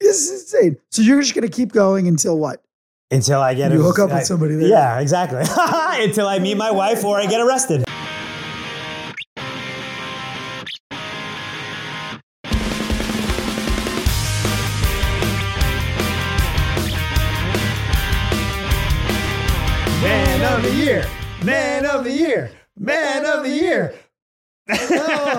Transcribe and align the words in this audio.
This 0.00 0.28
is 0.30 0.42
insane. 0.42 0.76
So 0.90 1.02
you're 1.02 1.20
just 1.20 1.34
gonna 1.34 1.48
keep 1.48 1.72
going 1.72 2.06
until 2.08 2.38
what? 2.38 2.62
Until 3.10 3.40
I 3.40 3.54
get 3.54 3.72
You 3.72 3.80
a- 3.80 3.82
hook 3.82 3.98
up 3.98 4.10
with 4.10 4.24
somebody 4.26 4.56
there. 4.56 4.68
Yeah, 4.68 4.98
exactly. 5.00 5.38
Until 6.04 6.26
I 6.26 6.38
meet 6.40 6.56
my 6.56 6.70
wife 6.70 7.04
or 7.04 7.18
I 7.18 7.26
get 7.26 7.40
arrested. 7.40 7.84
Man 20.02 20.42
of 20.56 20.62
the 20.62 20.74
year. 20.74 21.06
Man 21.44 21.86
of 21.86 22.04
the 22.04 22.12
year. 22.12 22.50
Man 22.78 23.24
of 23.24 23.42
the 23.44 23.50
year. 23.50 23.94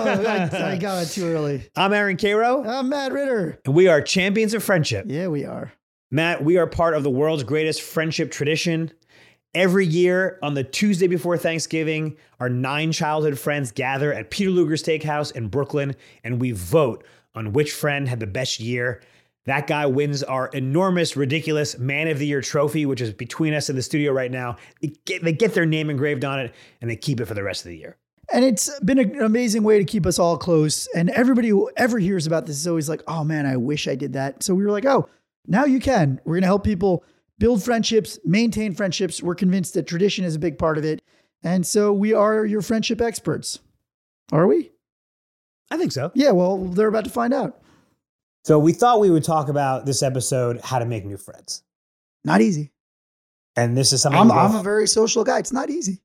I, 0.06 0.72
I 0.72 0.76
got 0.76 1.02
it 1.02 1.06
too 1.10 1.26
early. 1.26 1.68
I'm 1.76 1.92
Aaron 1.92 2.16
Karo, 2.16 2.64
I'm 2.64 2.88
Matt 2.88 3.12
Ritter. 3.12 3.58
and 3.64 3.74
we 3.74 3.88
are 3.88 4.00
champions 4.00 4.54
of 4.54 4.62
friendship. 4.62 5.06
Yeah, 5.08 5.28
we 5.28 5.44
are. 5.44 5.72
Matt, 6.10 6.42
we 6.42 6.56
are 6.56 6.66
part 6.66 6.94
of 6.94 7.02
the 7.02 7.10
world's 7.10 7.42
greatest 7.44 7.82
friendship 7.82 8.30
tradition. 8.30 8.92
Every 9.54 9.86
year 9.86 10.38
on 10.42 10.54
the 10.54 10.64
Tuesday 10.64 11.06
before 11.06 11.36
Thanksgiving, 11.36 12.16
our 12.38 12.48
nine 12.48 12.92
childhood 12.92 13.38
friends 13.38 13.72
gather 13.72 14.12
at 14.12 14.30
Peter 14.30 14.50
Luger 14.50 14.74
Steakhouse 14.74 15.32
in 15.34 15.48
Brooklyn 15.48 15.96
and 16.22 16.40
we 16.40 16.52
vote 16.52 17.04
on 17.34 17.52
which 17.52 17.72
friend 17.72 18.08
had 18.08 18.20
the 18.20 18.26
best 18.26 18.60
year. 18.60 19.02
That 19.46 19.66
guy 19.66 19.86
wins 19.86 20.22
our 20.22 20.48
enormous, 20.48 21.16
ridiculous 21.16 21.78
Man 21.78 22.08
of 22.08 22.18
the 22.18 22.26
Year 22.26 22.42
trophy, 22.42 22.84
which 22.84 23.00
is 23.00 23.14
between 23.14 23.54
us 23.54 23.70
in 23.70 23.76
the 23.76 23.82
studio 23.82 24.12
right 24.12 24.30
now. 24.30 24.56
They 24.82 24.92
get, 25.06 25.24
they 25.24 25.32
get 25.32 25.54
their 25.54 25.64
name 25.66 25.88
engraved 25.88 26.24
on 26.24 26.38
it 26.40 26.54
and 26.82 26.90
they 26.90 26.96
keep 26.96 27.18
it 27.20 27.24
for 27.24 27.34
the 27.34 27.42
rest 27.42 27.64
of 27.64 27.70
the 27.70 27.76
year. 27.78 27.96
And 28.32 28.44
it's 28.44 28.78
been 28.80 28.98
an 28.98 29.22
amazing 29.22 29.62
way 29.62 29.78
to 29.78 29.84
keep 29.84 30.04
us 30.04 30.18
all 30.18 30.36
close. 30.36 30.86
And 30.94 31.08
everybody 31.10 31.48
who 31.48 31.70
ever 31.76 31.98
hears 31.98 32.26
about 32.26 32.46
this 32.46 32.56
is 32.56 32.66
always 32.68 32.88
like, 32.88 33.02
oh 33.06 33.24
man, 33.24 33.46
I 33.46 33.56
wish 33.56 33.88
I 33.88 33.94
did 33.94 34.12
that. 34.12 34.42
So 34.42 34.54
we 34.54 34.64
were 34.64 34.70
like, 34.70 34.84
oh, 34.84 35.08
now 35.46 35.64
you 35.64 35.80
can. 35.80 36.20
We're 36.24 36.34
going 36.34 36.42
to 36.42 36.48
help 36.48 36.62
people 36.64 37.04
build 37.38 37.62
friendships, 37.62 38.18
maintain 38.24 38.74
friendships. 38.74 39.22
We're 39.22 39.34
convinced 39.34 39.74
that 39.74 39.86
tradition 39.86 40.24
is 40.24 40.34
a 40.34 40.38
big 40.38 40.58
part 40.58 40.76
of 40.76 40.84
it. 40.84 41.00
And 41.42 41.66
so 41.66 41.92
we 41.92 42.12
are 42.12 42.44
your 42.44 42.60
friendship 42.62 43.00
experts. 43.00 43.60
Are 44.30 44.46
we? 44.46 44.72
I 45.70 45.78
think 45.78 45.92
so. 45.92 46.10
Yeah, 46.14 46.32
well, 46.32 46.58
they're 46.58 46.88
about 46.88 47.04
to 47.04 47.10
find 47.10 47.32
out. 47.32 47.62
So 48.44 48.58
we 48.58 48.72
thought 48.72 49.00
we 49.00 49.10
would 49.10 49.24
talk 49.24 49.48
about 49.48 49.86
this 49.86 50.02
episode 50.02 50.60
how 50.62 50.78
to 50.78 50.84
make 50.84 51.04
new 51.04 51.16
friends. 51.16 51.62
Not 52.24 52.40
easy. 52.40 52.72
And 53.56 53.76
this 53.76 53.92
is 53.92 54.02
something 54.02 54.20
I'm, 54.20 54.30
I'm 54.30 54.54
a 54.54 54.62
very 54.62 54.86
social 54.86 55.24
guy. 55.24 55.38
It's 55.38 55.52
not 55.52 55.70
easy. 55.70 56.00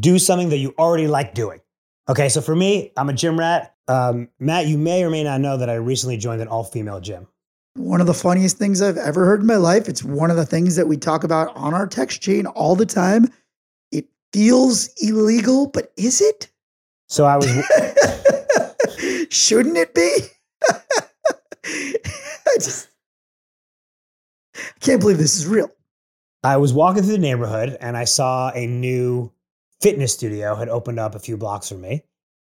do 0.00 0.18
something 0.18 0.48
that 0.50 0.58
you 0.58 0.74
already 0.78 1.06
like 1.06 1.34
doing. 1.34 1.60
Okay, 2.08 2.28
so 2.28 2.40
for 2.40 2.56
me, 2.56 2.92
I'm 2.96 3.08
a 3.08 3.12
gym 3.12 3.38
rat. 3.38 3.74
Um, 3.86 4.28
Matt, 4.38 4.66
you 4.66 4.78
may 4.78 5.04
or 5.04 5.10
may 5.10 5.22
not 5.24 5.40
know 5.40 5.56
that 5.56 5.68
I 5.68 5.74
recently 5.74 6.16
joined 6.16 6.40
an 6.40 6.48
all 6.48 6.64
female 6.64 7.00
gym. 7.00 7.26
One 7.74 8.00
of 8.00 8.06
the 8.06 8.14
funniest 8.14 8.56
things 8.56 8.80
I've 8.80 8.96
ever 8.96 9.26
heard 9.26 9.40
in 9.40 9.46
my 9.46 9.56
life. 9.56 9.88
It's 9.88 10.02
one 10.02 10.30
of 10.30 10.36
the 10.36 10.46
things 10.46 10.76
that 10.76 10.88
we 10.88 10.96
talk 10.96 11.22
about 11.22 11.54
on 11.54 11.74
our 11.74 11.86
text 11.86 12.22
chain 12.22 12.46
all 12.46 12.74
the 12.74 12.86
time. 12.86 13.26
It 13.92 14.06
feels 14.32 14.88
illegal, 15.02 15.68
but 15.68 15.92
is 15.96 16.20
it? 16.20 16.50
So 17.08 17.24
I 17.24 17.36
was, 17.36 17.46
Shouldn't 19.30 19.76
it 19.76 19.94
be? 19.94 20.18
I 21.64 22.54
just 22.54 22.88
I 24.56 24.80
can't 24.80 25.00
believe 25.00 25.18
this 25.18 25.36
is 25.36 25.46
real. 25.46 25.70
I 26.42 26.56
was 26.56 26.72
walking 26.72 27.02
through 27.02 27.12
the 27.12 27.18
neighborhood 27.18 27.76
and 27.80 27.96
I 27.96 28.04
saw 28.04 28.50
a 28.50 28.66
new 28.66 29.32
fitness 29.80 30.12
studio 30.12 30.54
had 30.54 30.68
opened 30.68 30.98
up 30.98 31.14
a 31.14 31.18
few 31.18 31.36
blocks 31.36 31.68
from 31.68 31.80
me. 31.80 32.04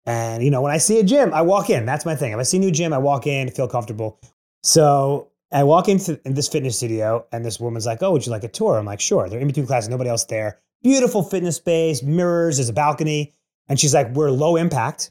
And 0.07 0.43
you 0.43 0.51
know, 0.51 0.63
when 0.63 0.73
I 0.73 0.79
see 0.79 0.99
a 0.99 1.05
gym, 1.05 1.33
I 1.33 1.43
walk 1.43 1.71
in. 1.71 1.87
That's 1.87 2.07
my 2.07 2.15
thing. 2.15 2.33
If 2.33 2.39
I 2.39 2.43
see 2.43 2.57
a 2.57 2.61
new 2.61 2.71
gym, 2.71 2.93
I 2.93 2.99
walk 2.99 3.27
in, 3.27 3.51
feel 3.51 3.69
comfortable. 3.69 4.19
So 4.63 5.31
I 5.53 5.65
walk 5.65 5.89
into 5.89 6.21
this 6.25 6.49
fitness 6.49 6.77
studio, 6.77 7.27
and 7.33 7.45
this 7.45 7.59
woman's 7.59 7.87
like, 7.87 8.03
"Oh, 8.03 8.13
would 8.13 8.25
you 8.25 8.33
like 8.33 8.45
a 8.45 8.49
tour?" 8.49 8.79
I'm 8.79 8.87
like, 8.87 9.01
"Sure." 9.01 9.29
They're 9.29 9.41
in 9.41 9.47
between 9.47 9.67
classes, 9.67 9.89
nobody 9.89 10.09
else 10.11 10.25
there. 10.25 10.59
Beautiful 10.83 11.23
fitness 11.23 11.57
space, 11.57 12.03
mirrors, 12.03 12.57
there's 12.57 12.69
a 12.69 12.73
balcony, 12.73 13.35
and 13.69 13.79
she's 13.79 13.93
like, 13.93 14.15
"We're 14.15 14.31
low 14.31 14.57
impact, 14.57 15.11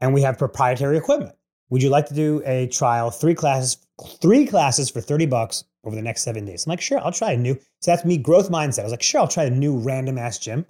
and 0.00 0.14
we 0.14 0.22
have 0.22 0.38
proprietary 0.38 0.96
equipment. 0.96 1.34
Would 1.70 1.82
you 1.82 1.90
like 1.90 2.06
to 2.06 2.14
do 2.14 2.42
a 2.46 2.66
trial, 2.68 3.10
three 3.10 3.34
classes, 3.34 3.76
three 4.20 4.46
classes 4.46 4.90
for 4.90 5.00
thirty 5.00 5.26
bucks 5.26 5.64
over 5.84 5.94
the 5.94 6.02
next 6.02 6.22
seven 6.22 6.44
days?" 6.44 6.66
I'm 6.66 6.70
like, 6.70 6.80
"Sure, 6.80 6.98
I'll 7.00 7.12
try 7.12 7.32
a 7.32 7.36
new." 7.36 7.54
So 7.80 7.90
that's 7.90 8.04
me, 8.04 8.16
growth 8.16 8.50
mindset. 8.50 8.80
I 8.80 8.84
was 8.84 8.92
like, 8.92 9.02
"Sure, 9.02 9.20
I'll 9.20 9.28
try 9.28 9.44
a 9.44 9.50
new 9.50 9.76
random 9.78 10.18
ass 10.18 10.38
gym." 10.38 10.66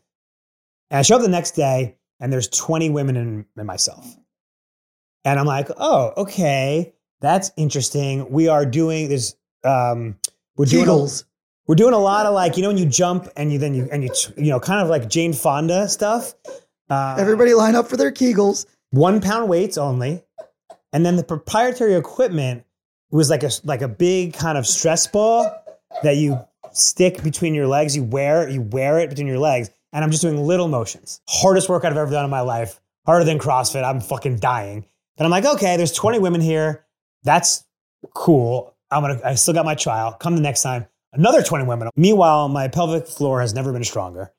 And 0.91 0.99
I 0.99 1.03
show 1.03 1.17
up 1.17 1.23
the 1.23 1.29
next 1.29 1.53
day, 1.53 1.97
and 2.21 2.33
there's 2.33 2.49
20 2.49 2.91
women 2.91 3.17
and, 3.17 3.45
and 3.57 3.67
myself. 3.67 4.17
And 5.25 5.39
I'm 5.39 5.47
like, 5.47 5.69
oh, 5.77 6.13
okay, 6.17 6.95
that's 7.21 7.51
interesting. 7.57 8.31
We 8.31 8.49
are 8.49 8.65
doing 8.65 9.09
this. 9.09 9.37
Um, 9.65 10.17
we're 10.57 10.65
doing 10.65 10.89
a, 10.89 11.07
we're 11.67 11.75
doing 11.75 11.93
a 11.93 11.99
lot 11.99 12.27
of 12.27 12.35
like, 12.35 12.57
you 12.57 12.63
know, 12.63 12.69
when 12.69 12.79
you 12.79 12.87
jump 12.87 13.29
and 13.37 13.53
you 13.53 13.59
then 13.59 13.75
you 13.75 13.89
and 13.93 14.03
you 14.03 14.11
you 14.37 14.51
know, 14.51 14.61
kind 14.61 14.81
of 14.81 14.89
like 14.89 15.09
Jane 15.09 15.33
Fonda 15.33 15.89
stuff. 15.89 16.35
Uh, 16.89 17.17
Everybody 17.19 17.53
line 17.55 17.75
up 17.75 17.89
for 17.89 17.97
their 17.97 18.11
Kegels. 18.11 18.65
one 18.91 19.21
pound 19.21 19.49
weights 19.49 19.77
only, 19.77 20.23
and 20.93 21.05
then 21.05 21.17
the 21.17 21.25
proprietary 21.25 21.95
equipment 21.95 22.65
was 23.11 23.29
like 23.29 23.43
a 23.43 23.51
like 23.65 23.83
a 23.83 23.89
big 23.89 24.33
kind 24.33 24.57
of 24.57 24.67
stress 24.67 25.07
ball 25.07 25.51
that 26.03 26.17
you 26.17 26.39
stick 26.73 27.23
between 27.23 27.55
your 27.55 27.67
legs. 27.67 27.95
You 27.95 28.05
wear 28.05 28.49
you 28.49 28.63
wear 28.63 28.99
it 29.01 29.11
between 29.11 29.27
your 29.27 29.39
legs, 29.39 29.71
and 29.93 30.05
I'm 30.05 30.11
just 30.11 30.23
doing 30.23 30.45
little 30.45 30.69
motions. 30.69 31.21
Hardest 31.29 31.69
workout 31.69 31.93
I've 31.93 31.99
ever 31.99 32.11
done 32.11 32.25
in 32.25 32.31
my 32.31 32.41
life. 32.41 32.81
Harder 33.07 33.25
than 33.25 33.39
CrossFit. 33.39 33.85
I'm 33.85 34.01
fucking 34.01 34.39
dying. 34.39 34.85
But 35.17 35.25
I'm 35.25 35.31
like, 35.31 35.45
okay, 35.45 35.77
there's 35.77 35.93
20 35.93 36.19
women 36.19 36.41
here. 36.41 36.87
That's 37.25 37.65
cool. 38.15 38.77
I'm 38.91 39.03
gonna. 39.03 39.21
I 39.25 39.35
still 39.35 39.55
got 39.55 39.65
my 39.65 39.75
trial. 39.75 40.13
Come 40.13 40.37
the 40.37 40.43
next 40.43 40.63
time, 40.63 40.87
another 41.13 41.43
20 41.43 41.65
women. 41.65 41.89
Meanwhile, 41.97 42.49
my 42.49 42.69
pelvic 42.69 43.07
floor 43.07 43.41
has 43.41 43.55
never 43.55 43.73
been 43.73 43.85
stronger. 43.85 44.33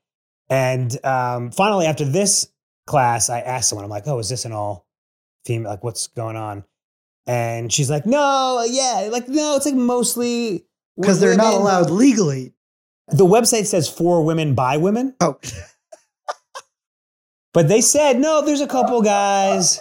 And 0.50 0.98
um, 1.06 1.52
finally, 1.52 1.86
after 1.86 2.06
this 2.06 2.48
class, 2.88 3.30
I 3.30 3.40
asked 3.42 3.70
someone, 3.70 3.86
I'm 3.86 3.92
like, 3.92 4.08
oh, 4.08 4.18
is 4.20 4.30
this 4.30 4.46
an 4.46 4.52
all 4.52 4.88
female? 5.46 5.72
Like, 5.72 5.84
what's 5.84 6.08
going 6.08 6.36
on? 6.36 6.64
And 7.28 7.72
she's 7.72 7.90
like, 7.92 8.08
no, 8.08 8.66
yeah, 8.68 9.10
like, 9.12 9.28
no, 9.28 9.56
it's 9.56 9.66
like 9.66 9.76
mostly 9.76 10.66
Because 11.00 11.20
they're 11.20 11.38
not 11.38 11.54
allowed 11.54 11.92
legally. 11.92 12.54
The 13.12 13.26
website 13.26 13.66
says 13.66 13.90
for 13.90 14.24
women 14.24 14.54
by 14.56 14.78
women, 14.78 15.16
Oh, 15.20 15.38
but 17.54 17.68
they 17.68 17.82
said, 17.82 18.20
no, 18.20 18.42
there's 18.46 18.62
a 18.62 18.68
couple 18.68 19.02
guys. 19.02 19.80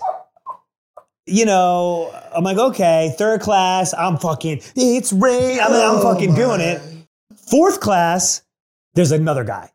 You 1.27 1.45
know, 1.45 2.11
I'm 2.35 2.43
like, 2.43 2.57
okay, 2.57 3.15
third 3.19 3.43
class, 3.43 3.93
I'm 3.93 4.17
fucking, 4.17 4.63
it's 4.77 5.13
rain. 5.13 5.61
I'm, 5.61 5.73
I'm 5.73 5.97
Oh 5.99 6.03
fucking 6.03 6.35
doing 6.35 6.61
it. 6.63 6.81
Fourth 7.51 7.81
class, 7.81 8.43
there's 8.95 9.13
another 9.13 9.45
guy. 9.45 9.71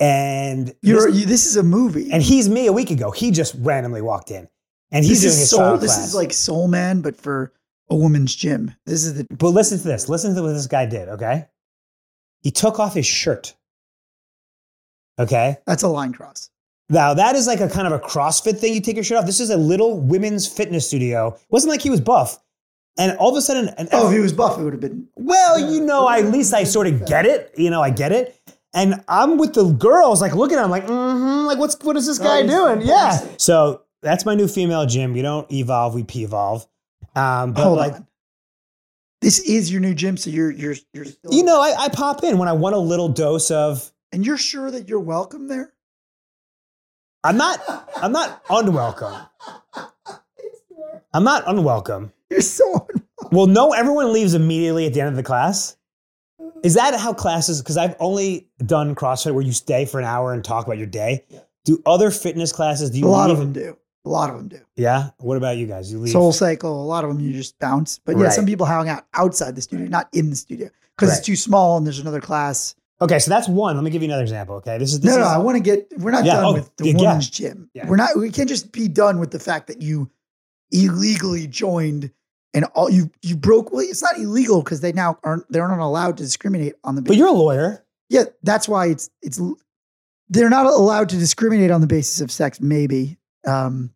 And 0.00 0.74
You're, 0.82 1.10
this- 1.10 1.20
you, 1.20 1.26
this 1.26 1.46
is 1.46 1.56
a 1.56 1.62
movie. 1.62 2.10
and 2.12 2.22
he's 2.22 2.48
me 2.48 2.66
a 2.66 2.72
week 2.72 2.90
ago. 2.90 3.10
He 3.10 3.30
just 3.30 3.54
randomly 3.58 4.02
walked 4.02 4.30
in, 4.30 4.48
and 4.90 5.04
he's 5.04 5.22
this 5.22 5.32
doing 5.32 5.32
is 5.32 5.38
his 5.40 5.50
soul. 5.50 5.76
This 5.78 5.94
class. 5.94 6.08
is 6.08 6.14
like 6.14 6.32
Soul 6.32 6.68
Man, 6.68 7.00
but 7.00 7.16
for 7.16 7.52
a 7.90 7.96
woman's 7.96 8.34
gym. 8.34 8.72
This 8.86 9.04
is 9.04 9.14
the 9.14 9.26
but 9.36 9.48
listen 9.50 9.78
to 9.78 9.84
this. 9.84 10.08
Listen 10.08 10.34
to 10.34 10.42
what 10.42 10.52
this 10.52 10.66
guy 10.66 10.86
did. 10.86 11.08
Okay, 11.10 11.46
he 12.44 12.52
took 12.52 12.78
off 12.78 12.94
his 12.94 13.06
shirt. 13.06 13.54
Okay, 15.18 15.56
that's 15.66 15.82
a 15.82 15.88
line 15.88 16.12
cross. 16.12 16.50
now 16.88 17.14
that 17.14 17.34
is 17.36 17.46
like 17.46 17.60
a 17.60 17.68
kind 17.68 17.86
of 17.86 17.92
a 17.92 17.98
CrossFit 17.98 18.58
thing. 18.58 18.74
You 18.74 18.80
take 18.80 18.94
your 18.96 19.04
shirt 19.04 19.18
off. 19.18 19.26
This 19.26 19.40
is 19.40 19.50
a 19.50 19.56
little 19.56 19.98
women's 20.00 20.46
fitness 20.46 20.86
studio. 20.86 21.28
It 21.34 21.40
wasn't 21.50 21.70
like 21.70 21.80
he 21.82 21.90
was 21.90 22.00
buff, 22.00 22.38
and 22.98 23.16
all 23.18 23.30
of 23.30 23.36
a 23.36 23.40
sudden, 23.42 23.68
and 23.78 23.88
Oh, 23.92 24.08
if 24.08 24.14
he 24.14 24.20
was 24.20 24.32
buff, 24.32 24.58
it 24.58 24.62
would 24.64 24.72
have 24.72 24.80
been. 24.80 25.08
well, 25.16 25.58
you 25.58 25.80
know, 25.80 26.06
I, 26.06 26.18
at 26.18 26.26
least 26.26 26.52
I 26.54 26.64
sort 26.64 26.86
of 26.88 27.06
get 27.06 27.26
it. 27.26 27.52
You 27.56 27.70
know, 27.70 27.80
I 27.82 27.90
get 27.90 28.12
it. 28.12 28.36
And 28.76 29.04
I'm 29.06 29.38
with 29.38 29.54
the 29.54 29.70
girls, 29.72 30.20
like 30.20 30.34
looking 30.34 30.58
at 30.58 30.64
him, 30.64 30.70
like, 30.70 30.86
mm-hmm, 30.86 31.46
like 31.46 31.58
what's 31.58 31.76
what 31.84 31.96
is 31.96 32.06
this 32.06 32.18
guy 32.18 32.42
he's 32.42 32.50
doing? 32.50 32.82
Yeah. 32.82 33.24
So 33.38 33.82
that's 34.02 34.26
my 34.26 34.34
new 34.34 34.48
female 34.48 34.84
gym. 34.84 35.12
We 35.12 35.22
don't 35.22 35.50
evolve, 35.52 35.94
we 35.94 36.02
p-evolve. 36.02 36.66
Um, 37.14 37.52
but 37.52 37.62
Hold 37.62 37.78
like, 37.78 37.92
on. 37.94 38.06
This 39.24 39.38
is 39.38 39.72
your 39.72 39.80
new 39.80 39.94
gym, 39.94 40.18
so 40.18 40.28
you're 40.28 40.50
you're 40.50 40.74
you're 40.92 41.06
still, 41.06 41.32
you 41.32 41.44
know, 41.44 41.58
I, 41.58 41.74
I 41.84 41.88
pop 41.88 42.22
in 42.24 42.36
when 42.36 42.46
I 42.46 42.52
want 42.52 42.74
a 42.74 42.78
little 42.78 43.08
dose 43.08 43.50
of. 43.50 43.90
and 44.12 44.24
you're 44.26 44.36
sure 44.36 44.70
that 44.70 44.86
you're 44.86 45.00
welcome 45.00 45.48
there. 45.48 45.72
I'm 47.24 47.38
not. 47.38 47.58
I'm 47.96 48.12
not 48.12 48.44
unwelcome. 48.50 49.26
I'm 51.14 51.24
not 51.24 51.42
unwelcome. 51.46 52.12
You're 52.28 52.42
so. 52.42 52.64
Unwelcome. 52.70 53.28
Well, 53.32 53.46
no, 53.46 53.72
everyone 53.72 54.12
leaves 54.12 54.34
immediately 54.34 54.84
at 54.84 54.92
the 54.92 55.00
end 55.00 55.08
of 55.08 55.16
the 55.16 55.22
class. 55.22 55.78
Is 56.62 56.74
that 56.74 56.94
how 56.94 57.14
classes? 57.14 57.62
Because 57.62 57.78
I've 57.78 57.96
only 58.00 58.48
done 58.58 58.94
CrossFit 58.94 59.32
where 59.32 59.42
you 59.42 59.52
stay 59.52 59.86
for 59.86 59.98
an 59.98 60.04
hour 60.04 60.34
and 60.34 60.44
talk 60.44 60.66
about 60.66 60.76
your 60.76 60.86
day. 60.86 61.24
Do 61.64 61.82
other 61.86 62.10
fitness 62.10 62.52
classes? 62.52 62.90
Do 62.90 62.98
you 62.98 63.06
A 63.06 63.08
lot 63.08 63.30
of 63.30 63.38
them 63.38 63.54
do. 63.54 63.78
A 64.04 64.08
lot 64.08 64.28
of 64.30 64.36
them 64.36 64.48
do. 64.48 64.60
Yeah. 64.76 65.10
What 65.18 65.36
about 65.36 65.56
you 65.56 65.66
guys? 65.66 65.90
You 65.90 65.98
leave. 65.98 66.12
Soul 66.12 66.32
Cycle. 66.32 66.82
A 66.82 66.84
lot 66.84 67.04
of 67.04 67.10
them 67.10 67.20
you 67.20 67.32
just 67.32 67.58
bounce. 67.58 67.98
But 68.04 68.16
yeah, 68.18 68.24
Right. 68.24 68.32
some 68.32 68.44
people 68.46 68.66
hang 68.66 68.88
out 68.88 69.06
outside 69.14 69.56
the 69.56 69.62
studio, 69.62 69.86
not 69.86 70.08
in 70.12 70.28
the 70.30 70.36
studio, 70.36 70.68
because 70.96 71.08
Right. 71.10 71.18
it's 71.18 71.26
too 71.26 71.36
small 71.36 71.76
and 71.78 71.86
there's 71.86 71.98
another 72.00 72.20
class. 72.20 72.74
okay, 73.00 73.18
so 73.18 73.30
that's 73.30 73.48
one. 73.48 73.74
Let 73.76 73.82
me 73.84 73.90
give 73.90 74.02
you 74.02 74.08
another 74.08 74.22
example. 74.22 74.56
Okay, 74.56 74.76
this 74.78 74.92
is 74.92 75.00
this 75.00 75.10
no, 75.12 75.18
no, 75.20 75.24
is- 75.26 75.32
I 75.32 75.38
want 75.38 75.56
to 75.56 75.62
get. 75.62 75.88
We're 75.98 76.10
not 76.10 76.24
Yeah, 76.24 76.34
done 76.36 76.44
oh, 76.44 76.52
with 76.54 76.70
the 76.76 76.90
yeah, 76.90 76.96
women's 76.96 77.30
gym. 77.30 77.70
yeah. 77.74 77.88
We're 77.88 77.96
not. 77.96 78.16
We 78.16 78.30
can't 78.30 78.48
just 78.48 78.72
be 78.72 78.88
done 78.88 79.18
with 79.20 79.30
the 79.30 79.38
fact 79.38 79.66
that 79.68 79.80
you 79.82 80.10
illegally 80.70 81.46
joined 81.46 82.10
and 82.52 82.64
all 82.74 82.90
you 82.90 83.10
you 83.22 83.36
broke. 83.36 83.72
Well, 83.72 83.80
it's 83.88 84.02
not 84.02 84.18
illegal 84.18 84.62
because 84.62 84.80
they 84.80 84.92
now 84.92 85.18
aren't 85.24 85.50
they're 85.50 85.66
not 85.68 85.78
allowed 85.78 86.16
to 86.18 86.22
discriminate 86.22 86.74
on 86.84 86.94
the. 86.94 87.02
But 87.02 87.16
you're 87.16 87.28
a 87.28 87.32
lawyer. 87.32 87.84
yeah, 88.10 88.24
that's 88.42 88.68
why 88.68 88.86
it's 88.88 89.08
it's 89.22 89.40
they're 90.28 90.50
not 90.50 90.66
allowed 90.66 91.08
to 91.10 91.16
discriminate 91.16 91.70
on 91.70 91.80
the 91.80 91.86
basis 91.86 92.20
of 92.20 92.30
sex. 92.30 92.60
Maybe, 92.60 93.18
um, 93.46 93.90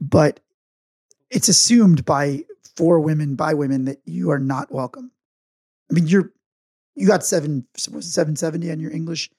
but 0.00 0.40
it's 1.30 1.48
assumed 1.48 2.04
by 2.04 2.44
for 2.76 3.00
women 3.00 3.34
by 3.34 3.54
women 3.54 3.84
that 3.84 3.98
you 4.04 4.30
are 4.30 4.38
not 4.38 4.72
welcome. 4.72 5.10
I 5.90 5.94
mean, 5.94 6.06
you're 6.06 6.32
you 6.96 7.06
got 7.06 7.24
seven 7.24 7.66
seven 7.76 8.36
seventy 8.36 8.70
on 8.70 8.80
your 8.80 8.90
English 8.92 9.30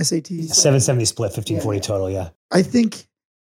SATs. 0.00 0.54
770 0.54 1.04
split, 1.04 1.26
1540 1.32 1.76
Yeah. 1.76 1.80
total. 1.82 2.10
Yeah. 2.10 2.28
I 2.50 2.62
think, 2.62 3.06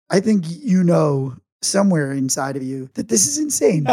I 0.09 0.19
think 0.19 0.45
you 0.47 0.83
know 0.83 1.35
somewhere 1.61 2.11
inside 2.11 2.55
of 2.57 2.63
you 2.63 2.89
that 2.95 3.07
this 3.09 3.27
is 3.27 3.37
insane. 3.37 3.83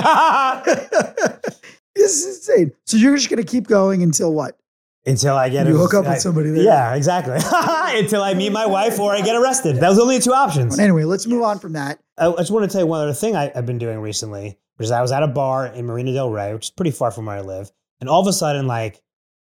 this 1.95 2.25
is 2.25 2.39
insane. 2.49 2.73
So 2.87 2.97
you're 2.97 3.17
just 3.17 3.31
gonna 3.31 3.43
keep 3.45 3.67
going 3.67 4.03
until 4.03 4.33
what? 4.33 4.59
Until 5.07 5.37
I 5.37 5.49
get 5.49 5.67
You 5.67 5.75
a- 5.77 5.79
hook 5.79 5.95
up 5.95 6.07
with 6.07 6.19
somebody 6.21 6.51
there. 6.51 6.65
Yeah, 6.65 6.95
exactly. 6.95 7.35
Until 7.99 8.23
I 8.23 8.35
meet 8.35 8.53
my 8.53 8.67
wife 8.67 8.99
or 8.99 9.15
I 9.15 9.21
get 9.23 9.37
arrested. 9.37 9.77
That 9.77 9.89
was 9.89 9.99
only 9.99 10.19
two 10.21 10.35
options. 10.35 10.79
Anyway, 10.79 11.05
let's 11.05 11.27
move 11.27 11.43
on 11.43 11.59
from 11.59 11.73
that. 11.75 11.99
I 12.21 12.31
just 12.33 12.51
want 12.51 12.65
to 12.65 12.73
tell 12.73 12.83
you 12.83 12.87
one 12.87 13.01
other 13.01 13.13
thing 13.15 13.37
I, 13.37 13.53
I've 13.55 13.67
been 13.67 13.79
doing 13.79 14.01
recently, 14.01 14.59
which 14.77 14.87
is 14.87 14.91
I 14.91 15.03
was 15.03 15.13
at 15.13 15.23
a 15.23 15.29
bar 15.29 15.67
in 15.67 15.87
Marina 15.87 16.13
Del 16.13 16.31
Rey, 16.31 16.53
which 16.53 16.67
is 16.67 16.71
pretty 16.71 16.91
far 16.91 17.11
from 17.11 17.27
where 17.27 17.37
I 17.37 17.41
live, 17.41 17.71
and 18.01 18.09
all 18.09 18.21
of 18.21 18.27
a 18.27 18.33
sudden, 18.33 18.67
like 18.67 19.03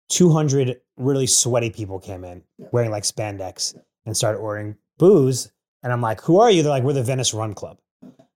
200 0.09 0.79
really 0.97 1.27
sweaty 1.27 1.69
people 1.69 1.99
came 1.99 2.23
in 2.23 2.43
wearing 2.71 2.91
like 2.91 3.03
spandex 3.03 3.77
and 4.05 4.15
started 4.15 4.39
ordering 4.39 4.75
booze. 4.97 5.51
And 5.83 5.91
I'm 5.93 6.01
like, 6.01 6.21
"Who 6.21 6.39
are 6.39 6.51
you?" 6.51 6.63
They're 6.63 6.71
like, 6.71 6.83
"We're 6.83 6.93
the 6.93 7.03
Venice 7.03 7.33
Run 7.33 7.53
Club." 7.53 7.79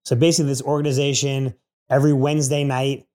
So 0.06 0.16
basically, 0.16 0.50
this 0.50 0.62
organization 0.62 1.56
every 1.90 2.14
Wednesday 2.14 2.64
night 2.64 3.06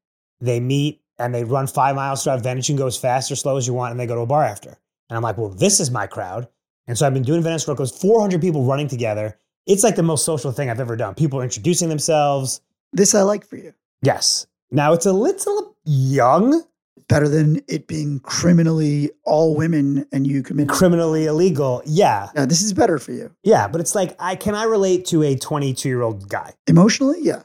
they 0.40 0.60
meet 0.60 1.00
and 1.18 1.34
they 1.34 1.44
run 1.44 1.66
five 1.66 1.96
miles 1.96 2.22
throughout 2.22 2.42
Venice. 2.42 2.68
You 2.68 2.74
can 2.74 2.80
go 2.80 2.86
as 2.86 2.96
fast 2.96 3.30
or 3.30 3.36
slow 3.36 3.56
as 3.56 3.66
you 3.66 3.74
want, 3.74 3.92
and 3.92 4.00
they 4.00 4.06
go 4.06 4.14
to 4.14 4.22
a 4.22 4.26
bar 4.26 4.44
after. 4.44 4.78
And 5.08 5.16
I'm 5.16 5.22
like, 5.22 5.38
"Well, 5.38 5.50
this 5.50 5.80
is 5.80 5.90
my 5.90 6.06
crowd." 6.06 6.48
And 6.86 6.98
so 6.98 7.06
I've 7.06 7.14
been 7.14 7.22
doing 7.22 7.42
Venice 7.42 7.66
Run 7.66 7.76
Club. 7.76 7.88
400 7.88 8.40
people 8.40 8.64
running 8.64 8.88
together 8.88 9.38
it's 9.66 9.82
like 9.82 9.96
the 9.96 10.02
most 10.02 10.24
social 10.24 10.52
thing 10.52 10.70
I've 10.70 10.80
ever 10.80 10.96
done. 10.96 11.14
People 11.14 11.40
are 11.40 11.44
introducing 11.44 11.88
themselves. 11.88 12.60
This 12.92 13.14
I 13.14 13.22
like 13.22 13.46
for 13.46 13.56
you. 13.56 13.72
Yes. 14.02 14.46
Now 14.70 14.92
it's 14.92 15.06
a 15.06 15.12
little 15.12 15.76
young, 15.84 16.62
Better 17.08 17.28
than 17.28 17.60
it 17.68 17.86
being 17.86 18.18
criminally 18.20 19.10
all 19.24 19.54
women 19.54 20.06
and 20.10 20.26
you 20.26 20.42
commit. 20.42 20.68
criminally 20.70 21.26
illegal. 21.26 21.82
Yeah. 21.84 22.30
This 22.34 22.62
is 22.62 22.72
better 22.72 22.98
for 22.98 23.12
you. 23.12 23.30
Yeah. 23.42 23.68
But 23.68 23.82
it's 23.82 23.94
like, 23.94 24.16
I 24.18 24.36
can 24.36 24.54
I 24.54 24.64
relate 24.64 25.04
to 25.06 25.22
a 25.22 25.36
22 25.36 25.86
year 25.86 26.00
old 26.00 26.28
guy? 26.30 26.54
Emotionally, 26.66 27.18
yeah. 27.20 27.42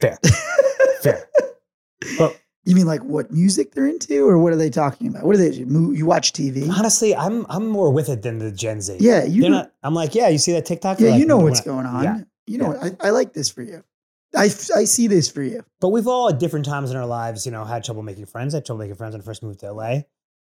Fair. 0.00 0.18
Fair. 1.02 1.28
But 2.16 2.40
You 2.66 2.74
mean 2.74 2.86
like 2.86 3.02
what 3.02 3.30
music 3.30 3.72
they're 3.72 3.86
into, 3.86 4.28
or 4.28 4.38
what 4.38 4.52
are 4.52 4.56
they 4.56 4.70
talking 4.70 5.06
about? 5.06 5.22
What 5.24 5.36
are 5.36 5.38
they? 5.38 5.52
You 5.52 6.04
watch 6.04 6.32
TV? 6.32 6.68
honestly, 6.68 7.14
I'm 7.16 7.46
I'm 7.48 7.66
more 7.68 7.90
with 7.90 8.08
it 8.08 8.22
than 8.22 8.38
the 8.38 8.50
Gen 8.50 8.80
Z. 8.80 8.96
Yeah, 9.00 9.24
you 9.24 9.42
know, 9.42 9.48
not, 9.48 9.72
I'm 9.82 9.94
like, 9.94 10.14
yeah, 10.14 10.28
you 10.28 10.38
see 10.38 10.52
that 10.52 10.66
TikTok? 10.66 11.00
yeah, 11.00 11.10
like, 11.10 11.20
you 11.20 11.26
know 11.26 11.36
"When 11.36 11.46
what's 11.46 11.60
I-" 11.60 11.64
going 11.64 11.86
on. 11.86 12.04
Yeah. 12.04 12.18
You 12.48 12.58
know, 12.58 12.76
I, 12.80 13.08
I 13.08 13.10
like 13.10 13.32
this 13.32 13.48
for 13.50 13.62
you. 13.62 13.82
I, 14.36 14.44
I 14.44 14.84
see 14.84 15.06
this 15.06 15.30
for 15.30 15.42
you. 15.42 15.64
But 15.80 15.88
we've 15.88 16.06
all 16.06 16.28
at 16.28 16.38
different 16.38 16.66
times 16.66 16.90
in 16.90 16.96
our 16.96 17.06
lives, 17.06 17.46
you 17.46 17.52
know, 17.52 17.64
had 17.64 17.82
trouble 17.84 18.02
making 18.02 18.26
friends. 18.26 18.54
I 18.54 18.58
had 18.58 18.66
trouble 18.66 18.80
making 18.80 18.96
friends 18.96 19.14
when 19.14 19.22
I 19.22 19.24
first 19.24 19.42
moved 19.42 19.60
to 19.60 19.72
LA. 19.72 20.00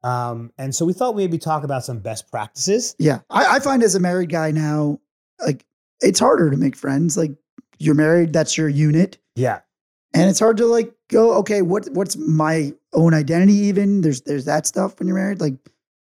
Um, 0.02 0.52
and 0.58 0.74
so 0.74 0.84
we 0.84 0.92
thought 0.92 1.14
we'd 1.14 1.24
maybe 1.24 1.38
talk 1.38 1.64
about 1.64 1.84
some 1.84 1.98
best 2.00 2.30
practices. 2.30 2.94
Yeah, 2.98 3.20
I, 3.30 3.56
I 3.56 3.60
find 3.60 3.82
as 3.82 3.94
a 3.94 4.00
married 4.00 4.30
guy 4.30 4.50
now, 4.50 5.00
like 5.44 5.64
it's 6.00 6.20
harder 6.20 6.50
to 6.50 6.56
make 6.56 6.76
friends. 6.76 7.16
Like 7.16 7.32
you're 7.78 7.94
married, 7.94 8.32
that's 8.32 8.56
your 8.56 8.68
unit, 8.68 9.18
Yeah. 9.34 9.60
And 10.16 10.30
it's 10.30 10.38
hard 10.38 10.56
to 10.58 10.66
like 10.66 10.92
go. 11.10 11.34
Okay, 11.38 11.62
what 11.62 11.88
what's 11.90 12.16
my 12.16 12.72
own 12.92 13.14
identity? 13.14 13.54
Even 13.54 14.00
there's 14.00 14.22
there's 14.22 14.44
that 14.46 14.66
stuff 14.66 14.98
when 14.98 15.06
you're 15.08 15.16
married. 15.16 15.40
Like 15.40 15.54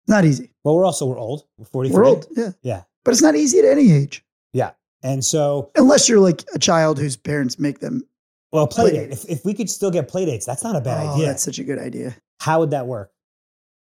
not 0.08 0.24
easy. 0.24 0.50
Well, 0.64 0.76
we're 0.76 0.84
also 0.84 1.06
we're 1.06 1.18
old. 1.18 1.44
We're 1.58 1.64
43. 1.66 1.96
We're 1.96 2.06
old, 2.06 2.26
yeah, 2.36 2.50
Yeah. 2.62 2.82
but 3.04 3.10
it's 3.12 3.22
not 3.22 3.34
easy 3.34 3.58
at 3.58 3.64
any 3.64 3.92
age 3.92 4.24
yeah 4.52 4.70
And 5.02 5.24
so 5.24 5.70
unless 5.74 6.08
you're 6.08 6.20
like 6.20 6.44
a 6.54 6.58
child 6.58 6.98
whose 6.98 7.16
parents 7.16 7.58
make 7.58 7.80
them. 7.80 8.02
Well, 8.52 8.66
play 8.68 8.90
Play 8.90 9.00
date. 9.00 9.12
If, 9.12 9.28
if 9.28 9.44
we 9.44 9.52
could 9.52 9.68
still 9.68 9.90
get 9.90 10.08
play 10.08 10.24
dates, 10.24 10.46
that's 10.46 10.62
not 10.62 10.76
a 10.76 10.80
bad 10.80 11.04
oh, 11.04 11.14
idea. 11.14 11.26
that's 11.26 11.42
such 11.42 11.58
a 11.58 11.64
good 11.64 11.78
idea. 11.78 12.16
How 12.40 12.60
would 12.60 12.70
that 12.70 12.86
work? 12.86 13.10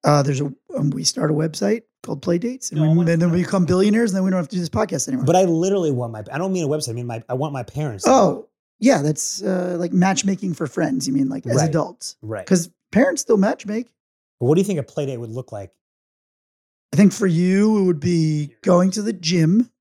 Uh, 0.04 0.22
there's 0.22 0.42
a 0.42 0.54
um, 0.78 0.90
we 0.92 1.04
start 1.04 1.32
a 1.32 1.34
website 1.34 1.84
called 2.04 2.22
Playdates, 2.22 2.72
and, 2.72 2.82
No, 2.82 2.92
we, 2.92 3.12
and 3.12 3.22
then 3.22 3.32
we 3.32 3.42
become 3.42 3.66
billionaires, 3.66 4.12
and 4.12 4.18
then 4.18 4.24
we 4.24 4.30
don't 4.30 4.38
have 4.38 4.50
to 4.50 4.56
do 4.56 4.60
this 4.60 4.70
podcast 4.70 5.08
anymore. 5.08 5.26
But 5.26 5.36
I 5.38 5.44
literally 5.46 5.92
want 5.92 6.12
my. 6.14 6.24
I 6.32 6.38
don't 6.38 6.52
mean 6.54 6.66
a 6.66 6.68
website. 6.68 6.90
I 6.90 6.94
mean 6.94 7.08
my. 7.08 7.24
I 7.30 7.34
want 7.34 7.54
my 7.54 7.64
parents. 7.64 8.06
oh, 8.08 8.48
yeah, 8.84 9.02
that's 9.02 9.42
uh, 9.42 9.78
like 9.80 9.94
matchmaking 9.94 10.54
for 10.56 10.68
friends. 10.68 11.08
You 11.08 11.14
mean 11.14 11.30
like 11.30 11.46
as 11.48 11.56
Right. 11.56 11.70
adults? 11.70 12.18
right. 12.22 12.46
Because 12.46 12.70
parents 12.92 13.22
still 13.22 13.38
matchmake. 13.38 13.88
What 14.40 14.56
do 14.56 14.62
you 14.62 14.66
think 14.66 14.78
a 14.78 14.84
play 14.84 15.06
date 15.06 15.18
would 15.18 15.30
look 15.30 15.54
like? 15.54 15.72
I 16.92 16.98
think 16.98 17.14
for 17.14 17.26
you, 17.26 17.80
it 17.80 17.84
would 17.86 18.02
be 18.02 18.56
going 18.62 18.92
to 18.92 19.02
the 19.02 19.14
gym, 19.14 19.72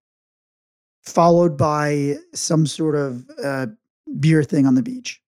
followed 1.02 1.56
by 1.56 2.14
some 2.32 2.64
sort 2.64 2.94
of 2.94 3.28
uh, 3.42 3.66
beer 4.20 4.44
thing 4.44 4.66
on 4.66 4.76
the 4.76 4.82
beach. 4.82 5.20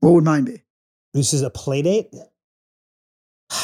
What 0.00 0.12
would 0.12 0.24
mine 0.24 0.44
be? 0.44 0.62
This 1.14 1.32
is 1.32 1.40
a 1.42 1.50
play 1.50 1.82
date. 1.82 2.10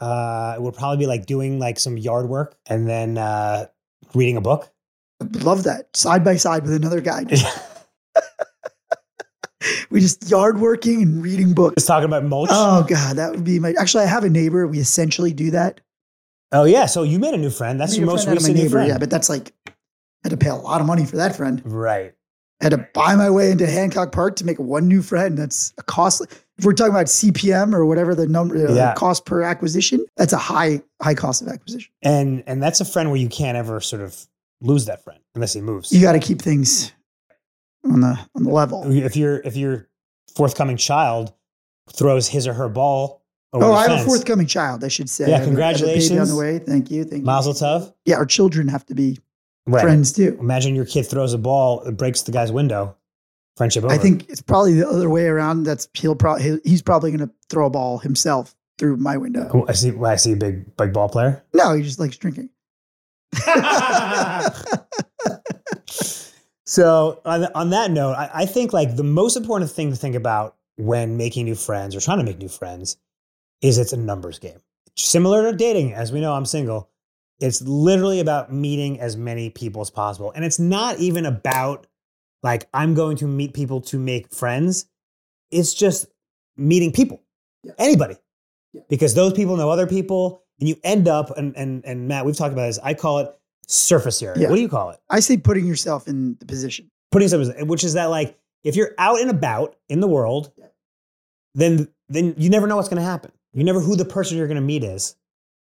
Uh, 0.00 0.54
it 0.56 0.62
would 0.62 0.74
probably 0.74 0.96
be 0.96 1.06
like 1.08 1.26
doing 1.26 1.58
like 1.58 1.76
some 1.76 1.98
yard 1.98 2.28
work 2.28 2.56
and 2.66 2.88
then 2.88 3.18
uh, 3.18 3.66
reading 4.14 4.36
a 4.36 4.40
book. 4.40 4.70
Love 5.42 5.64
that 5.64 5.94
side 5.96 6.24
by 6.24 6.36
side 6.36 6.62
with 6.62 6.72
another 6.74 7.00
guy. 7.00 7.24
we 9.90 10.00
just 10.00 10.28
yard 10.30 10.60
working 10.60 11.02
and 11.02 11.22
reading 11.22 11.52
books. 11.54 11.74
Just 11.76 11.86
talking 11.88 12.04
about 12.06 12.24
mulch. 12.24 12.50
Oh 12.52 12.84
god, 12.88 13.16
that 13.16 13.32
would 13.32 13.44
be 13.44 13.58
my. 13.58 13.74
Actually, 13.78 14.04
I 14.04 14.06
have 14.06 14.24
a 14.24 14.30
neighbor. 14.30 14.66
We 14.66 14.78
essentially 14.78 15.32
do 15.32 15.50
that. 15.50 15.80
oh 16.52 16.64
yeah. 16.64 16.86
So 16.86 17.02
you 17.02 17.18
made 17.18 17.34
a 17.34 17.38
new 17.38 17.50
friend. 17.50 17.80
That's 17.80 17.96
your 17.96 18.06
most 18.06 18.24
friend 18.24 18.38
out 18.38 18.42
my 18.42 18.48
recent 18.48 18.56
new 18.56 18.62
neighbor, 18.64 18.72
friend. 18.72 18.88
Yeah, 18.88 18.98
but 18.98 19.10
that's 19.10 19.28
like 19.28 19.52
I 19.66 19.72
had 20.24 20.30
to 20.30 20.36
pay 20.36 20.48
a 20.50 20.54
lot 20.56 20.80
of 20.80 20.86
money 20.86 21.04
for 21.04 21.16
that 21.16 21.36
friend. 21.36 21.62
right. 21.64 22.14
I 22.60 22.64
had 22.64 22.70
to 22.70 22.88
buy 22.92 23.14
my 23.14 23.30
way 23.30 23.52
into 23.52 23.68
Hancock 23.68 24.10
Park 24.10 24.34
to 24.36 24.44
make 24.44 24.58
one 24.58 24.88
new 24.88 25.00
friend. 25.00 25.38
That's 25.38 25.72
a 25.78 25.82
costly. 25.84 26.26
If 26.58 26.64
we're 26.64 26.72
talking 26.72 26.92
about 26.92 27.06
CPM 27.06 27.72
or 27.72 27.86
whatever 27.86 28.16
the 28.16 28.26
number 28.26 28.66
uh, 28.66 28.72
Yeah. 28.74 28.94
cost 28.94 29.26
per 29.26 29.42
acquisition, 29.42 30.04
that's 30.16 30.32
a 30.32 30.38
high 30.38 30.82
high 31.02 31.14
cost 31.14 31.40
of 31.42 31.48
acquisition. 31.48 31.92
And 32.02 32.42
and 32.48 32.60
that's 32.62 32.80
a 32.80 32.84
friend 32.84 33.10
where 33.10 33.20
you 33.20 33.28
can't 33.28 33.56
ever 33.56 33.80
sort 33.80 34.02
of 34.02 34.26
lose 34.60 34.86
that 34.86 35.02
friend 35.04 35.20
unless 35.34 35.52
he 35.54 35.60
moves. 35.60 35.92
You 35.92 36.00
got 36.00 36.12
to 36.12 36.18
keep 36.20 36.40
things 36.42 36.92
on 37.84 38.00
the 38.00 38.18
on 38.34 38.42
the 38.44 38.50
level. 38.50 38.82
if 38.90 39.16
your 39.16 39.38
if 39.40 39.56
your 39.56 39.88
forthcoming 40.36 40.76
child 40.76 41.32
throws 41.92 42.28
his 42.28 42.46
or 42.46 42.52
her 42.54 42.68
ball 42.68 43.22
over 43.52 43.64
Oh, 43.64 43.72
I 43.72 43.88
have 43.88 44.00
a 44.00 44.04
forthcoming 44.04 44.46
child. 44.46 44.84
I 44.84 44.88
should 44.88 45.08
say. 45.08 45.30
Yeah, 45.30 45.36
I 45.36 45.38
have 45.40 45.56
a- 45.58 45.64
I 45.64 45.72
have 45.72 45.80
a 45.82 45.84
baby 45.86 46.18
on 46.18 46.28
the 46.28 46.36
way. 46.36 46.58
Thank 46.58 46.90
you. 46.90 47.04
Thank 47.04 47.20
you. 47.20 47.26
Mazel 47.26 47.54
tov. 47.54 47.92
Yeah, 48.04 48.16
our 48.16 48.26
children 48.26 48.68
have 48.68 48.84
to 48.86 48.94
be 48.94 49.18
Right. 49.66 49.82
friends 49.82 50.12
too. 50.12 50.36
Imagine 50.40 50.74
your 50.74 50.84
kid 50.86 51.04
throws 51.04 51.32
a 51.34 51.38
ball, 51.38 51.82
it 51.82 51.96
breaks 51.96 52.22
the 52.22 52.32
guy's 52.32 52.50
window. 52.52 52.96
Friendship 53.56 53.84
over. 53.84 53.92
I 53.92 53.98
think 53.98 54.28
it's 54.30 54.40
probably 54.40 54.74
the 54.74 54.88
other 54.88 55.10
way 55.10 55.26
around. 55.26 55.64
That's 55.64 55.88
he'll 55.94 56.14
probably 56.14 56.60
he's 56.64 56.80
probably 56.82 57.10
going 57.10 57.26
to 57.28 57.34
throw 57.50 57.66
a 57.66 57.70
ball 57.70 57.98
himself 57.98 58.54
through 58.78 58.96
my 58.98 59.16
window. 59.16 59.50
Oh, 59.52 59.66
I 59.68 59.72
see. 59.72 59.92
I 60.04 60.14
see 60.16 60.32
a 60.32 60.36
big 60.36 60.76
big 60.76 60.92
ball 60.92 61.08
player. 61.08 61.42
No, 61.52 61.74
he 61.74 61.82
just 61.82 61.98
likes 61.98 62.16
drinking. 62.16 62.50
so 66.64 67.20
on, 67.24 67.44
on 67.54 67.70
that 67.70 67.90
note, 67.90 68.14
I, 68.14 68.30
I 68.34 68.46
think 68.46 68.72
like 68.72 68.96
the 68.96 69.04
most 69.04 69.36
important 69.36 69.70
thing 69.70 69.90
to 69.90 69.96
think 69.96 70.14
about 70.14 70.56
when 70.76 71.16
making 71.16 71.44
new 71.44 71.54
friends 71.54 71.94
or 71.94 72.00
trying 72.00 72.18
to 72.18 72.24
make 72.24 72.38
new 72.38 72.48
friends 72.48 72.96
is 73.60 73.78
it's 73.78 73.92
a 73.92 73.96
numbers 73.96 74.38
game. 74.38 74.58
Similar 74.96 75.50
to 75.50 75.56
dating, 75.56 75.92
as 75.92 76.12
we 76.12 76.20
know, 76.20 76.32
I'm 76.32 76.46
single. 76.46 76.90
It's 77.40 77.62
literally 77.62 78.20
about 78.20 78.52
meeting 78.52 79.00
as 79.00 79.16
many 79.16 79.50
people 79.50 79.80
as 79.80 79.90
possible. 79.90 80.32
And 80.34 80.44
it's 80.44 80.58
not 80.58 80.98
even 80.98 81.26
about 81.26 81.86
like 82.42 82.68
I'm 82.72 82.94
going 82.94 83.16
to 83.18 83.26
meet 83.26 83.54
people 83.54 83.80
to 83.82 83.98
make 83.98 84.32
friends. 84.32 84.86
It's 85.50 85.74
just 85.74 86.06
meeting 86.56 86.92
people. 86.92 87.22
Yeah. 87.62 87.72
Anybody. 87.78 88.16
Yeah. 88.78 88.84
Because 88.88 89.14
those 89.14 89.32
people 89.34 89.56
know 89.56 89.70
other 89.70 89.86
people 89.86 90.42
and 90.60 90.68
you 90.68 90.76
end 90.82 91.06
up 91.08 91.36
and 91.36 91.54
and 91.56 91.84
and 91.84 92.08
Matt, 92.08 92.24
we've 92.24 92.36
talked 92.36 92.52
about 92.52 92.66
this. 92.66 92.78
I 92.82 92.94
call 92.94 93.18
it 93.20 93.30
surface 93.66 94.22
area. 94.22 94.42
Yeah. 94.42 94.48
What 94.48 94.56
do 94.56 94.62
you 94.62 94.68
call 94.68 94.90
it? 94.90 94.98
I 95.10 95.20
say 95.20 95.36
putting 95.36 95.66
yourself 95.66 96.08
in 96.08 96.36
the 96.40 96.46
position. 96.46 96.90
putting 97.10 97.28
something, 97.28 97.66
which 97.66 97.84
is 97.84 97.94
that 97.94 98.06
like 98.06 98.38
if 98.64 98.76
you're 98.76 98.92
out 98.98 99.20
and 99.20 99.30
about 99.30 99.76
in 99.88 100.00
the 100.00 100.08
world, 100.08 100.52
Yeah. 100.56 100.66
then 101.54 101.88
then 102.08 102.34
you 102.38 102.50
never 102.50 102.66
know 102.66 102.76
what's 102.76 102.88
going 102.88 103.00
to 103.02 103.08
happen. 103.08 103.32
You 103.52 103.64
never 103.64 103.80
who 103.80 103.96
the 103.96 104.04
person 104.04 104.36
you're 104.38 104.46
going 104.46 104.56
to 104.56 104.60
meet 104.62 104.84
is. 104.84 105.16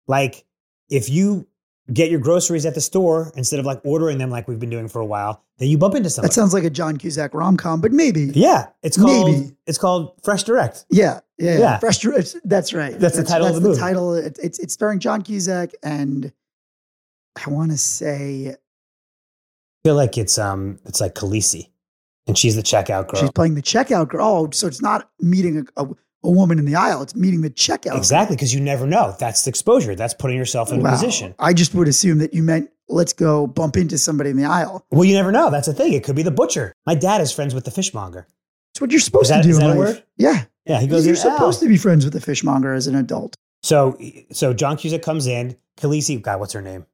Like 0.08 0.46
if 0.90 1.10
you 1.10 1.48
get 1.94 2.12
your 2.12 2.20
groceries 2.20 2.66
at 2.66 2.76
the 2.76 2.82
store 2.82 3.32
instead 3.36 3.60
of 3.60 3.66
like 3.66 3.80
ordering 3.86 4.18
them 4.18 4.30
like 4.30 4.48
we've 4.48 4.60
been 4.60 4.70
doing 4.70 4.88
for 4.88 5.00
a 5.00 5.06
while, 5.06 5.44
then 5.58 5.70
you 5.70 5.78
bump 5.78 5.96
into 5.96 6.10
somebody. 6.10 6.30
That 6.30 6.34
sounds 6.34 6.54
like 6.54 6.64
a 6.64 6.70
John 6.70 6.98
Cusack 6.98 7.34
rom 7.34 7.56
com, 7.58 7.80
but 7.82 7.92
maybe. 7.92 8.32
yeah, 8.36 8.68
it's 8.84 8.98
called 8.98 9.32
Maybe. 9.32 9.56
it's 9.66 9.78
called 9.78 10.14
Fresh 10.24 10.44
Direct. 10.44 10.86
Yeah, 10.90 11.22
yeah, 11.38 11.58
Yeah. 11.60 11.80
Fresh, 11.80 12.00
Direct. 12.00 12.36
that's 12.46 12.74
right. 12.74 12.98
That's 13.00 13.16
the 13.18 13.24
title 13.24 13.48
of 13.48 13.56
the 13.56 13.62
movie. 13.62 13.80
title. 13.80 14.14
It, 14.14 14.38
it's 14.44 14.60
it's 14.60 14.74
starring 14.74 15.00
John 15.00 15.22
Cusack 15.22 15.72
and 15.84 16.32
I 17.46 17.50
want 17.50 17.72
to 17.72 17.78
say 17.78 18.50
I 18.50 18.56
feel 19.88 19.96
like 19.96 20.18
it's 20.18 20.38
um 20.38 20.80
it's 20.86 21.00
like 21.02 21.16
Khaleesi. 21.16 21.70
And 22.28 22.38
she's 22.38 22.58
the 22.58 22.62
checkout 22.62 23.08
girl. 23.08 23.22
She's 23.22 23.32
playing 23.32 23.56
the 23.56 23.62
checkout 23.62 24.10
girl. 24.10 24.26
Oh, 24.28 24.50
so 24.52 24.68
it's 24.68 24.82
not 24.82 25.10
meeting 25.22 25.66
a, 25.78 25.84
a, 25.84 25.88
a 26.28 26.32
woman 26.32 26.60
in 26.60 26.66
the 26.66 26.76
aisle; 26.76 27.02
it's 27.02 27.16
meeting 27.16 27.42
the 27.42 27.50
checkout. 27.50 27.98
exactly, 27.98 28.36
because 28.36 28.54
you 28.54 28.60
never 28.62 28.86
know. 28.86 29.16
That's 29.20 29.44
the 29.44 29.50
exposure. 29.50 29.96
That's 29.96 30.14
putting 30.14 30.38
yourself 30.38 30.72
in 30.72 30.86
a 30.86 30.90
position. 30.90 31.34
I 31.40 31.54
just 31.54 31.74
would 31.74 31.88
assume 31.88 32.20
that 32.20 32.34
you 32.34 32.44
meant 32.44 32.70
let's 32.90 33.14
go 33.14 33.48
bump 33.48 33.76
into 33.78 33.98
somebody 33.98 34.30
in 34.30 34.38
the 34.38 34.46
aisle. 34.46 34.86
Well, 34.92 35.06
you 35.06 35.14
never 35.16 35.32
know. 35.32 35.50
That's 35.50 35.68
the 35.68 35.74
thing. 35.74 35.94
It 35.94 36.04
could 36.04 36.16
be 36.16 36.24
the 36.24 36.32
butcher. 36.32 36.74
My 36.86 36.96
dad 36.96 37.22
is 37.22 37.32
friends 37.34 37.54
with 37.56 37.66
the 37.66 37.72
fishmonger. 37.72 38.28
It's 38.74 38.82
what 38.82 38.92
you're 38.92 39.00
supposed 39.00 39.30
that- 39.32 39.38
to 39.38 39.44
do 39.44 39.50
is 39.50 39.58
in 39.58 39.64
that 39.68 39.76
a 39.76 39.80
life. 39.80 39.96
word? 39.96 40.04
Yeah, 40.18 40.44
Yeah, 40.66 40.80
he 40.80 40.88
goes. 40.88 41.06
you're 41.06 41.16
supposed 41.16 41.60
"Ow." 41.64 41.66
to 41.66 41.70
be 41.70 41.78
friends 41.78 42.06
with 42.06 42.14
the 42.14 42.22
fishmonger 42.22 42.74
as 42.74 42.88
an 42.88 42.96
adult. 42.96 43.36
So, 43.64 43.98
so 44.32 44.54
John 44.54 44.78
Cusack 44.78 45.02
comes 45.02 45.26
in. 45.28 45.58
Khaleesi, 45.78 46.22
God, 46.22 46.40
what's 46.40 46.54
her 46.54 46.62
name? 46.62 46.86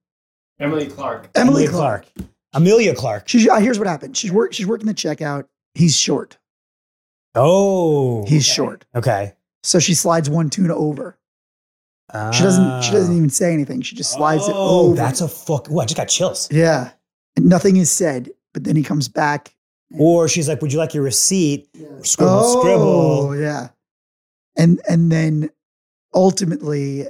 Emily 0.60 0.88
Clark. 0.88 1.30
Emily 1.36 1.68
Clark. 1.68 2.06
Emilia 2.56 2.94
Clarke. 2.96 3.28
She's 3.28 3.48
uh, 3.48 3.56
here's 3.60 3.80
what 3.80 3.88
happened. 3.88 4.16
She's 4.16 4.32
work. 4.32 4.54
She's 4.54 4.68
working 4.68 4.86
the 4.88 4.94
checkout. 4.94 5.46
He's 5.74 5.96
short. 5.98 6.38
Oh, 7.36 8.26
He's 8.28 8.46
short. 8.46 8.86
okay. 8.96 9.34
So 9.64 9.80
she 9.80 9.94
slides 9.94 10.30
one 10.30 10.50
tuna 10.50 10.76
over. 10.76 11.18
She 12.32 12.44
doesn't. 12.44 12.84
She 12.84 12.90
ah. 12.90 12.94
doesn't 12.94 13.16
even 13.18 13.30
say 13.32 13.54
anything. 13.54 13.82
She 13.82 13.96
just 13.96 14.12
slides 14.14 14.48
it 14.48 14.54
Oh, 14.56 14.88
over. 14.88 14.96
That's 14.96 15.22
a 15.22 15.28
fuck. 15.28 15.70
Ooh, 15.72 15.80
I 15.80 15.86
just 15.86 15.98
got 15.98 16.10
chills. 16.10 16.48
yeah. 16.52 16.92
And 17.36 17.48
nothing 17.48 17.78
is 17.78 17.92
said. 17.92 18.30
But 18.54 18.66
then 18.66 18.76
he 18.76 18.84
comes 18.84 19.08
back. 19.08 19.56
Or 19.98 20.28
she's 20.28 20.48
like, 20.48 20.62
"Would 20.62 20.72
you 20.72 20.78
like 20.78 20.94
your 20.94 21.04
receipt?" 21.04 21.68
Scribble, 22.04 22.34
oh, 22.34 22.62
scribble. 22.62 23.36
yeah. 23.40 23.70
And 24.56 24.80
and 24.88 25.12
then 25.12 25.50
ultimately, 26.14 27.08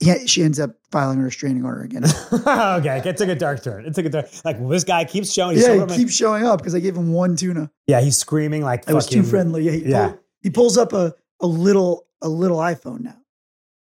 yeah, 0.00 0.24
she 0.26 0.42
ends 0.42 0.58
up 0.58 0.70
filing 0.90 1.20
a 1.20 1.24
restraining 1.24 1.64
order 1.64 1.82
again. 1.82 2.04
okay, 2.32 3.02
it 3.04 3.16
took 3.16 3.28
a 3.28 3.34
dark 3.34 3.62
turn. 3.62 3.84
It 3.86 3.94
took 3.94 4.06
a 4.06 4.08
dark. 4.08 4.28
Like 4.44 4.58
well, 4.58 4.68
this 4.68 4.84
guy 4.84 5.04
keeps 5.04 5.32
showing. 5.32 5.58
Yeah, 5.58 5.86
he 5.86 5.96
keeps 5.96 6.14
showing 6.14 6.44
up 6.44 6.58
because 6.60 6.74
I 6.74 6.80
gave 6.80 6.96
him 6.96 7.12
one 7.12 7.36
tuna. 7.36 7.70
yeah, 7.86 8.00
he's 8.00 8.16
screaming 8.18 8.62
like 8.62 8.88
It 8.88 8.94
was 8.94 9.06
too 9.06 9.22
friendly. 9.22 9.62
Yeah, 9.64 9.72
he, 9.72 9.84
Yeah. 9.90 10.08
pull- 10.08 10.18
he 10.42 10.50
pulls 10.50 10.78
up 10.78 10.92
a, 10.92 11.14
a 11.40 11.46
little 11.46 12.06
a 12.22 12.28
little 12.28 12.58
iPhone 12.58 13.00
now 13.00 13.16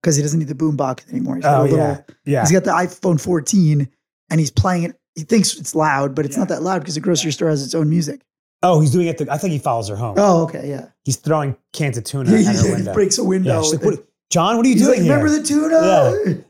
because 0.02 0.16
he 0.16 0.22
doesn't 0.22 0.40
need 0.40 0.48
the 0.48 0.56
boombox 0.56 1.08
anymore. 1.10 1.36
He's 1.36 1.44
got 1.46 1.60
Oh 1.60 1.62
a 1.62 1.64
little, 1.64 1.78
yeah, 1.78 2.02
yeah. 2.26 2.42
He's 2.42 2.52
got 2.52 2.64
the 2.64 2.72
iPhone 2.72 3.20
14 3.22 3.88
and 4.32 4.40
he's 4.40 4.52
playing 4.52 4.84
it. 4.84 4.96
He 5.16 5.24
thinks 5.24 5.58
it's 5.58 5.76
loud, 5.76 6.16
but 6.16 6.26
it's 6.26 6.36
Yeah. 6.36 6.42
not 6.42 6.50
that 6.50 6.62
loud 6.64 6.80
because 6.80 6.96
the 6.96 7.02
grocery 7.02 7.32
store 7.32 7.50
has 7.50 7.64
its 7.64 7.74
own 7.76 7.90
music. 7.90 8.22
Oh, 8.62 8.82
he's 8.82 8.92
doing 8.92 9.08
it. 9.08 9.18
The, 9.18 9.32
I 9.32 9.38
think 9.38 9.52
he 9.54 9.60
follows 9.60 9.88
her 9.90 9.96
home. 9.96 10.16
Oh, 10.18 10.44
okay, 10.44 10.70
yeah. 10.70 10.88
He's 11.06 11.16
throwing 11.16 11.56
cans 11.74 11.98
of 11.98 12.04
tuna 12.04 12.30
Yeah, 12.38 12.50
at 12.50 12.56
he, 12.56 12.62
her 12.62 12.64
he 12.68 12.74
window. 12.76 12.94
breaks 12.94 13.18
a 13.18 13.24
window. 13.24 13.56
yeah, 13.56 13.62
she's 13.62 13.74
like, 13.76 13.84
what, 13.84 14.06
John, 14.30 14.58
what 14.58 14.66
are 14.66 14.70
you 14.70 14.76
He's 14.76 14.88
like, 14.88 14.98
doing 14.98 15.06
here? 15.06 15.18
remember 15.18 15.40
the 15.40 15.44
tuna? 15.44 16.44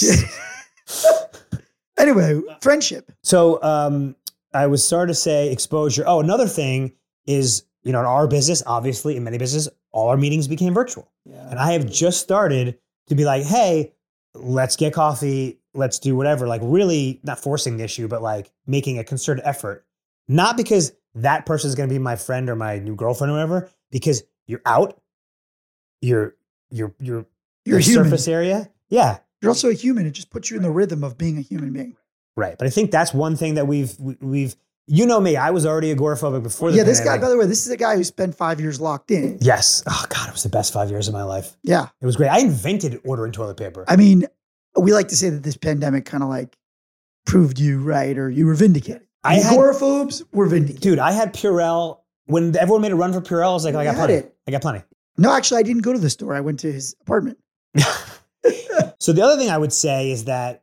Yeah. 0.00 0.16
anyway, 1.98 2.40
friendship. 2.60 3.10
So 3.22 3.62
um, 3.62 4.14
I 4.52 4.66
was 4.66 4.84
starting 4.84 5.12
to 5.12 5.18
say 5.18 5.50
exposure. 5.50 6.04
Oh, 6.06 6.20
another 6.20 6.46
thing 6.46 6.92
is, 7.26 7.64
you 7.82 7.92
know, 7.92 8.00
in 8.00 8.06
our 8.06 8.26
business, 8.28 8.62
obviously, 8.66 9.16
in 9.16 9.24
many 9.24 9.38
businesses, 9.38 9.72
all 9.92 10.08
our 10.08 10.16
meetings 10.16 10.48
became 10.48 10.72
virtual. 10.74 11.10
Yeah. 11.24 11.48
And 11.50 11.58
I 11.58 11.72
have 11.72 11.90
just 11.90 12.20
started 12.20 12.78
to 13.08 13.14
be 13.14 13.24
like, 13.24 13.44
hey, 13.44 13.92
let's 14.34 14.76
get 14.76 14.92
coffee, 14.92 15.58
let's 15.74 15.98
do 15.98 16.16
whatever. 16.16 16.46
Like, 16.46 16.60
really 16.64 17.20
not 17.24 17.38
forcing 17.38 17.76
the 17.76 17.84
issue, 17.84 18.08
but 18.08 18.22
like 18.22 18.50
making 18.66 18.98
a 18.98 19.04
concerted 19.04 19.44
effort. 19.44 19.84
Not 20.28 20.56
because 20.56 20.92
that 21.14 21.46
person 21.46 21.68
is 21.68 21.74
going 21.74 21.88
to 21.88 21.94
be 21.94 21.98
my 21.98 22.16
friend 22.16 22.48
or 22.48 22.56
my 22.56 22.78
new 22.78 22.94
girlfriend 22.94 23.30
or 23.30 23.34
whatever, 23.34 23.70
because 23.90 24.24
you're 24.46 24.62
out, 24.66 25.00
you're, 26.00 26.34
You're 26.70 26.94
the 27.00 27.26
human. 27.80 28.04
surface 28.04 28.28
area. 28.28 28.70
Yeah. 28.88 29.18
You're 29.40 29.50
also 29.50 29.68
a 29.68 29.74
human. 29.74 30.06
It 30.06 30.12
just 30.12 30.30
puts 30.30 30.50
you 30.50 30.56
in 30.56 30.62
the 30.62 30.70
rhythm 30.70 31.04
of 31.04 31.16
being 31.18 31.38
a 31.38 31.40
human 31.42 31.72
being. 31.72 31.96
Right. 32.36 32.56
But 32.58 32.66
I 32.66 32.70
think 32.70 32.90
that's 32.90 33.12
one 33.14 33.36
thing 33.36 33.54
that 33.54 33.66
we've, 33.66 33.98
we- 34.00 34.16
we've, 34.20 34.56
you 34.86 35.06
know 35.06 35.18
me, 35.20 35.36
I 35.36 35.50
was 35.50 35.64
already 35.64 35.94
agoraphobic 35.94 36.42
before 36.42 36.70
the 36.70 36.76
Yeah, 36.76 36.82
this 36.82 37.00
guy, 37.00 37.16
by 37.18 37.28
the 37.30 37.38
way, 37.38 37.46
this 37.46 37.64
is 37.66 37.72
a 37.72 37.76
guy 37.76 37.96
who 37.96 38.04
spent 38.04 38.34
five 38.34 38.60
years 38.60 38.80
locked 38.80 39.10
in. 39.10 39.38
Yes. 39.40 39.82
Oh 39.86 40.04
God, 40.10 40.28
it 40.28 40.32
was 40.32 40.42
the 40.42 40.48
best 40.50 40.72
five 40.74 40.90
years 40.90 41.08
of 41.08 41.14
my 41.14 41.22
life. 41.22 41.56
Yeah. 41.62 41.88
It 42.02 42.06
was 42.06 42.16
great. 42.16 42.28
I 42.28 42.40
invented 42.40 43.00
ordering 43.04 43.32
toilet 43.32 43.56
paper. 43.56 43.84
I 43.88 43.96
mean, 43.96 44.26
we 44.78 44.92
like 44.92 45.08
to 45.08 45.16
say 45.16 45.30
that 45.30 45.42
this 45.42 45.56
pandemic 45.56 46.04
kind 46.04 46.22
of 46.22 46.28
like 46.28 46.58
proved 47.24 47.58
you 47.58 47.80
right 47.82 48.16
or 48.18 48.28
you 48.28 48.44
were 48.46 48.54
vindicated. 48.54 49.02
I 49.22 49.36
had- 49.36 49.54
Agoraphobes 49.54 50.22
were 50.32 50.46
vindicated. 50.46 50.82
Dude, 50.82 50.98
I 50.98 51.12
had 51.12 51.32
Purell 51.32 52.00
when 52.26 52.54
everyone 52.56 52.82
made 52.82 52.92
a 52.92 52.96
run 52.96 53.12
for 53.14 53.20
Purell. 53.22 53.50
I 53.50 53.54
was 53.54 53.64
like, 53.64 53.74
I 53.74 53.84
got 53.84 53.94
plenty. 53.94 54.14
it. 54.14 54.36
I 54.46 54.50
got 54.50 54.60
plenty. 54.60 54.82
No, 55.16 55.32
actually, 55.32 55.60
I 55.60 55.62
didn't 55.62 55.82
go 55.82 55.92
to 55.92 55.98
the 55.98 56.10
store. 56.10 56.34
I 56.34 56.40
went 56.40 56.60
to 56.60 56.72
his 56.72 56.94
apartment. 57.00 57.38
So 59.04 59.12
the 59.12 59.20
other 59.20 59.36
thing 59.36 59.50
I 59.50 59.58
would 59.58 59.72
say 59.72 60.10
is 60.10 60.24
that 60.24 60.62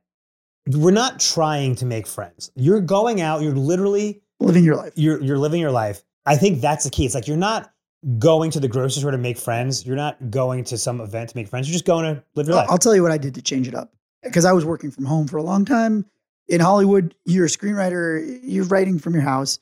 we're 0.68 0.90
not 0.90 1.20
trying 1.20 1.76
to 1.76 1.86
make 1.86 2.08
friends. 2.08 2.52
You're 2.56 2.82
going 2.82 3.22
out. 3.22 3.44
You're 3.44 3.54
literally 3.54 4.24
Living 4.40 4.64
your 4.64 4.76
life. 4.78 4.94
you're 4.96 5.22
you're 5.22 5.38
living 5.38 5.62
your 5.62 5.70
life. 5.70 6.04
I 6.26 6.38
think 6.38 6.60
that's 6.60 6.84
the 6.84 6.90
key. 6.90 7.06
It's 7.06 7.14
like 7.14 7.28
you're 7.28 7.38
not 7.38 7.72
going 8.18 8.50
to 8.50 8.60
the 8.60 8.68
grocery 8.68 9.02
store 9.02 9.12
to 9.12 9.18
make 9.20 9.38
friends. 9.38 9.86
You're 9.86 9.96
not 9.96 10.32
going 10.32 10.64
to 10.66 10.78
some 10.80 11.02
event 11.02 11.30
to 11.30 11.38
make 11.38 11.50
friends. 11.50 11.68
You're 11.68 11.74
just 11.76 11.86
going 11.86 12.16
to 12.16 12.24
live 12.34 12.48
your 12.48 12.56
life. 12.56 12.68
I'll 12.72 12.80
tell 12.80 12.96
you 12.96 13.04
what 13.04 13.12
I 13.12 13.20
did 13.20 13.36
to 13.36 13.44
change 13.44 13.68
it 13.68 13.76
up 13.76 13.94
because 14.24 14.44
I 14.44 14.54
was 14.54 14.66
working 14.66 14.90
from 14.90 15.06
home 15.06 15.28
for 15.28 15.38
a 15.38 15.44
long 15.44 15.64
time 15.64 16.06
in 16.48 16.62
Hollywood. 16.62 17.14
You're 17.26 17.46
a 17.46 17.50
screenwriter. 17.50 18.40
You're 18.42 18.66
writing 18.66 18.98
from 18.98 19.14
your 19.14 19.22
house, 19.22 19.60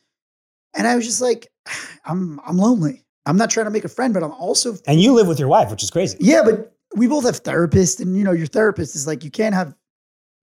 and 0.73 0.87
I 0.87 0.95
was 0.95 1.05
just 1.05 1.21
like, 1.21 1.51
I'm 2.05 2.39
I'm 2.45 2.57
lonely. 2.57 3.03
I'm 3.25 3.37
not 3.37 3.49
trying 3.49 3.65
to 3.65 3.71
make 3.71 3.85
a 3.85 3.89
friend, 3.89 4.13
but 4.13 4.23
I'm 4.23 4.31
also 4.31 4.75
and 4.87 4.99
you 4.99 5.13
live 5.13 5.27
with 5.27 5.39
your 5.39 5.47
wife, 5.49 5.69
which 5.71 5.83
is 5.83 5.91
crazy. 5.91 6.17
yeah. 6.19 6.41
But 6.43 6.73
we 6.95 7.07
both 7.07 7.25
have 7.25 7.43
therapists, 7.43 7.99
and 7.99 8.17
you 8.17 8.23
know, 8.23 8.31
your 8.31 8.47
therapist 8.47 8.95
is 8.95 9.05
like, 9.05 9.23
you 9.23 9.29
can't 9.31 9.53
have, 9.53 9.75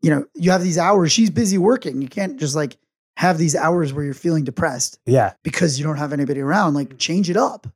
you 0.03 0.11
know, 0.11 0.25
you 0.35 0.51
have 0.53 0.63
these 0.63 0.79
hours. 0.79 1.11
She's 1.11 1.31
busy 1.31 1.59
working. 1.59 2.01
You 2.03 2.09
can't 2.09 2.39
just 2.39 2.55
like 2.55 2.77
have 3.17 3.39
these 3.39 3.57
hours 3.57 3.93
where 3.93 4.05
you're 4.05 4.15
feeling 4.15 4.45
depressed 4.45 4.99
Yeah. 5.07 5.33
because 5.43 5.79
you 5.79 5.85
don't 5.85 5.97
have 5.97 6.13
anybody 6.13 6.41
around. 6.41 6.75
Like, 6.75 6.99
change 6.99 7.31
it 7.31 7.37
up. 7.37 7.67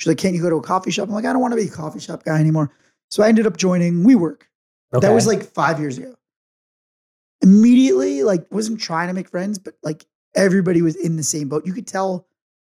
She's 0.00 0.08
like, 0.08 0.18
can't 0.18 0.34
you 0.34 0.42
go 0.42 0.50
to 0.50 0.56
a 0.56 0.62
coffee 0.62 0.90
shop? 0.90 1.06
I'm 1.08 1.14
like, 1.14 1.24
I 1.24 1.32
don't 1.32 1.40
want 1.40 1.52
to 1.52 1.56
be 1.56 1.68
a 1.68 1.70
coffee 1.70 2.00
shop 2.00 2.24
guy 2.24 2.38
anymore. 2.40 2.72
So 3.08 3.22
I 3.22 3.28
ended 3.28 3.46
up 3.46 3.56
joining 3.56 4.02
WeWork. 4.02 4.42
Okay. 4.92 5.06
That 5.06 5.14
was 5.14 5.26
like 5.28 5.44
five 5.44 5.78
years 5.78 5.96
ago. 5.96 6.14
Immediately, 7.42 8.22
like, 8.24 8.46
wasn't 8.50 8.80
trying 8.80 9.08
to 9.08 9.14
make 9.14 9.28
friends, 9.28 9.58
but 9.58 9.74
like 9.82 10.04
everybody 10.34 10.82
was 10.82 10.96
in 10.96 11.16
the 11.16 11.22
same 11.22 11.48
boat. 11.48 11.66
You 11.66 11.72
could 11.72 11.86
tell 11.86 12.26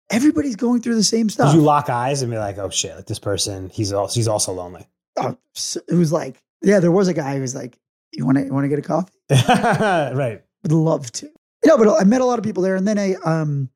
everybody's 0.10 0.56
going 0.56 0.82
through 0.82 0.96
the 0.96 1.04
same 1.04 1.30
stuff. 1.30 1.52
Did 1.52 1.58
you 1.58 1.64
lock 1.64 1.90
eyes 1.90 2.22
and 2.22 2.32
be 2.32 2.38
like, 2.38 2.58
oh 2.58 2.70
shit, 2.70 2.96
like 2.96 3.06
this 3.06 3.20
person, 3.20 3.70
he's 3.70 3.92
also 3.92 4.14
he's 4.14 4.28
also 4.28 4.52
lonely. 4.54 4.88
Oh, 5.18 5.38
so 5.54 5.80
it 5.88 5.96
was 5.96 6.12
like, 6.12 6.42
yeah, 6.62 6.80
there 6.80 6.92
was 6.92 7.08
a 7.08 7.14
guy 7.14 7.36
who 7.36 7.42
was 7.42 7.56
like, 7.56 7.78
"You 8.12 8.26
want 8.26 8.38
to, 8.38 8.46
you 8.46 8.54
want 8.54 8.66
to 8.66 8.70
get 8.70 8.80
a 8.80 8.82
coffee? 8.82 9.14
right. 9.50 10.42
Would 10.64 10.72
love 10.72 11.12
to." 11.14 11.30
Know, 11.66 11.78
but 11.78 11.90
I 12.00 12.04
met 12.04 12.22
a 12.22 12.26
lot 12.26 12.38
of 12.38 12.44
people 12.44 12.62
there, 12.62 12.76
and 12.76 12.88
then 12.88 13.00
I, 13.00 13.16
um, 13.26 13.70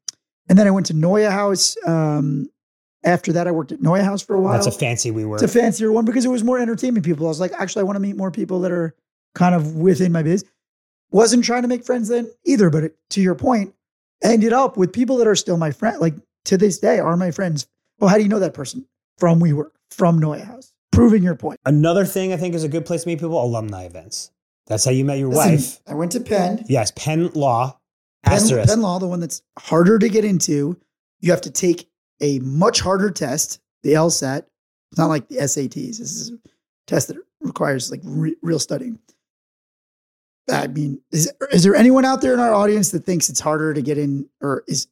and 0.48 0.57
then 0.57 0.67
I 0.67 0.71
went 0.71 0.88
to 0.88 0.93
NeueHouse. 0.93 1.75
Um, 1.88 2.50
after 3.03 3.31
that, 3.33 3.48
I 3.48 3.51
worked 3.51 3.71
at 3.71 3.79
NeueHouse 3.79 4.25
for 4.25 4.36
a 4.36 4.41
while. 4.41 4.53
That's 4.53 4.67
a 4.67 4.71
fancy 4.71 5.12
we 5.12 5.25
were. 5.25 5.36
It's 5.36 5.43
a 5.43 5.48
fancier 5.48 5.91
one 5.91 6.05
because 6.05 6.25
it 6.25 6.29
was 6.29 6.43
more 6.43 6.59
entertainment 6.59 7.05
people. 7.05 7.25
I 7.25 7.29
was 7.29 7.39
like, 7.39 7.53
actually, 7.53 7.81
I 7.81 7.83
want 7.83 7.95
to 7.95 8.01
meet 8.01 8.17
more 8.17 8.31
people 8.31 8.59
that 8.62 8.71
are 8.71 8.93
kind 9.36 9.55
of 9.55 9.75
within 9.75 10.12
my 10.12 10.24
biz. 10.24 10.43
Wasn't 11.12 11.43
trying 11.43 11.63
to 11.63 11.67
make 11.67 11.86
friends 11.86 12.09
then 12.09 12.29
either, 12.45 12.69
but 12.69 12.91
to 13.12 13.21
your 13.21 13.36
point, 13.36 13.74
ended 14.23 14.53
up 14.53 14.77
with 14.77 14.93
people 14.93 15.17
that 15.17 15.27
are 15.27 15.35
still 15.35 15.57
my 15.57 15.71
friend, 15.71 15.99
like 15.99 16.15
to 16.45 16.57
this 16.57 16.79
day 16.79 16.99
are 16.99 17.17
my 17.17 17.31
friends. 17.31 17.67
Well, 17.99 18.09
how 18.09 18.17
do 18.17 18.23
you 18.23 18.29
know 18.29 18.39
that 18.39 18.53
person? 18.53 18.85
From 19.17 19.39
WeWork, 19.39 19.71
from 19.91 20.19
NeueHouse. 20.19 20.71
Proving 20.91 21.23
your 21.23 21.35
point. 21.35 21.59
Another 21.65 22.05
thing 22.05 22.33
I 22.33 22.38
think 22.38 22.55
is 22.55 22.63
a 22.63 22.69
good 22.69 22.85
place 22.85 23.03
to 23.03 23.07
meet 23.07 23.19
people: 23.19 23.41
alumni 23.41 23.83
events. 23.83 24.31
That's 24.67 24.85
how 24.85 24.91
you 24.91 25.03
met 25.03 25.17
your 25.17 25.29
Listen, 25.29 25.51
wife. 25.51 25.81
I 25.88 25.93
went 25.95 26.11
to 26.13 26.19
Penn. 26.19 26.63
Yes, 26.67 26.91
Penn 26.95 27.29
Law. 27.33 27.77
Penn, 28.23 28.47
Penn 28.65 28.81
Law, 28.81 28.99
the 28.99 29.07
one 29.07 29.19
that's 29.19 29.41
harder 29.57 29.97
to 29.97 30.09
get 30.09 30.25
into. 30.25 30.79
You 31.21 31.31
have 31.31 31.41
to 31.41 31.51
take 31.51 31.89
a 32.21 32.39
much 32.39 32.81
harder 32.81 33.11
test, 33.11 33.59
the 33.83 33.93
LSAT. 33.93 34.43
It's 34.91 34.97
not 34.97 35.07
like 35.07 35.27
the 35.29 35.38
SATs. 35.38 35.73
This 35.73 36.01
is 36.01 36.31
a 36.31 36.38
test 36.88 37.07
that 37.07 37.17
requires 37.41 37.91
like 37.91 38.01
re- 38.03 38.35
real 38.41 38.59
studying. 38.59 38.99
I 40.51 40.67
mean, 40.67 41.01
is, 41.11 41.31
is 41.51 41.63
there 41.63 41.75
anyone 41.75 42.05
out 42.05 42.21
there 42.21 42.33
in 42.33 42.39
our 42.39 42.53
audience 42.53 42.91
that 42.91 43.05
thinks 43.05 43.29
it's 43.29 43.39
harder 43.39 43.73
to 43.73 43.81
get 43.81 43.97
in 43.97 44.27
or 44.41 44.63
is 44.67 44.87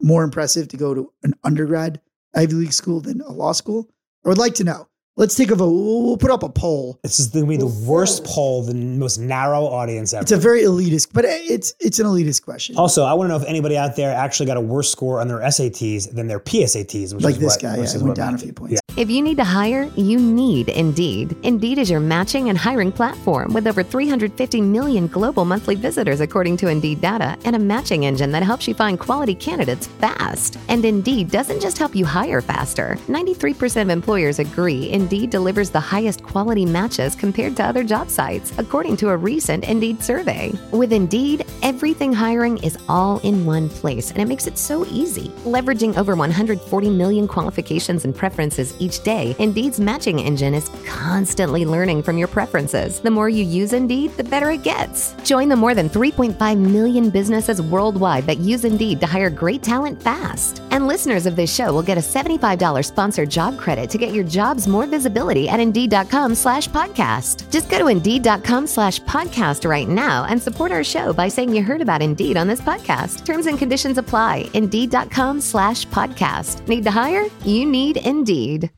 more 0.00 0.24
impressive 0.24 0.68
to 0.68 0.76
go 0.76 0.94
to 0.94 1.12
an 1.22 1.34
undergrad 1.44 2.00
Ivy 2.34 2.54
League 2.54 2.72
school 2.72 3.00
than 3.00 3.20
a 3.20 3.30
law 3.32 3.52
school? 3.52 3.88
I 4.24 4.28
would 4.28 4.38
like 4.38 4.54
to 4.54 4.64
know. 4.64 4.88
Let's 5.18 5.34
take 5.34 5.50
a 5.50 5.54
vote. 5.54 5.68
We'll, 5.70 6.02
we'll 6.04 6.16
put 6.16 6.30
up 6.30 6.42
a 6.42 6.48
poll. 6.48 6.98
This 7.02 7.20
is 7.20 7.26
going 7.28 7.44
to 7.44 7.48
be 7.48 7.58
the 7.58 7.66
Well, 7.66 7.84
worst 7.84 8.22
first- 8.22 8.34
poll, 8.34 8.62
the 8.62 8.72
most 8.74 9.18
narrow 9.18 9.64
audience 9.66 10.14
ever. 10.14 10.22
It's 10.22 10.32
a 10.32 10.38
very 10.38 10.62
elitist, 10.62 11.08
but 11.12 11.26
it's 11.26 11.74
it's 11.80 11.98
an 11.98 12.06
elitist 12.06 12.42
question. 12.42 12.76
also, 12.76 13.04
I 13.04 13.12
want 13.12 13.28
to 13.28 13.36
know 13.36 13.42
if 13.42 13.46
anybody 13.46 13.76
out 13.76 13.94
there 13.94 14.14
actually 14.14 14.46
got 14.46 14.56
a 14.56 14.60
worse 14.62 14.90
score 14.90 15.20
on 15.20 15.28
their 15.28 15.40
SATs 15.40 16.10
than 16.14 16.28
their 16.28 16.40
PSATs, 16.40 17.12
which 17.12 17.24
like 17.24 17.34
is 17.34 17.40
this 17.40 17.52
what, 17.56 17.60
guy, 17.62 17.78
which 17.78 17.90
yeah, 17.90 17.96
went 17.96 18.08
what 18.08 18.16
down 18.16 18.34
a 18.34 18.38
few 18.38 18.54
points. 18.54 18.72
Yeah. 18.72 18.78
If 18.96 19.10
you 19.10 19.22
need 19.22 19.38
to 19.38 19.44
hire, 19.44 19.90
you 19.96 20.18
need 20.18 20.68
Indeed. 20.70 21.34
Indeed 21.42 21.78
is 21.78 21.90
your 21.90 22.00
matching 22.00 22.48
and 22.50 22.58
hiring 22.58 22.92
platform 22.92 23.52
with 23.54 23.66
over 23.66 23.82
350 23.82 24.60
million 24.60 25.06
global 25.06 25.44
monthly 25.46 25.74
visitors, 25.76 26.20
according 26.20 26.58
to 26.58 26.68
Indeed 26.68 27.00
data, 27.00 27.38
and 27.44 27.56
a 27.56 27.58
matching 27.58 28.04
engine 28.04 28.32
that 28.32 28.42
helps 28.42 28.68
you 28.68 28.74
find 28.74 29.00
quality 29.00 29.34
candidates 29.34 29.86
fast. 29.86 30.58
And 30.68 30.84
Indeed 30.84 31.30
doesn't 31.30 31.60
just 31.60 31.78
help 31.78 31.94
you 31.94 32.04
hire 32.04 32.42
faster. 32.42 32.96
93% 33.08 33.82
of 33.82 33.88
employers 33.88 34.38
agree 34.38 34.90
Indeed 35.02 35.30
delivers 35.30 35.68
the 35.68 35.80
highest 35.80 36.22
quality 36.22 36.64
matches 36.64 37.16
compared 37.16 37.56
to 37.56 37.64
other 37.64 37.82
job 37.82 38.08
sites, 38.08 38.52
according 38.56 38.96
to 38.98 39.08
a 39.08 39.16
recent 39.16 39.64
Indeed 39.64 40.00
survey. 40.00 40.52
With 40.70 40.92
Indeed, 40.92 41.44
everything 41.62 42.12
hiring 42.12 42.58
is 42.58 42.78
all 42.88 43.18
in 43.24 43.44
one 43.44 43.68
place, 43.68 44.12
and 44.12 44.20
it 44.22 44.28
makes 44.28 44.46
it 44.46 44.56
so 44.56 44.86
easy. 44.86 45.30
Leveraging 45.44 45.98
over 45.98 46.14
140 46.14 46.88
million 46.90 47.26
qualifications 47.26 48.04
and 48.04 48.14
preferences 48.14 48.76
each 48.78 49.02
day, 49.02 49.34
Indeed's 49.40 49.80
matching 49.80 50.20
engine 50.20 50.54
is 50.54 50.70
constantly 50.86 51.64
learning 51.64 52.04
from 52.04 52.16
your 52.16 52.28
preferences. 52.28 53.00
The 53.00 53.10
more 53.10 53.28
you 53.28 53.42
use 53.42 53.72
Indeed, 53.72 54.12
the 54.12 54.22
better 54.22 54.50
it 54.50 54.62
gets. 54.62 55.14
Join 55.24 55.48
the 55.48 55.56
more 55.56 55.74
than 55.74 55.90
3.5 55.90 56.58
million 56.58 57.10
businesses 57.10 57.60
worldwide 57.60 58.24
that 58.26 58.38
use 58.38 58.64
Indeed 58.64 59.00
to 59.00 59.08
hire 59.08 59.30
great 59.30 59.64
talent 59.64 60.00
fast. 60.00 60.62
And 60.70 60.86
listeners 60.86 61.26
of 61.26 61.34
this 61.34 61.52
show 61.52 61.72
will 61.72 61.82
get 61.82 61.98
a 61.98 62.00
$75 62.00 62.84
sponsored 62.84 63.30
job 63.30 63.58
credit 63.58 63.90
to 63.90 63.98
get 63.98 64.14
your 64.14 64.22
jobs 64.22 64.68
more 64.68 64.91
visibility 64.92 65.48
at 65.48 65.58
Indeed.com 65.58 66.34
slash 66.34 66.68
podcast. 66.68 67.50
Just 67.50 67.68
go 67.70 67.78
to 67.78 67.88
Indeed.com 67.88 68.66
slash 68.66 69.00
podcast 69.00 69.68
right 69.68 69.88
now 69.88 70.24
and 70.26 70.40
support 70.40 70.70
our 70.70 70.84
show 70.84 71.12
by 71.12 71.28
saying 71.28 71.54
you 71.54 71.62
heard 71.62 71.80
about 71.80 72.02
Indeed 72.02 72.36
on 72.36 72.46
this 72.46 72.60
podcast. 72.60 73.24
Terms 73.24 73.46
and 73.46 73.58
conditions 73.58 73.96
apply. 73.98 74.50
Indeed.com 74.52 75.40
slash 75.40 75.86
podcast. 75.88 76.68
Need 76.68 76.84
to 76.84 76.90
hire? 76.90 77.24
You 77.44 77.64
need 77.64 77.96
Indeed. 77.96 78.70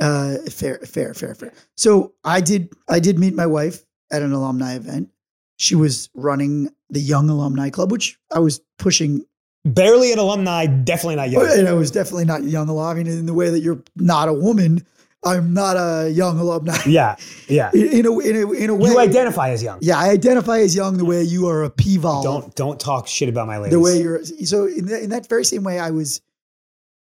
Uh, 0.00 0.38
fair, 0.50 0.78
fair, 0.78 1.14
fair, 1.14 1.34
fair. 1.34 1.52
So 1.76 2.14
I 2.24 2.40
did, 2.40 2.70
I 2.88 2.98
did 2.98 3.18
meet 3.18 3.34
my 3.34 3.46
wife 3.46 3.84
at 4.10 4.22
an 4.22 4.32
alumni 4.32 4.74
event. 4.74 5.10
She 5.58 5.74
was 5.76 6.08
running 6.14 6.70
the 6.90 7.00
Young 7.00 7.28
Alumni 7.30 7.70
Club, 7.70 7.92
which 7.92 8.18
I 8.34 8.40
was 8.40 8.60
pushing, 8.78 9.24
Barely 9.64 10.12
an 10.12 10.18
alumni, 10.18 10.66
definitely 10.66 11.16
not 11.16 11.30
young. 11.30 11.46
and 11.48 11.68
I 11.68 11.72
was 11.72 11.90
definitely 11.90 12.24
not 12.24 12.42
young 12.42 12.68
alumni. 12.68 12.90
I 12.90 12.94
mean, 12.94 13.06
in 13.06 13.26
the 13.26 13.34
way 13.34 13.48
that 13.50 13.60
you're 13.60 13.82
not 13.96 14.28
a 14.28 14.32
woman, 14.32 14.84
I'm 15.24 15.54
not 15.54 15.76
a 15.76 16.10
young 16.10 16.38
alumni. 16.40 16.76
Yeah, 16.84 17.14
yeah. 17.46 17.70
In, 17.74 18.00
in 18.00 18.06
a, 18.06 18.18
in 18.18 18.36
a, 18.36 18.50
in 18.52 18.70
a 18.70 18.74
way, 18.74 18.90
You 18.90 18.98
identify 18.98 19.50
as 19.50 19.62
young. 19.62 19.78
yeah, 19.80 19.96
I 19.96 20.08
identify 20.10 20.58
as 20.58 20.74
young 20.74 20.96
the 20.98 21.04
way 21.04 21.22
you 21.22 21.46
are 21.46 21.62
a 21.62 21.70
PVOL. 21.70 22.24
Don't 22.24 22.52
don't 22.56 22.80
talk 22.80 23.06
shit 23.06 23.28
about 23.28 23.46
my 23.46 23.58
ladies. 23.58 23.72
the 23.72 23.80
way 23.80 24.00
you're 24.02 24.24
so 24.24 24.66
in, 24.66 24.86
the, 24.86 25.00
in 25.00 25.10
that 25.10 25.28
very 25.28 25.44
same 25.44 25.62
way 25.62 25.78
i 25.78 25.90
was 25.90 26.20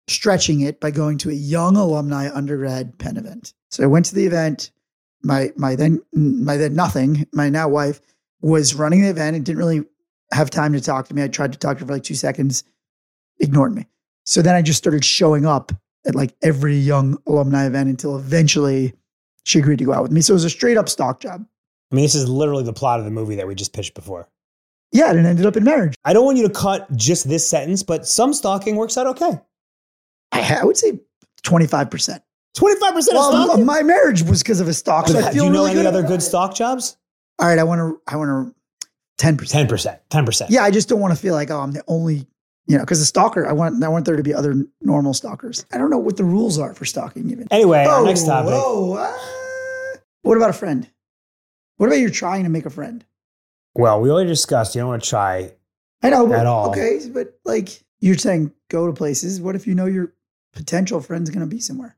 stretching 0.09 0.61
it 0.61 0.81
by 0.81 0.90
going 0.90 1.17
to 1.19 1.31
a 1.31 1.33
young 1.33 1.76
alumni 1.76 2.29
undergrad 2.35 2.99
Penn 2.99 3.17
event 3.17 3.55
so 3.71 3.85
i 3.85 3.87
went 3.87 4.05
to 4.07 4.14
the 4.14 4.26
event 4.26 4.71
my 5.23 5.50
my 5.57 5.76
then 5.76 6.00
my 6.12 6.57
then 6.57 6.75
nothing 6.75 7.26
my 7.33 7.49
now 7.49 7.69
wife 7.69 8.00
was 8.43 8.75
running 8.75 9.02
the 9.02 9.09
event 9.09 9.37
and 9.37 9.45
didn't 9.47 9.59
really 9.59 9.85
have 10.33 10.51
time 10.51 10.73
to 10.73 10.81
talk 10.81 11.07
to 11.09 11.15
me 11.15 11.23
i 11.23 11.29
tried 11.29 11.53
to 11.53 11.59
talk 11.59 11.77
to 11.77 11.81
her 11.81 11.87
for 11.87 11.93
like 11.93 12.03
two 12.03 12.15
seconds 12.15 12.65
ignored 13.41 13.75
me 13.75 13.87
so 14.27 14.43
then 14.43 14.55
i 14.55 14.63
just 14.63 14.79
started 14.79 15.05
showing 15.05 15.47
up 15.47 15.73
at 16.07 16.15
like 16.15 16.35
every 16.43 16.77
young 16.77 17.17
alumni 17.27 17.67
event 17.67 17.89
until 17.89 18.17
eventually 18.17 18.93
she 19.45 19.59
agreed 19.59 19.79
to 19.79 19.85
go 19.85 19.93
out 19.93 20.03
with 20.03 20.13
me 20.13 20.21
so 20.21 20.33
it 20.33 20.35
was 20.35 20.45
a 20.45 20.51
straight 20.51 20.77
up 20.77 20.89
stalk 20.89 21.21
job 21.21 21.45
I 21.93 21.97
mean, 21.97 22.05
this 22.05 22.15
is 22.15 22.29
literally 22.29 22.63
the 22.63 22.73
plot 22.73 23.01
of 23.01 23.05
the 23.05 23.11
movie 23.11 23.35
that 23.35 23.49
we 23.49 23.55
just 23.57 23.73
pitched 23.73 23.95
before. 23.95 24.29
yeah 24.93 25.11
and 25.11 25.19
it 25.19 25.27
ended 25.27 25.45
up 25.47 25.57
in 25.57 25.65
marriage 25.65 25.95
I 26.05 26.13
don't 26.13 26.25
want 26.25 26.39
you 26.39 26.47
to 26.47 26.55
cut 26.55 26.87
just 26.97 27.29
this 27.29 27.49
sentence, 27.49 27.83
but 27.83 28.07
some 28.07 28.33
stalking 28.33 28.77
works 28.77 28.97
out 28.97 29.07
okay. 29.09 29.39
i, 30.33 30.59
I 30.61 30.65
would 30.65 30.77
say 30.77 31.01
25% 31.43 32.21
Twenty 32.55 32.81
five 32.81 32.95
percent 32.95 33.17
of 33.17 33.21
Well, 33.33 33.45
stalking. 33.45 33.65
my 33.65 33.83
marriage 33.83 34.23
was 34.23 34.43
because 34.43 34.61
of 34.61 34.67
a 34.67 34.75
stalk. 34.75 35.07
So 35.07 35.19
I 35.19 35.31
Do 35.31 35.37
you 35.37 35.45
know 35.45 35.51
really 35.61 35.71
any 35.71 35.81
good 35.83 35.87
other 35.87 36.03
good 36.03 36.21
stalk 36.21 36.53
jobs? 36.55 36.97
All 37.39 37.47
right, 37.47 37.59
I 37.59 37.63
want 37.63 37.79
to. 37.79 38.01
I 38.13 38.17
want 38.17 38.29
to. 38.49 38.55
Ten 39.21 39.37
percent. 39.37 39.53
Ten 39.61 39.69
percent. 39.69 40.00
Ten 40.09 40.25
percent. 40.25 40.50
Yeah, 40.50 40.65
I 40.65 40.71
just 40.71 40.89
don't 40.89 40.99
want 40.99 41.12
to 41.15 41.21
feel 41.21 41.35
like 41.35 41.50
oh, 41.50 41.61
I'm 41.61 41.73
the 41.73 41.85
only. 41.87 42.27
You 42.67 42.77
know, 42.77 42.85
because 42.85 43.00
a 43.00 43.07
stalker, 43.07 43.47
I 43.47 43.53
want. 43.53 43.83
I 43.85 43.89
want 43.89 44.07
there 44.07 44.17
to 44.17 44.23
be 44.23 44.33
other 44.33 44.55
normal 44.81 45.12
stalkers. 45.12 45.67
I 45.73 45.77
don't 45.79 45.91
know 45.91 45.99
what 45.99 46.17
the 46.17 46.25
rules 46.25 46.59
are 46.59 46.73
for 46.73 46.85
stalking. 46.87 47.29
Even. 47.31 47.47
Anyway, 47.50 47.85
Oh, 47.87 48.05
next 48.05 48.25
topic. 48.25 48.53
whoa, 48.53 48.97
ah. 48.99 49.99
what 50.23 50.37
about 50.37 50.50
a 50.50 50.55
friend? 50.55 50.89
What 51.77 51.87
about 51.89 51.97
you're 51.99 52.11
trying 52.11 52.45
to 52.45 52.50
make 52.50 52.65
a 52.67 52.71
friend? 52.71 53.05
Well, 53.75 54.00
we 54.00 54.11
already 54.11 54.29
discussed 54.29 54.75
you 54.75 54.81
don't 54.81 54.89
want 54.89 55.03
to 55.03 55.09
try. 55.09 55.53
I 56.03 56.11
know, 56.11 56.27
but 56.27 56.39
At 56.39 56.47
all. 56.47 56.71
okay, 56.71 57.00
but 57.12 57.39
like 57.45 57.83
you're 58.00 58.17
saying, 58.17 58.53
go 58.69 58.87
to 58.87 58.93
places. 58.93 59.41
What 59.41 59.55
if 59.55 59.67
you 59.67 59.75
know 59.75 59.87
your 59.87 60.12
potential 60.55 61.00
friend's 61.00 61.29
going 61.31 61.41
to 61.47 61.47
be 61.55 61.61
somewhere? 61.61 61.97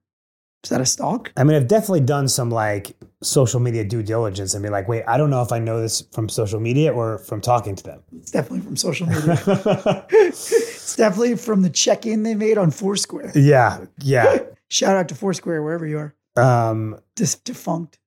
Is 0.65 0.71
that 0.71 0.81
a 0.81 0.87
stalk? 0.87 1.33
I 1.37 1.43
mean, 1.45 1.57
I've 1.57 1.67
definitely 1.67 2.01
done 2.03 2.29
some 2.29 2.49
like 2.51 2.97
social 3.21 3.59
media 3.59 3.85
due 3.85 4.03
diligence 4.03 4.55
and 4.55 4.63
be 4.63 4.69
like, 4.69 4.87
wait, 4.89 5.03
I 5.09 5.17
don't 5.17 5.29
know 5.31 5.43
if 5.43 5.51
I 5.51 5.59
know 5.59 5.81
this 5.81 6.03
from 6.13 6.29
social 6.29 6.61
media 6.61 6.93
or 6.93 7.19
from 7.19 7.41
talking 7.41 7.75
to 7.75 7.83
them. 7.83 8.01
It's 8.17 8.31
definitely 8.31 8.61
from 8.61 8.77
social 8.77 9.07
media. 9.09 9.39
it's 10.11 10.95
definitely 10.97 11.37
from 11.37 11.63
the 11.63 11.71
check-in 11.71 12.23
they 12.23 12.35
made 12.37 12.59
on 12.59 12.71
Foursquare. 12.71 13.33
yeah, 13.35 13.85
yeah. 13.99 14.39
Shout 14.69 14.97
out 14.97 15.09
to 15.09 15.15
Foursquare 15.15 15.63
wherever 15.63 15.85
you 15.87 15.99
are. 15.99 16.15
Um, 16.37 16.99
Dis- 17.17 17.35
defunct. 17.35 17.99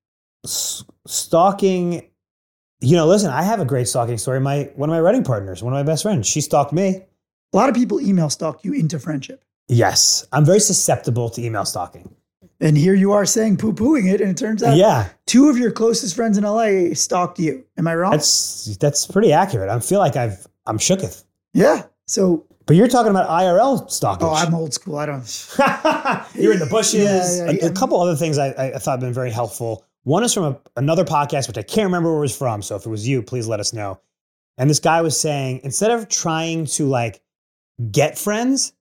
s- 0.44 0.82
stalking. 1.06 2.08
You 2.80 2.96
know, 2.96 3.06
listen, 3.06 3.30
I 3.30 3.42
have 3.42 3.60
a 3.60 3.64
great 3.64 3.86
stalking 3.88 4.18
story. 4.18 4.40
My 4.40 4.70
one 4.76 4.88
of 4.90 4.94
my 4.94 5.00
writing 5.00 5.22
partners, 5.24 5.62
one 5.62 5.72
of 5.72 5.76
my 5.78 5.82
best 5.88 6.02
friends, 6.02 6.26
she 6.26 6.40
stalked 6.40 6.72
me. 6.72 7.04
A 7.52 7.56
lot 7.56 7.68
of 7.68 7.74
people 7.74 8.00
email 8.00 8.28
stalk 8.30 8.64
you 8.64 8.72
into 8.72 8.98
friendship. 8.98 9.44
Yes, 9.68 10.26
I'm 10.32 10.44
very 10.44 10.60
susceptible 10.60 11.28
to 11.30 11.42
email 11.42 11.64
stalking. 11.64 12.12
And 12.60 12.76
here 12.78 12.94
you 12.94 13.12
are 13.12 13.26
saying 13.26 13.58
poo 13.58 13.72
pooing 13.74 14.10
it, 14.12 14.20
and 14.20 14.30
it 14.30 14.36
turns 14.38 14.62
out 14.62 14.76
Yeah, 14.76 15.08
two 15.26 15.48
of 15.50 15.58
your 15.58 15.70
closest 15.70 16.16
friends 16.16 16.38
in 16.38 16.44
LA 16.44 16.94
stalked 16.94 17.38
you. 17.38 17.64
Am 17.76 17.86
I 17.86 17.94
wrong? 17.94 18.12
that's 18.12 18.76
that's 18.78 19.06
pretty 19.06 19.32
accurate. 19.32 19.68
I 19.68 19.78
feel 19.80 19.98
like 19.98 20.16
I've 20.16 20.46
I'm 20.66 20.78
shooketh. 20.78 21.24
yeah. 21.52 21.82
So, 22.06 22.46
But 22.66 22.76
you're 22.76 22.86
talking 22.88 23.10
about 23.10 23.28
IRL 23.28 23.90
stalking. 23.90 24.26
oh, 24.28 24.32
I'm 24.32 24.54
old 24.54 24.72
school. 24.72 24.96
I 24.96 25.06
don't. 25.06 25.22
You're 26.36 26.52
in 26.52 26.60
the 26.60 26.68
bushes. 26.70 26.94
Yeah, 27.38 27.50
yeah, 27.50 27.66
a, 27.66 27.70
a 27.70 27.72
couple 27.72 28.00
other 28.00 28.14
things 28.14 28.38
I, 28.38 28.48
I 28.50 28.78
thought 28.78 28.92
have 28.92 29.00
been 29.00 29.12
very 29.12 29.30
helpful. 29.32 29.84
One 30.04 30.22
is 30.22 30.32
from 30.32 30.44
a, 30.44 30.56
another 30.76 31.04
podcast, 31.04 31.48
which 31.48 31.58
I 31.58 31.62
can't 31.62 31.86
remember 31.86 32.10
where 32.10 32.18
it 32.18 32.20
was 32.20 32.36
from. 32.36 32.62
So 32.62 32.76
if 32.76 32.86
it 32.86 32.88
was 32.88 33.06
you, 33.08 33.22
please 33.22 33.48
let 33.48 33.58
us 33.58 33.72
know. 33.72 34.00
And 34.56 34.70
this 34.70 34.78
guy 34.78 35.00
was 35.02 35.18
saying 35.20 35.60
instead 35.64 35.90
of 35.90 36.08
trying 36.08 36.66
to 36.66 36.86
like 36.86 37.20
get 37.90 38.16
friends, 38.16 38.72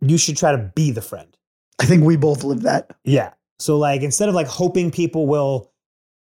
you 0.00 0.16
should 0.16 0.36
try 0.36 0.52
to 0.52 0.58
be 0.76 0.92
the 0.92 1.02
friend. 1.02 1.36
I 1.78 1.84
think 1.86 2.04
we 2.04 2.16
both 2.16 2.44
live 2.44 2.62
that. 2.62 2.96
Yeah. 3.04 3.32
So 3.58 3.78
like 3.78 4.02
instead 4.02 4.28
of 4.28 4.34
like 4.34 4.46
hoping 4.46 4.90
people 4.90 5.26
will 5.26 5.70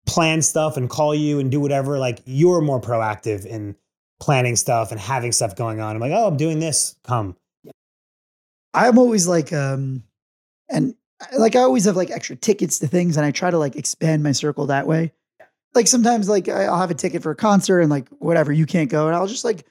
plan 0.07 0.43
stuff 0.43 0.77
and 0.77 0.89
call 0.89 1.15
you 1.15 1.39
and 1.39 1.51
do 1.51 1.61
whatever, 1.61 1.99
like 1.99 2.21
you're 2.25 2.61
more 2.61 2.81
proactive 2.81 3.45
in 3.45 3.77
planning 4.21 4.57
stuff 4.57 4.91
and 4.91 5.01
having 5.01 5.33
stuff 5.33 5.57
going 5.57 5.81
on. 5.81 5.95
I'm 5.95 6.01
like, 6.01 6.13
oh, 6.13 6.27
I'm 6.27 6.37
doing 6.37 6.59
this. 6.59 6.97
Come. 7.05 7.37
I'm 8.73 8.99
always 8.99 9.27
like, 9.27 9.53
um, 9.53 10.03
and 10.69 10.95
like 11.39 11.57
I 11.57 11.61
always 11.61 11.85
have 11.87 11.97
like 11.97 12.11
extra 12.11 12.37
tickets 12.37 12.79
to 12.81 12.87
things, 12.87 13.17
and 13.17 13.25
I 13.25 13.31
try 13.31 13.51
to 13.51 13.59
like 13.59 13.77
expand 13.77 14.23
my 14.23 14.33
circle 14.33 14.67
that 14.67 14.87
way. 14.87 15.13
Like 15.75 15.87
sometimes, 15.87 16.29
like 16.29 16.49
I'll 16.49 16.79
have 16.79 16.91
a 16.91 16.95
ticket 16.95 17.23
for 17.23 17.31
a 17.31 17.37
concert, 17.37 17.81
and 17.81 17.91
like 17.91 18.09
whatever 18.19 18.53
you 18.53 18.67
can't 18.67 18.91
go, 18.91 19.07
and 19.07 19.17
I'll 19.17 19.27
just 19.27 19.45
like 19.45 19.65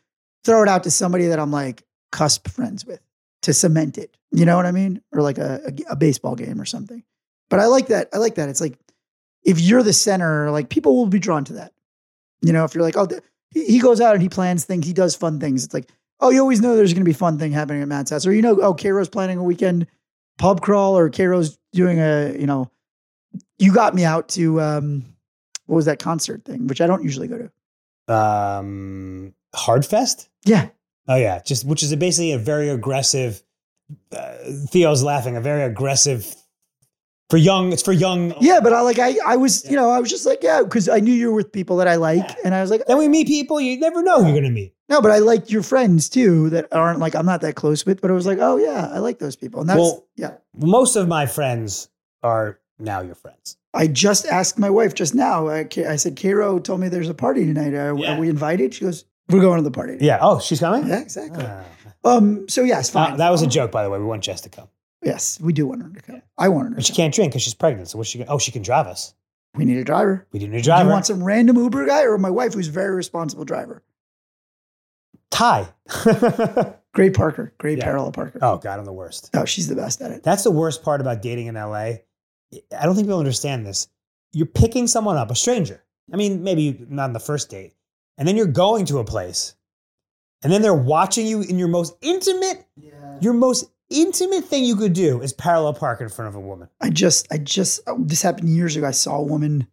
throw 0.44 0.64
it 0.64 0.70
out 0.70 0.84
to 0.84 0.92
somebody 0.92 1.28
that 1.28 1.40
I'm 1.40 1.52
like 1.52 1.84
cusp 2.12 2.48
friends 2.48 2.86
with 2.86 3.00
to 3.44 3.54
cement 3.54 3.98
it. 3.98 4.18
You 4.36 4.46
know 4.46 4.56
what 4.58 4.66
I 4.66 4.72
mean? 4.72 5.02
Or 5.12 5.22
like 5.22 5.38
a, 5.38 5.62
a, 5.66 5.92
a 5.92 5.96
baseball 5.96 6.36
game 6.36 6.60
or 6.60 6.66
something. 6.66 7.04
But 7.50 7.60
I 7.60 7.68
like 7.68 7.88
that. 7.88 8.10
I 8.14 8.18
like 8.18 8.36
that. 8.36 8.50
It's 8.50 8.62
like 8.62 8.78
if 9.44 9.60
you're 9.60 9.84
the 9.84 9.94
center, 9.94 10.52
like 10.52 10.70
people 10.70 10.96
will 10.96 11.08
be 11.08 11.20
drawn 11.20 11.46
to 11.46 11.54
that. 11.54 11.74
You 12.42 12.52
know, 12.52 12.66
if 12.66 12.76
you're 12.76 12.84
like, 12.84 12.98
oh, 12.98 13.08
he 13.52 13.66
he 13.66 13.80
goes 13.80 14.02
out 14.02 14.14
and 14.14 14.22
he 14.22 14.30
plans 14.30 14.66
things, 14.66 14.86
he 14.86 14.94
does 14.94 15.16
fun 15.16 15.40
things. 15.40 15.64
It's 15.64 15.74
like, 15.74 15.90
oh, 16.20 16.32
you 16.32 16.42
always 16.42 16.62
know 16.62 16.76
there's 16.76 16.94
going 16.94 17.06
to 17.06 17.10
be 17.10 17.14
fun 17.14 17.40
thing 17.40 17.52
happening 17.52 17.82
at 17.82 17.88
Matt's 17.88 18.12
house, 18.12 18.26
or 18.26 18.34
you 18.34 18.42
know, 18.42 18.60
oh, 18.62 18.74
Karo's 18.74 19.10
planning 19.10 19.38
a 19.38 19.44
weekend 19.44 19.88
pub 20.38 20.62
crawl, 20.62 20.98
or 20.98 21.10
Karo's 21.10 21.58
doing 21.72 22.00
a, 22.00 22.36
you 22.38 22.46
know, 22.46 22.70
you 23.58 23.74
got 23.74 23.96
me 23.96 24.04
out 24.04 24.28
to 24.30 24.60
um, 24.60 25.06
what 25.66 25.78
was 25.78 25.86
that 25.86 26.00
concert 26.00 26.44
thing, 26.44 26.68
which 26.68 26.82
I 26.82 26.88
don't 26.88 27.04
usually 27.04 27.28
go 27.28 27.38
to. 27.38 28.14
Um, 28.14 29.34
Hardfest? 29.56 30.28
Yeah, 30.44 30.70
Oh 31.08 31.16
yeah, 31.16 31.40
just 31.42 31.66
which 31.66 31.84
is 31.84 31.96
basically 31.96 32.32
a 32.32 32.38
very 32.38 32.70
aggressive. 32.70 33.44
Uh, 34.12 34.34
Theo's 34.70 35.04
laughing. 35.04 35.36
A 35.38 35.42
very 35.42 35.64
aggressive 35.64 36.36
for 37.30 37.38
young. 37.38 37.72
It's 37.74 37.82
for 37.84 37.92
young. 37.94 38.34
yeah, 38.42 38.60
but 38.60 38.74
I 38.74 38.82
like 38.82 39.00
I 39.00 39.16
I 39.26 39.36
was 39.36 39.64
you 39.70 39.76
know 39.76 39.90
I 39.90 40.00
was 40.00 40.10
just 40.10 40.26
like 40.26 40.42
yeah 40.44 40.64
because 40.64 40.90
I 40.90 41.00
knew 41.00 41.14
you 41.14 41.30
were 41.30 41.36
with 41.36 41.52
people 41.52 41.78
that 41.78 41.88
I 41.88 41.96
like, 41.96 42.18
Yeah. 42.28 42.36
and 42.46 42.56
I 42.56 42.62
was 42.62 42.70
like 42.72 42.86
Then 42.88 42.98
we 42.98 43.08
meet 43.08 43.28
people 43.28 43.60
you 43.62 43.80
never 43.80 44.02
know 44.04 44.20
who 44.24 44.26
you're 44.32 44.36
gonna 44.42 44.50
meet. 44.52 44.74
no, 44.90 45.02
but 45.02 45.12
I 45.12 45.20
liked 45.20 45.52
your 45.52 45.64
friends 45.64 46.10
too 46.10 46.50
that 46.52 46.68
aren't 46.72 47.00
like 47.00 47.16
I'm 47.16 47.26
not 47.26 47.42
that 47.42 47.56
close 47.56 47.86
with, 47.86 48.02
but 48.02 48.10
I 48.12 48.14
was 48.14 48.26
like 48.26 48.40
oh 48.40 48.58
yeah 48.58 48.90
I 48.92 49.00
like 49.00 49.20
those 49.20 49.36
people, 49.36 49.62
and 49.62 49.70
that's 49.70 49.78
Well- 49.80 50.08
yeah. 50.16 50.32
Most 50.58 50.96
of 50.96 51.08
my 51.08 51.26
friends 51.26 51.90
are 52.24 52.60
now 52.80 53.02
your 53.02 53.16
friends. 53.16 53.58
I 53.74 53.88
just 53.88 54.26
asked 54.26 54.58
my 54.58 54.70
wife 54.70 54.94
just 54.94 55.14
now. 55.14 55.50
I, 55.50 55.68
I 55.90 55.98
said, 55.98 56.16
Karo 56.16 56.60
told 56.60 56.80
me 56.80 56.88
there's 56.88 57.10
a 57.10 57.14
party 57.14 57.46
tonight. 57.46 57.74
Are, 57.74 57.94
Yeah. 57.98 58.16
are 58.16 58.20
we 58.20 58.30
invited? 58.30 58.74
She 58.74 58.86
goes, 58.86 59.04
We're 59.30 59.42
going 59.42 59.58
to 59.58 59.64
the 59.64 59.72
party. 59.72 59.98
Yeah. 60.00 60.20
Oh, 60.22 60.40
she's 60.40 60.62
coming. 60.62 60.88
Yeah, 60.88 61.02
exactly. 61.02 61.44
Ah. 61.46 61.64
Um. 62.06 62.48
So 62.48 62.62
yes, 62.64 62.90
Uh, 62.96 63.06
fine. 63.06 63.18
that 63.18 63.30
was 63.32 63.42
a 63.42 63.48
joke, 63.48 63.72
by 63.72 63.84
the 63.84 63.90
way. 63.90 64.00
We 64.00 64.06
want 64.06 64.24
Jess 64.24 64.42
to 64.42 64.50
come, 64.50 64.68
Yes, 65.04 65.40
we 65.42 65.52
do 65.54 65.68
want 65.68 65.82
her 65.84 65.90
to 65.90 66.02
come. 66.02 66.22
I 66.38 66.48
want 66.50 66.70
her 66.70 66.76
but 66.76 66.82
to 66.82 66.84
she 66.84 66.94
come. 66.94 66.98
can't 66.98 67.14
drink 67.14 67.32
because 67.32 67.42
she's 67.42 67.54
pregnant. 67.54 67.90
So 67.90 67.98
what's 67.98 68.10
she? 68.10 68.20
Gonna, 68.20 68.32
oh, 68.32 68.38
she 68.40 68.52
can 68.52 68.62
drive 68.62 68.88
us. 68.88 69.14
We 69.56 69.66
need 69.66 69.78
a 69.78 69.84
driver. 69.84 70.28
We 70.32 70.40
do 70.40 70.48
need 70.48 70.60
a 70.60 70.62
driver. 70.62 70.84
Do 70.84 70.88
you 70.90 70.94
want 70.94 71.06
some 71.06 71.24
random 71.24 71.58
Uber 71.58 71.86
guy 71.86 72.04
or 72.04 72.18
my 72.18 72.30
wife, 72.30 72.54
who's 72.54 72.68
a 72.68 72.72
very 72.72 72.94
responsible 72.96 73.46
driver? 73.46 73.84
Ty. 75.32 75.68
Great 76.94 77.14
Parker. 77.14 77.54
Great 77.58 77.78
Yeah. 77.80 77.84
parallel 77.84 78.12
Parker. 78.12 78.40
Oh 78.42 78.58
God, 78.58 78.80
I'm 78.80 78.86
the 78.86 78.94
worst. 78.94 79.30
Oh, 79.34 79.46
she's 79.46 79.68
the 79.68 79.76
best 79.76 80.02
at 80.02 80.12
it. 80.12 80.24
That's 80.24 80.44
the 80.44 80.52
worst 80.52 80.84
part 80.84 81.02
about 81.02 81.22
dating 81.22 81.48
in 81.48 81.56
LA. 81.56 81.76
I 81.78 82.02
don't 82.84 82.96
think 82.96 83.08
people 83.08 83.20
understand 83.20 83.66
this. 83.66 83.88
You're 84.32 84.46
picking 84.46 84.88
someone 84.88 85.18
up, 85.18 85.32
a 85.32 85.36
stranger. 85.36 85.84
I 86.14 86.18
mean, 86.18 86.44
maybe 86.44 86.86
not 86.90 87.06
on 87.06 87.14
the 87.14 87.20
first 87.20 87.50
date. 87.50 87.74
And 88.18 88.28
then 88.28 88.38
you're 88.38 88.46
going 88.48 88.86
to 88.86 89.00
a 89.00 89.04
place. 89.04 89.56
And 90.46 90.54
then 90.54 90.62
they're 90.62 90.76
watching 90.76 91.26
you 91.26 91.42
in 91.42 91.58
your 91.58 91.68
most 91.68 91.96
intimate, 92.04 92.68
Yeah. 92.78 93.18
your 93.20 93.34
most 93.34 93.66
intimate 93.90 94.46
thing 94.46 94.64
you 94.64 94.76
could 94.76 94.94
do 94.94 95.20
is 95.22 95.34
parallel 95.34 95.74
park 95.74 96.02
in 96.02 96.10
front 96.10 96.30
of 96.30 96.36
a 96.36 96.40
woman. 96.40 96.70
I 96.80 96.92
just, 96.92 97.26
I 97.32 97.40
just, 97.40 97.82
oh, 97.88 97.98
this 98.00 98.22
happened 98.22 98.50
years 98.50 98.76
ago. 98.76 98.86
I 98.86 98.92
saw 98.92 99.18
a 99.18 99.24
woman. 99.24 99.66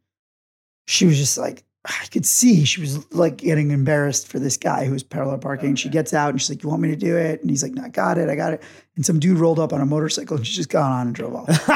She 0.87 1.05
was 1.05 1.19
just 1.19 1.37
like, 1.37 1.65
I 1.85 2.07
could 2.11 2.25
see 2.25 2.65
she 2.65 2.81
was 2.81 3.13
like 3.13 3.37
getting 3.37 3.71
embarrassed 3.71 4.29
for 4.29 4.39
this 4.39 4.57
guy 4.57 4.87
who 4.87 4.93
was 4.93 5.03
parallel 5.03 5.37
parking. 5.37 5.75
She 5.75 5.91
gets 5.91 6.15
out 6.15 6.31
and 6.31 6.41
she's 6.41 6.49
like, 6.49 6.63
You 6.63 6.71
want 6.71 6.81
me 6.81 6.89
to 6.89 6.97
do 6.97 7.19
it? 7.19 7.43
And 7.43 7.51
he's 7.51 7.63
like, 7.63 7.73
No, 7.73 7.83
I 7.83 7.89
got 7.89 8.17
it. 8.17 8.31
I 8.31 8.35
got 8.35 8.55
it. 8.55 8.63
And 8.97 9.05
some 9.05 9.21
dude 9.21 9.39
rolled 9.39 9.59
up 9.59 9.75
on 9.75 9.83
a 9.83 9.87
motorcycle 9.87 10.39
and 10.39 10.47
she 10.47 10.55
just 10.55 10.71
got 10.71 10.91
on 10.91 11.09
and 11.09 11.15
drove 11.15 11.35
off. 11.35 11.49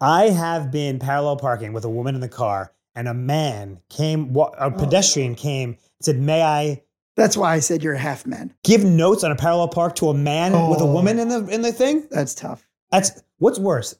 I 0.00 0.30
have 0.30 0.72
been 0.72 0.98
parallel 0.98 1.36
parking 1.36 1.72
with 1.72 1.84
a 1.84 1.88
woman 1.88 2.16
in 2.16 2.20
the 2.20 2.28
car, 2.28 2.72
and 2.94 3.06
a 3.06 3.14
man 3.14 3.80
came, 3.88 4.34
a 4.34 4.50
oh. 4.58 4.70
pedestrian 4.70 5.36
came, 5.36 5.76
said, 6.04 6.18
May 6.18 6.42
I 6.42 6.82
That's 7.16 7.36
why 7.36 7.52
I 7.54 7.58
said 7.60 7.82
you're 7.82 7.94
a 7.94 7.98
half 7.98 8.26
man. 8.26 8.54
give 8.64 8.84
notes 8.84 9.22
on 9.24 9.30
a 9.30 9.36
parallel 9.36 9.68
park 9.68 9.94
to 9.96 10.08
a 10.08 10.14
man 10.14 10.52
with 10.70 10.80
a 10.80 10.84
Oh. 10.84 10.92
woman 10.92 11.18
in 11.18 11.28
the 11.28 11.46
in 11.48 11.62
the 11.62 11.72
thing? 11.72 12.06
That's 12.10 12.34
tough. 12.34 12.66
That's 12.90 13.22
what's 13.38 13.58
worse. 13.58 13.94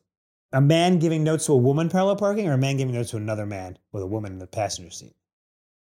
A 0.55 0.61
man 0.61 0.99
giving 0.99 1.25
notes 1.25 1.47
to 1.47 1.53
a 1.53 1.57
woman 1.57 1.89
parallel 1.89 2.17
parking 2.17 2.47
or 2.49 2.53
a 2.53 2.59
man 2.59 2.77
giving 2.77 2.95
notes 2.95 3.11
to 3.11 3.17
another 3.17 3.47
man 3.47 3.79
with 3.93 4.03
a 4.03 4.07
woman 4.07 4.33
in 4.33 4.39
the 4.39 4.47
passenger 4.47 4.91
seat? 4.91 5.15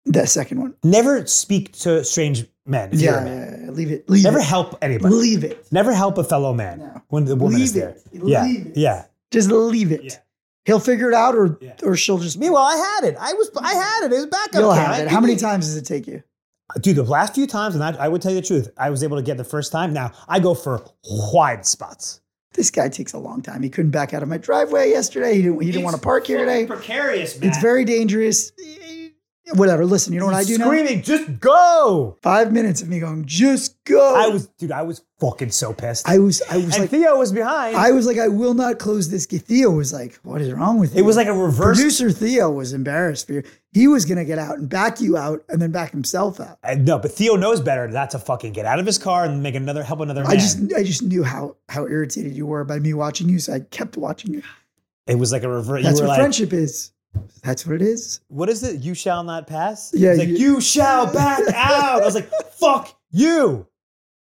That 0.06 0.30
second 0.30 0.60
one. 0.62 0.76
Never 0.84 1.26
speak 1.28 1.74
to 1.80 2.04
strange 2.04 2.46
men. 2.66 2.90
Yeah, 2.94 3.20
man. 3.24 3.64
yeah, 3.66 3.72
leave 3.72 3.92
it. 3.92 4.10
Leave 4.10 4.24
Never 4.24 4.40
it. 4.40 4.46
help 4.46 4.78
anybody. 4.82 5.14
Leave 5.14 5.44
it. 5.44 5.66
Never 5.72 5.94
help 5.94 6.18
a 6.18 6.24
fellow 6.24 6.54
man 6.54 6.80
No. 6.80 7.02
when 7.10 7.26
the 7.26 7.36
woman 7.36 7.62
is 7.62 7.74
there. 7.74 7.90
it. 7.90 8.02
Yeah. 8.24 8.44
Leave 8.44 8.68
it. 8.68 8.78
Yeah. 8.78 9.06
Just 9.32 9.50
leave 9.52 9.92
it. 9.92 10.04
Yeah. 10.04 10.16
He'll 10.66 10.80
figure 10.80 11.10
it 11.10 11.16
out, 11.16 11.36
or 11.36 11.58
Yeah. 11.62 11.74
or 11.84 11.96
she'll 11.96 12.18
just. 12.20 12.38
Meanwhile, 12.38 12.64
I 12.64 12.76
had 12.76 13.10
it. 13.10 13.18
I 13.20 13.34
was 13.34 13.50
I 13.58 13.74
had 13.74 14.04
it. 14.06 14.14
It 14.14 14.18
was 14.18 14.26
backup. 14.28 14.54
You'll 14.56 14.70
plan. 14.74 14.86
have 14.94 15.00
it. 15.06 15.08
How 15.10 15.20
many 15.20 15.34
didn't- 15.34 15.42
times 15.50 15.66
does 15.66 15.78
it 15.78 15.86
take 15.86 16.06
you? 16.08 16.22
Uh, 16.76 16.80
dude, 16.80 16.98
the 16.98 17.04
last 17.04 17.34
few 17.34 17.48
times, 17.48 17.74
and 17.76 17.84
I, 17.84 17.96
I 17.96 18.08
would 18.08 18.22
tell 18.22 18.32
you 18.32 18.40
the 18.42 18.46
truth, 18.46 18.70
I 18.78 18.90
was 18.92 19.04
able 19.04 19.18
to 19.18 19.24
get 19.24 19.38
the 19.38 19.44
first 19.44 19.72
time. 19.72 19.94
Now 19.94 20.12
I 20.28 20.40
go 20.40 20.54
for 20.54 20.84
wide 21.34 21.66
spots. 21.66 22.22
This 22.54 22.70
guy 22.72 22.90
takes 22.90 23.14
a 23.14 23.18
long 23.20 23.42
time. 23.42 23.64
He 23.64 23.70
couldn't 23.70 23.92
back 23.92 24.14
out 24.14 24.22
of 24.22 24.30
my 24.30 24.38
driveway 24.38 24.90
yesterday. 24.90 25.36
He 25.36 25.42
didn't. 25.44 25.62
He 25.62 25.72
didn't 25.72 25.84
want 25.84 25.96
to 25.96 26.02
park 26.02 26.28
here 26.28 26.40
today. 26.40 26.66
Precarious, 26.66 27.38
It's 27.42 27.60
very 27.62 27.86
dangerous. 27.86 28.52
Whatever. 29.54 29.86
Listen, 29.86 30.14
you 30.14 30.20
know 30.20 30.26
what 30.28 30.36
I 30.36 30.44
do 30.44 30.58
now? 30.58 30.66
Screaming, 30.66 31.02
just 31.02 31.40
go. 31.40 32.18
Five 32.22 32.54
minutes 32.54 32.82
of 32.82 32.90
me 32.90 33.00
going, 33.00 33.26
just 33.26 33.84
go. 33.84 34.16
I 34.16 34.28
was, 34.28 34.48
dude, 34.48 34.72
I 34.72 34.84
was 34.84 35.02
fucking 35.20 35.52
so 35.52 35.74
pissed. 35.74 36.08
I 36.08 36.20
was. 36.20 36.42
I 36.50 36.58
was 36.58 36.76
and 36.76 36.84
like. 36.84 36.90
Theo 36.90 37.18
was 37.18 37.32
behind. 37.32 37.76
I 37.76 37.92
was 37.92 38.06
like, 38.06 38.18
I 38.18 38.28
will 38.28 38.54
not 38.54 38.80
close 38.80 39.10
this. 39.10 39.26
gate. 39.26 39.44
Theo 39.44 39.72
was 39.72 39.92
like, 39.92 40.16
"What 40.24 40.42
is 40.42 40.54
wrong 40.54 40.80
with 40.80 40.94
you?" 40.94 41.02
it 41.02 41.06
was 41.06 41.16
like 41.16 41.28
a 41.28 41.34
reverse. 41.34 41.78
producer 41.78 42.12
Theo 42.12 42.52
was 42.52 42.74
embarrassed 42.74 43.28
for 43.28 43.34
you. 43.34 43.44
He 43.72 43.88
was 43.88 44.06
gonna 44.06 44.26
get 44.26 44.40
out 44.40 44.58
and 44.58 44.70
back 44.70 45.00
you 45.02 45.18
out, 45.18 45.44
and 45.50 45.62
then 45.62 45.72
back 45.72 45.92
himself 45.92 46.40
out. 46.40 46.58
I- 46.64 46.76
no, 46.76 46.98
but 47.00 47.12
Theo 47.12 47.36
knows 47.36 47.62
better 47.62 47.88
not 47.88 48.12
to 48.12 48.20
fucking 48.20 48.54
get 48.54 48.66
out 48.66 48.80
of 48.80 48.86
his 48.86 48.98
car 48.98 49.26
and 49.26 49.44
make 49.44 49.56
another 49.56 49.84
help 49.84 50.00
another 50.00 50.24
man. 50.24 50.32
I 50.32 50.36
just, 50.36 50.60
I 50.76 50.84
just 50.84 51.04
knew 51.04 51.24
how 51.24 51.56
how 51.70 51.86
irritated 51.88 52.34
you 52.36 52.46
were 52.46 52.64
by 52.64 52.80
me 52.80 52.94
watching 52.94 53.30
you, 53.30 53.40
so 53.40 53.54
I 53.54 53.60
kept 53.62 53.98
watching 53.98 54.34
you. 54.34 54.44
it 55.08 55.16
was 55.16 55.32
like 55.32 55.44
a 55.44 55.50
reverse. 55.50 55.84
That's 55.84 56.00
what 56.00 56.10
like, 56.10 56.20
friendship 56.20 56.54
is. 56.54 56.92
That's 57.44 57.66
what 57.66 57.76
it 57.76 57.82
is. 57.82 58.20
what 58.28 58.50
is 58.50 58.64
it? 58.64 58.82
You 58.82 58.94
shall 58.94 59.24
not 59.24 59.48
pass. 59.48 59.92
Yeah, 59.94 60.12
It's 60.12 60.20
like 60.20 60.28
you- 60.30 60.38
you, 60.38 60.62
shall 60.62 61.12
back 61.12 61.42
out. 61.56 62.02
I 62.02 62.06
was 62.06 62.16
like, 62.16 62.30
fuck 62.54 62.96
you. 63.12 63.66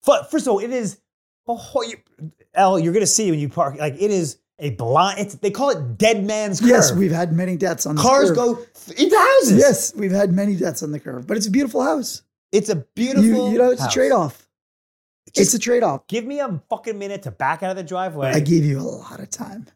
But 0.06 0.30
first 0.30 0.46
of 0.46 0.52
all, 0.52 0.58
it 0.58 0.70
is. 0.70 0.98
Oh, 1.46 1.82
you, 1.82 1.96
L, 2.54 2.78
you're 2.78 2.92
gonna 2.92 3.06
see 3.06 3.30
when 3.30 3.40
you 3.40 3.48
park. 3.48 3.76
Like 3.78 3.94
it 3.94 4.10
is 4.10 4.38
a 4.58 4.70
blind. 4.70 5.18
It's, 5.20 5.34
they 5.34 5.50
call 5.50 5.70
it 5.70 5.98
dead 5.98 6.24
man's 6.24 6.60
curve. 6.60 6.68
Yes, 6.70 6.92
we've 6.92 7.10
had 7.12 7.32
many 7.32 7.56
deaths 7.56 7.84
on 7.84 7.96
cars 7.96 8.28
curve. 8.30 8.36
go 8.36 8.58
into 8.96 9.16
houses. 9.18 9.58
Yes, 9.58 9.94
we've 9.94 10.12
had 10.12 10.32
many 10.32 10.54
deaths 10.56 10.82
on 10.82 10.92
the 10.92 11.00
curve, 11.00 11.26
but 11.26 11.36
it's 11.36 11.46
a 11.46 11.50
beautiful 11.50 11.82
house. 11.82 12.22
it's 12.52 12.68
a 12.68 12.76
beautiful. 12.76 13.24
You, 13.24 13.52
you 13.52 13.58
know, 13.58 13.70
it's 13.70 13.82
house. 13.82 13.90
a 13.92 13.94
trade 13.94 14.12
off. 14.12 14.48
It's 15.34 15.54
a 15.54 15.58
trade 15.58 15.82
off. 15.82 16.06
give 16.08 16.24
me 16.24 16.40
a 16.40 16.60
fucking 16.68 16.98
minute 16.98 17.22
to 17.24 17.30
back 17.30 17.62
out 17.62 17.70
of 17.70 17.76
the 17.76 17.82
driveway. 17.82 18.28
I 18.30 18.40
gave 18.40 18.64
you 18.64 18.78
a 18.78 18.82
lot 18.82 19.18
of 19.20 19.30
time. 19.30 19.66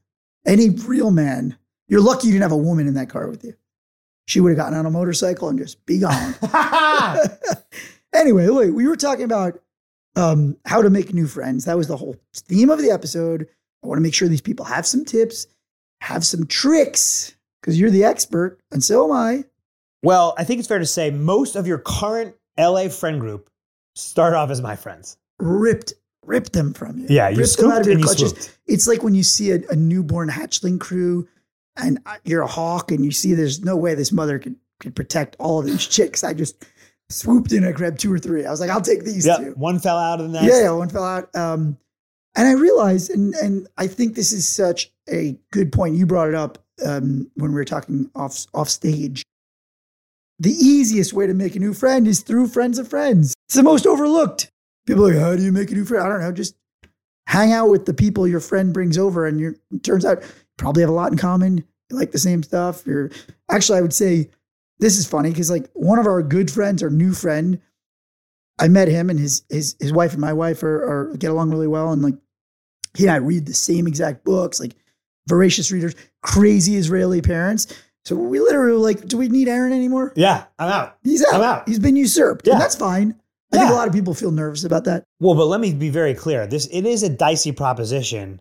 Any 0.46 0.70
real 0.70 1.10
man, 1.10 1.56
you're 1.88 2.00
lucky 2.00 2.26
you 2.26 2.32
didn't 2.32 2.42
have 2.42 2.52
a 2.52 2.56
woman 2.56 2.86
in 2.86 2.94
that 2.94 3.08
car 3.08 3.28
with 3.28 3.44
you. 3.44 3.54
She 4.26 4.40
would 4.40 4.50
have 4.50 4.58
gotten 4.58 4.78
on 4.78 4.86
a 4.86 4.90
motorcycle 4.90 5.48
and 5.48 5.58
just 5.58 5.84
be 5.86 5.98
gone. 5.98 6.34
anyway, 8.14 8.48
wait, 8.48 8.70
we 8.70 8.88
were 8.88 8.96
talking 8.96 9.24
about 9.24 9.60
um, 10.16 10.56
how 10.64 10.82
to 10.82 10.90
make 10.90 11.14
new 11.14 11.26
friends. 11.26 11.64
That 11.64 11.76
was 11.76 11.88
the 11.88 11.96
whole 11.96 12.16
theme 12.34 12.70
of 12.70 12.80
the 12.80 12.90
episode. 12.90 13.46
I 13.84 13.86
want 13.86 13.98
to 13.98 14.02
make 14.02 14.14
sure 14.14 14.26
these 14.28 14.40
people 14.40 14.64
have 14.64 14.86
some 14.86 15.04
tips, 15.04 15.46
have 16.00 16.26
some 16.26 16.46
tricks, 16.46 17.36
because 17.60 17.78
you're 17.78 17.90
the 17.90 18.04
expert, 18.04 18.58
and 18.72 18.82
so 18.82 19.04
am 19.04 19.12
I. 19.12 19.44
well, 20.02 20.34
I 20.38 20.44
think 20.44 20.58
it's 20.58 20.68
fair 20.68 20.78
to 20.78 20.86
say 20.86 21.10
most 21.10 21.56
of 21.56 21.66
your 21.66 21.78
current 21.78 22.34
LA 22.58 22.88
friend 22.88 23.20
group 23.20 23.50
start 23.94 24.34
off 24.34 24.50
as 24.50 24.60
my 24.60 24.76
friends. 24.76 25.18
Ripped, 25.38 25.92
ripped 26.24 26.52
them 26.52 26.72
from 26.72 26.98
you. 26.98 27.06
Yeah, 27.08 27.28
you 27.28 27.38
ripped 27.38 27.58
them 27.58 27.70
out 27.70 27.82
of 27.82 27.86
your 27.86 28.00
clutches. 28.00 28.30
swooped. 28.30 28.58
It's 28.66 28.86
like 28.86 29.02
when 29.02 29.14
you 29.14 29.22
see 29.22 29.52
a, 29.52 29.60
a 29.70 29.76
newborn 29.76 30.28
hatchling 30.30 30.80
crew, 30.80 31.28
and 31.76 31.98
you're 32.24 32.42
a 32.42 32.46
hawk, 32.46 32.90
and 32.90 33.04
you 33.04 33.10
see 33.12 33.34
there's 33.34 33.62
no 33.64 33.76
way 33.76 33.94
this 33.94 34.12
mother 34.12 34.38
could 34.38 34.56
could 34.80 34.94
protect 34.94 35.36
all 35.38 35.58
of 35.58 35.66
these 35.66 35.86
chicks. 35.96 36.22
I 36.24 36.34
just 36.34 36.64
swooped 37.08 37.52
in, 37.52 37.64
I 37.64 37.72
grabbed 37.72 38.00
two 38.00 38.12
or 38.12 38.18
three. 38.18 38.44
I 38.44 38.50
was 38.50 38.60
like, 38.60 38.70
I'll 38.70 38.80
take 38.80 39.04
these 39.04 39.26
Yeah, 39.26 39.36
two. 39.38 39.52
one 39.52 39.78
fell 39.78 39.96
out 39.98 40.20
of 40.20 40.26
the 40.26 40.32
nest. 40.32 40.52
Yeah, 40.54 40.62
yeah, 40.64 40.70
one 40.72 40.88
fell 40.88 41.04
out. 41.04 41.34
Um, 41.36 41.78
and 42.34 42.46
I 42.48 42.52
realized, 42.52 43.10
and 43.10 43.34
and 43.36 43.66
I 43.78 43.86
think 43.86 44.14
this 44.14 44.32
is 44.32 44.46
such 44.46 44.92
a 45.08 45.38
good 45.52 45.72
point. 45.72 45.94
You 45.96 46.04
brought 46.06 46.28
it 46.28 46.34
up 46.34 46.58
um, 46.84 47.30
when 47.36 47.50
we 47.52 47.54
were 47.56 47.64
talking 47.64 48.10
off 48.14 48.46
off 48.54 48.68
stage. 48.68 49.22
The 50.38 50.52
easiest 50.52 51.14
way 51.14 51.26
to 51.26 51.32
make 51.32 51.56
a 51.56 51.58
new 51.58 51.72
friend 51.72 52.06
is 52.06 52.20
through 52.20 52.48
friends 52.48 52.78
of 52.78 52.88
friends. 52.88 53.32
It's 53.48 53.54
the 53.54 53.62
most 53.62 53.86
overlooked. 53.86 54.50
People 54.86 55.06
are 55.06 55.14
like, 55.14 55.22
how 55.22 55.34
do 55.34 55.42
you 55.42 55.50
make 55.50 55.70
a 55.70 55.74
new 55.74 55.84
friend? 55.86 56.04
I 56.04 56.08
don't 56.10 56.20
know. 56.20 56.30
Just 56.32 56.54
hang 57.26 57.52
out 57.52 57.68
with 57.70 57.86
the 57.86 57.94
people 57.94 58.26
your 58.26 58.40
friend 58.40 58.72
brings 58.72 58.96
over, 58.98 59.26
and 59.26 59.40
you're, 59.40 59.54
turns 59.82 60.04
out 60.04 60.22
you 60.22 60.28
probably 60.56 60.82
have 60.82 60.90
a 60.90 60.94
lot 60.94 61.12
in 61.12 61.18
common. 61.18 61.58
You 61.90 61.96
like 61.96 62.12
the 62.12 62.18
same 62.18 62.42
stuff. 62.42 62.86
You're 62.86 63.10
actually, 63.50 63.78
I 63.78 63.82
would 63.82 63.92
say, 63.94 64.30
this 64.78 64.98
is 64.98 65.06
funny 65.06 65.30
because 65.30 65.50
like 65.50 65.68
one 65.74 65.98
of 65.98 66.06
our 66.06 66.22
good 66.22 66.50
friends, 66.50 66.82
our 66.82 66.90
new 66.90 67.12
friend, 67.12 67.60
I 68.58 68.68
met 68.68 68.88
him 68.88 69.10
and 69.10 69.18
his 69.18 69.42
his 69.50 69.76
his 69.80 69.92
wife 69.92 70.12
and 70.12 70.20
my 70.20 70.32
wife 70.32 70.62
are, 70.62 71.10
are 71.10 71.16
get 71.16 71.30
along 71.30 71.50
really 71.50 71.66
well, 71.66 71.92
and 71.92 72.02
like 72.02 72.14
he 72.96 73.04
and 73.04 73.12
I 73.12 73.16
read 73.16 73.46
the 73.46 73.54
same 73.54 73.86
exact 73.86 74.24
books, 74.24 74.58
like 74.60 74.74
voracious 75.28 75.70
readers, 75.70 75.94
crazy 76.22 76.76
Israeli 76.76 77.20
parents. 77.22 77.66
So 78.04 78.14
we 78.16 78.38
literally 78.40 78.72
were 78.72 78.78
like, 78.78 79.06
do 79.06 79.16
we 79.18 79.28
need 79.28 79.48
Aaron 79.48 79.72
anymore? 79.72 80.12
Yeah, 80.16 80.44
I'm 80.58 80.70
out. 80.70 80.96
He's 81.02 81.24
out. 81.26 81.34
I'm 81.34 81.40
out. 81.42 81.68
He's 81.68 81.78
been 81.80 81.96
usurped, 81.96 82.46
Yeah. 82.46 82.52
and 82.54 82.62
that's 82.62 82.76
fine. 82.76 83.20
I 83.52 83.58
think 83.58 83.70
a 83.70 83.74
lot 83.74 83.86
of 83.88 83.94
people 83.94 84.12
feel 84.12 84.32
nervous 84.32 84.64
about 84.64 84.84
that 84.84 85.04
Well, 85.20 85.34
but 85.34 85.46
let 85.46 85.60
me 85.60 85.72
be 85.72 85.88
very 85.88 86.14
clear. 86.14 86.46
This 86.46 86.66
it 86.66 86.84
is 86.84 87.02
a 87.02 87.08
dicey 87.08 87.52
proposition. 87.52 88.40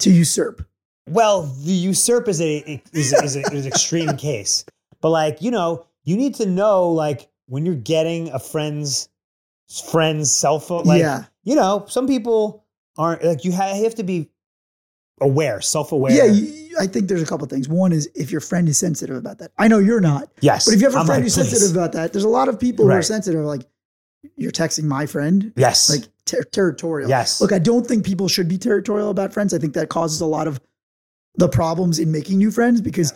to 0.00 0.10
usurp. 0.10 0.66
Well, 1.08 1.42
the 1.42 1.72
usurp 1.72 2.28
is 2.28 2.40
a 2.40 2.82
is, 2.92 3.12
is, 3.22 3.36
a, 3.36 3.40
is 3.52 3.66
an 3.66 3.72
extreme 3.72 4.16
case, 4.16 4.64
but 5.00 5.10
like 5.10 5.40
you 5.40 5.50
know, 5.50 5.86
you 6.04 6.16
need 6.16 6.34
to 6.36 6.46
know 6.46 6.88
like 6.88 7.28
when 7.46 7.64
you're 7.64 7.74
getting 7.74 8.30
a 8.30 8.38
friend's 8.38 9.08
friend's 9.90 10.32
cell 10.32 10.58
phone. 10.58 10.84
Like 10.84 11.00
yeah, 11.00 11.24
you 11.44 11.54
know, 11.54 11.84
some 11.88 12.06
people 12.06 12.64
aren't 12.98 13.24
like 13.24 13.44
you 13.44 13.52
have, 13.52 13.76
you 13.76 13.84
have 13.84 13.94
to 13.96 14.04
be 14.04 14.30
aware, 15.20 15.60
self 15.60 15.92
aware. 15.92 16.12
yeah. 16.12 16.24
You, 16.24 16.76
I 16.78 16.86
think 16.86 17.08
there's 17.08 17.22
a 17.22 17.26
couple 17.26 17.46
things. 17.46 17.68
One 17.68 17.92
is 17.92 18.08
if 18.14 18.30
your 18.30 18.40
friend 18.40 18.68
is 18.68 18.78
sensitive 18.78 19.16
about 19.16 19.38
that. 19.38 19.52
I 19.58 19.68
know 19.68 19.78
you're 19.78 20.00
not, 20.00 20.28
yes. 20.40 20.64
but 20.64 20.74
if 20.74 20.80
you 20.80 20.86
have 20.86 20.94
a 20.94 21.00
I'm 21.00 21.06
friend 21.06 21.18
like, 21.18 21.24
who's 21.24 21.34
please. 21.34 21.50
sensitive 21.50 21.76
about 21.76 21.92
that, 21.92 22.12
there's 22.12 22.24
a 22.24 22.28
lot 22.28 22.48
of 22.48 22.58
people 22.58 22.84
who 22.84 22.92
are 22.92 23.02
sensitive. 23.02 23.44
Like 23.44 23.62
you're 24.36 24.52
texting 24.52 24.84
my 24.84 25.06
friend, 25.06 25.52
yes, 25.56 25.90
like 25.90 26.04
ter- 26.24 26.42
territorial. 26.44 27.08
yes, 27.08 27.40
Look, 27.40 27.52
I 27.52 27.58
don't 27.58 27.86
think 27.86 28.04
people 28.04 28.28
should 28.28 28.48
be 28.48 28.58
territorial 28.58 29.10
about 29.10 29.32
friends. 29.32 29.54
I 29.54 29.58
think 29.58 29.74
that 29.74 29.88
causes 29.88 30.20
a 30.20 30.26
lot 30.26 30.46
of 30.46 30.60
the 31.36 31.48
problems 31.48 31.98
in 31.98 32.12
making 32.12 32.38
new 32.38 32.50
friends 32.50 32.80
because 32.80 33.14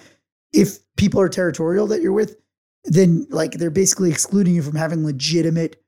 if 0.53 0.79
people 0.97 1.21
are 1.21 1.29
territorial 1.29 1.87
that 1.89 2.01
you're 2.01 2.13
with, 2.13 2.37
then 2.85 3.27
like 3.31 3.53
they're 3.53 3.71
basically 3.71 4.11
excluding 4.11 4.55
you 4.55 4.63
from 4.63 4.77
having 4.77 5.05
legitimate, 5.05 5.83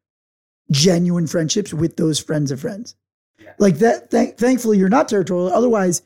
genuine 0.70 1.26
friendships 1.26 1.72
with 1.72 1.96
those 1.96 2.18
friends 2.18 2.50
of 2.50 2.61
friends. 2.61 2.94
Yeah. 3.38 3.52
Like 3.59 3.76
that, 3.79 4.11
thank 4.11 4.38
thankfully, 4.38 4.79
you're 4.79 4.88
not 4.88 5.09
territorial. 5.09 5.52
Otherwise, 5.52 6.02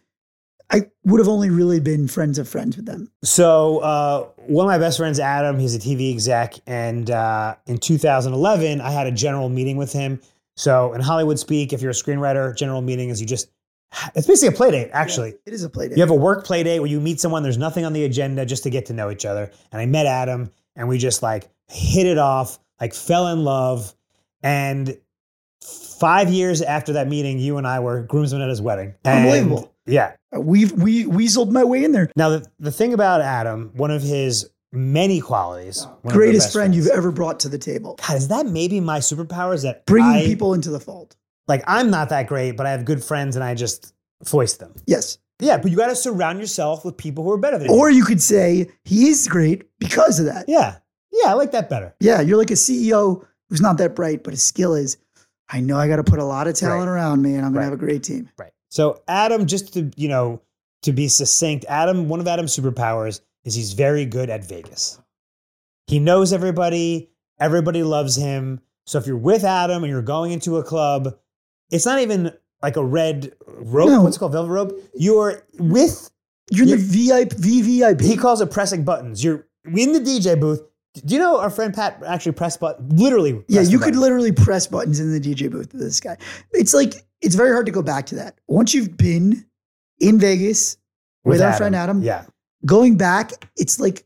I 0.72 0.82
would 1.04 1.18
have 1.18 1.28
only 1.28 1.50
really 1.50 1.80
been 1.80 2.06
friends 2.06 2.38
of 2.38 2.48
friends 2.48 2.76
with 2.76 2.86
them. 2.86 3.10
So 3.24 3.78
uh, 3.78 4.28
one 4.46 4.64
of 4.66 4.68
my 4.68 4.78
best 4.78 4.98
friends, 4.98 5.18
Adam, 5.18 5.58
he's 5.58 5.74
a 5.74 5.78
TV 5.80 6.12
exec, 6.12 6.54
and 6.66 7.10
uh, 7.10 7.56
in 7.66 7.78
2011, 7.78 8.80
I 8.80 8.90
had 8.90 9.06
a 9.06 9.12
general 9.12 9.48
meeting 9.48 9.76
with 9.76 9.92
him. 9.92 10.20
So 10.56 10.92
in 10.92 11.00
Hollywood 11.00 11.38
speak, 11.38 11.72
if 11.72 11.82
you're 11.82 11.90
a 11.90 11.94
screenwriter, 11.94 12.54
general 12.56 12.82
meeting 12.82 13.08
is 13.08 13.20
you 13.20 13.26
just 13.26 13.50
it's 14.14 14.26
basically 14.28 14.54
a 14.54 14.56
play 14.56 14.70
date. 14.70 14.90
Actually, 14.92 15.34
It 15.46 15.52
is 15.52 15.64
a 15.64 15.68
play 15.70 15.88
date. 15.88 15.96
you 15.96 16.02
have 16.02 16.10
a 16.10 16.14
work 16.14 16.44
play 16.46 16.62
date 16.62 16.78
where 16.78 16.88
you 16.88 17.00
meet 17.00 17.18
someone. 17.18 17.42
There's 17.42 17.58
nothing 17.58 17.84
on 17.84 17.92
the 17.92 18.04
agenda, 18.04 18.46
just 18.46 18.62
to 18.62 18.70
get 18.70 18.86
to 18.86 18.92
know 18.92 19.10
each 19.10 19.24
other. 19.26 19.50
And 19.72 19.80
I 19.80 19.86
met 19.86 20.06
Adam, 20.06 20.52
and 20.76 20.86
we 20.88 20.98
just 20.98 21.22
like 21.22 21.48
hit 21.68 22.06
it 22.06 22.18
off, 22.18 22.60
like 22.80 22.94
fell 22.94 23.26
in 23.28 23.42
love. 23.42 23.92
And 24.44 24.96
five 25.62 26.30
years 26.30 26.62
after 26.62 26.92
that 26.94 27.08
meeting, 27.08 27.38
you 27.38 27.56
and 27.58 27.66
I 27.66 27.80
were 27.80 28.02
groomsmen 28.02 28.40
at 28.42 28.48
his 28.48 28.62
wedding. 28.62 28.94
And- 29.04 29.24
Unbelievable. 29.24 29.72
Yeah. 29.90 30.12
We've 30.32 30.72
we 30.72 31.04
weaseled 31.04 31.50
my 31.50 31.64
way 31.64 31.84
in 31.84 31.92
there. 31.92 32.10
Now, 32.16 32.30
the, 32.30 32.46
the 32.58 32.70
thing 32.72 32.92
about 32.94 33.20
Adam, 33.20 33.70
one 33.74 33.90
of 33.90 34.02
his 34.02 34.48
many 34.72 35.20
qualities, 35.20 35.86
Greatest 36.06 36.52
friend 36.52 36.72
friends- 36.72 36.76
you've 36.76 36.96
ever 36.96 37.10
brought 37.10 37.40
to 37.40 37.48
the 37.48 37.58
table. 37.58 37.98
God, 38.06 38.16
is 38.16 38.28
that 38.28 38.46
maybe 38.46 38.78
my 38.80 39.00
superpower? 39.00 39.54
Is 39.54 39.62
that 39.62 39.84
Bringing 39.86 40.10
I- 40.12 40.24
people 40.24 40.54
into 40.54 40.70
the 40.70 40.80
fold. 40.80 41.16
like 41.48 41.64
I'm 41.66 41.90
not 41.90 42.08
that 42.10 42.26
great, 42.28 42.56
but 42.56 42.66
I 42.66 42.70
have 42.70 42.84
good 42.84 43.02
friends 43.02 43.34
and 43.36 43.44
I 43.44 43.54
just 43.54 43.92
foist 44.24 44.60
them. 44.60 44.74
Yes. 44.86 45.18
Yeah, 45.40 45.56
but 45.56 45.70
you 45.70 45.76
got 45.76 45.86
to 45.88 45.96
surround 45.96 46.38
yourself 46.38 46.84
with 46.84 46.96
people 46.98 47.24
who 47.24 47.32
are 47.32 47.38
better 47.38 47.58
than 47.58 47.68
you. 47.70 47.74
Or 47.76 47.90
you 47.90 48.04
could 48.04 48.20
say 48.22 48.68
he 48.84 49.08
is 49.08 49.26
great 49.26 49.62
because 49.78 50.20
of 50.20 50.26
that. 50.26 50.44
Yeah, 50.48 50.76
yeah, 51.10 51.30
I 51.30 51.32
like 51.32 51.50
that 51.52 51.70
better. 51.70 51.94
Yeah, 51.98 52.20
you're 52.20 52.36
like 52.36 52.50
a 52.50 52.54
CEO 52.56 53.24
who's 53.48 53.62
not 53.62 53.78
that 53.78 53.96
bright, 53.96 54.22
but 54.22 54.34
his 54.34 54.42
skill 54.42 54.74
is, 54.74 54.98
I 55.48 55.60
know 55.60 55.78
I 55.78 55.88
got 55.88 55.96
to 55.96 56.04
put 56.04 56.18
a 56.18 56.24
lot 56.24 56.46
of 56.46 56.54
talent 56.56 56.86
Right. 56.86 56.92
around 56.94 57.22
me 57.22 57.34
and 57.34 57.44
I'm 57.44 57.52
going 57.52 57.54
Right. 57.54 57.62
to 57.62 57.70
have 57.70 57.72
a 57.72 57.76
great 57.84 58.02
team. 58.04 58.28
Right. 58.38 58.52
So 58.70 59.02
Adam, 59.06 59.46
just 59.46 59.74
to 59.74 59.90
you 59.96 60.08
know, 60.08 60.40
to 60.82 60.92
be 60.92 61.08
succinct, 61.08 61.64
Adam, 61.68 62.08
one 62.08 62.20
of 62.20 62.26
Adam's 62.26 62.56
superpowers 62.56 63.20
is 63.44 63.54
he's 63.54 63.74
very 63.74 64.06
good 64.06 64.30
at 64.30 64.44
Vegas. 64.44 64.98
He 65.86 65.98
knows 65.98 66.32
everybody. 66.32 67.10
Everybody 67.38 67.82
loves 67.82 68.16
him. 68.16 68.60
So 68.86 68.98
if 68.98 69.06
you're 69.06 69.16
with 69.16 69.44
Adam 69.44 69.82
and 69.82 69.90
you're 69.90 70.02
going 70.02 70.32
into 70.32 70.56
a 70.56 70.62
club, 70.62 71.16
it's 71.70 71.86
not 71.86 72.00
even 72.00 72.32
like 72.62 72.76
a 72.76 72.84
red 72.84 73.32
rope. 73.46 73.88
No. 73.88 74.02
What's 74.02 74.16
it 74.16 74.20
called? 74.20 74.32
Velvet 74.32 74.50
rope. 74.50 74.72
You're 74.94 75.42
with. 75.58 76.10
You're 76.50 76.64
in 76.64 76.70
the 76.70 76.76
VIP, 76.76 77.30
VVIP. 77.30 78.00
He 78.00 78.16
calls 78.16 78.40
it 78.40 78.50
pressing 78.50 78.84
buttons. 78.84 79.22
You're 79.22 79.46
in 79.64 79.92
the 79.92 80.00
DJ 80.00 80.38
booth. 80.38 80.62
Do 81.06 81.14
you 81.14 81.20
know 81.20 81.38
our 81.38 81.50
friend 81.50 81.72
Pat 81.72 82.02
actually 82.04 82.32
pressed 82.32 82.58
button? 82.58 82.88
Literally. 82.96 83.44
yeah, 83.46 83.60
you 83.60 83.78
could 83.78 83.94
literally 83.94 84.32
press 84.32 84.66
buttons 84.66 84.98
in 84.98 85.12
the 85.12 85.20
DJ 85.20 85.48
booth 85.48 85.72
with 85.72 85.80
this 85.80 86.00
guy. 86.00 86.16
It's 86.52 86.74
like, 86.74 86.94
it's 87.22 87.34
very 87.34 87.50
hard 87.52 87.66
to 87.66 87.72
go 87.72 87.82
back 87.82 88.06
to 88.06 88.14
that. 88.16 88.38
Once 88.48 88.74
you've 88.74 88.96
been 88.96 89.46
in 89.98 90.18
Vegas 90.18 90.76
with, 91.24 91.40
our 91.42 91.52
friend 91.52 91.74
Adam, 91.76 92.02
Yeah. 92.02 92.24
going 92.64 92.96
back, 92.96 93.32
it's 93.56 93.78
like, 93.78 94.04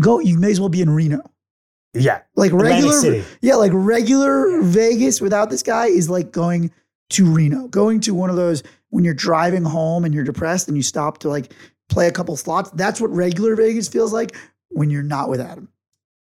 go, 0.00 0.18
you 0.18 0.38
may 0.38 0.50
as 0.50 0.60
well 0.60 0.68
be 0.68 0.80
in 0.82 0.90
Reno. 0.90 1.20
Yeah. 1.94 2.20
Like 2.36 2.52
regular, 2.52 3.24
yeah, 3.40 3.54
like 3.54 3.72
regular 3.74 4.60
Vegas 4.62 5.20
without 5.20 5.50
this 5.50 5.62
guy 5.62 5.86
is 5.86 6.10
like 6.10 6.32
going 6.32 6.70
to 7.10 7.24
Reno, 7.24 7.68
going 7.68 8.00
to 8.00 8.14
one 8.14 8.28
of 8.30 8.36
those 8.36 8.62
when 8.90 9.04
you're 9.04 9.14
driving 9.14 9.64
home 9.64 10.04
and 10.04 10.12
you're 10.14 10.24
depressed 10.24 10.68
and 10.68 10.76
you 10.76 10.82
stop 10.82 11.18
to 11.18 11.28
like 11.28 11.52
play 11.88 12.06
a 12.06 12.12
couple 12.12 12.36
slots. 12.36 12.70
That's 12.72 13.00
what 13.00 13.10
regular 13.10 13.54
Vegas 13.56 13.88
feels 13.88 14.12
like 14.12 14.36
when 14.70 14.90
you're 14.90 15.02
not 15.02 15.30
with 15.30 15.40
Adam. 15.40 15.68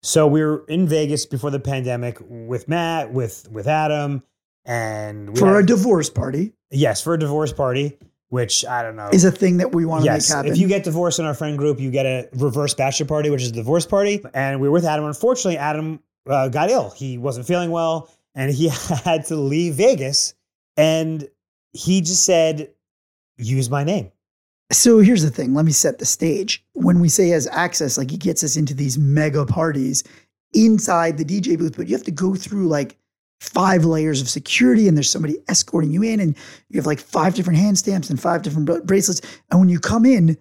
So 0.02 0.26
we 0.26 0.42
were 0.42 0.64
in 0.68 0.88
Vegas 0.88 1.26
before 1.26 1.50
the 1.50 1.60
pandemic 1.60 2.16
with 2.20 2.66
Matt, 2.68 3.12
with 3.12 3.46
with 3.52 3.68
Adam, 3.68 4.22
and 4.64 5.30
we 5.30 5.38
For 5.38 5.58
a 5.58 5.66
divorce 5.66 6.10
party 6.10 6.52
yes, 6.70 7.02
for 7.02 7.14
a 7.14 7.18
divorce 7.18 7.52
party, 7.52 7.98
which 8.28 8.64
I 8.64 8.82
don't 8.82 8.96
know. 8.96 9.10
is 9.12 9.24
a 9.24 9.30
thing 9.30 9.58
that 9.58 9.72
we 9.74 9.84
want 9.84 10.04
to 10.04 10.10
yes, 10.10 10.30
make 10.30 10.36
happen. 10.36 10.52
if 10.52 10.58
you 10.58 10.68
get 10.68 10.84
divorced 10.84 11.18
in 11.18 11.24
our 11.24 11.34
friend 11.34 11.58
group, 11.58 11.78
you 11.80 11.90
get 11.90 12.06
a 12.06 12.28
reverse 12.34 12.74
bachelor 12.74 13.06
party, 13.06 13.30
which 13.30 13.42
is 13.42 13.50
a 13.50 13.52
divorce 13.52 13.86
party. 13.86 14.24
And 14.34 14.60
we 14.60 14.68
were 14.68 14.72
with 14.72 14.84
Adam. 14.84 15.04
Unfortunately, 15.04 15.58
Adam 15.58 16.00
uh, 16.26 16.48
got 16.48 16.70
ill. 16.70 16.90
He 16.90 17.18
wasn't 17.18 17.46
feeling 17.46 17.70
well, 17.70 18.10
and 18.34 18.50
he 18.50 18.68
had 19.04 19.26
to 19.26 19.36
leave 19.36 19.74
Vegas. 19.74 20.34
And 20.76 21.28
he 21.72 22.00
just 22.00 22.24
said, 22.24 22.70
"Use 23.36 23.68
my 23.68 23.84
name." 23.84 24.10
So 24.70 25.00
here's 25.00 25.22
the 25.22 25.30
thing. 25.30 25.52
Let 25.52 25.66
me 25.66 25.72
set 25.72 25.98
the 25.98 26.06
stage. 26.06 26.64
When 26.72 27.00
we 27.00 27.10
say 27.10 27.24
he 27.24 27.30
has 27.30 27.46
access, 27.48 27.98
like 27.98 28.10
he 28.10 28.16
gets 28.16 28.42
us 28.42 28.56
into 28.56 28.72
these 28.72 28.96
mega 28.96 29.44
parties 29.44 30.02
inside 30.54 31.18
the 31.18 31.24
DJ 31.24 31.58
booth, 31.58 31.76
but 31.76 31.88
you 31.88 31.94
have 31.94 32.04
to 32.06 32.10
go 32.10 32.34
through 32.34 32.68
like 32.68 32.96
five 33.42 33.84
layers 33.84 34.20
of 34.22 34.28
security 34.28 34.86
and 34.86 34.96
there's 34.96 35.10
somebody 35.10 35.36
escorting 35.48 35.90
you 35.90 36.02
in 36.02 36.20
and 36.20 36.36
you 36.68 36.78
have 36.78 36.86
like 36.86 37.00
five 37.00 37.34
different 37.34 37.58
hand 37.58 37.76
stamps 37.76 38.08
and 38.08 38.20
five 38.20 38.42
different 38.42 38.66
bra- 38.66 38.80
bracelets. 38.84 39.20
And 39.50 39.58
when 39.58 39.68
you 39.68 39.80
come 39.80 40.06
in, 40.06 40.38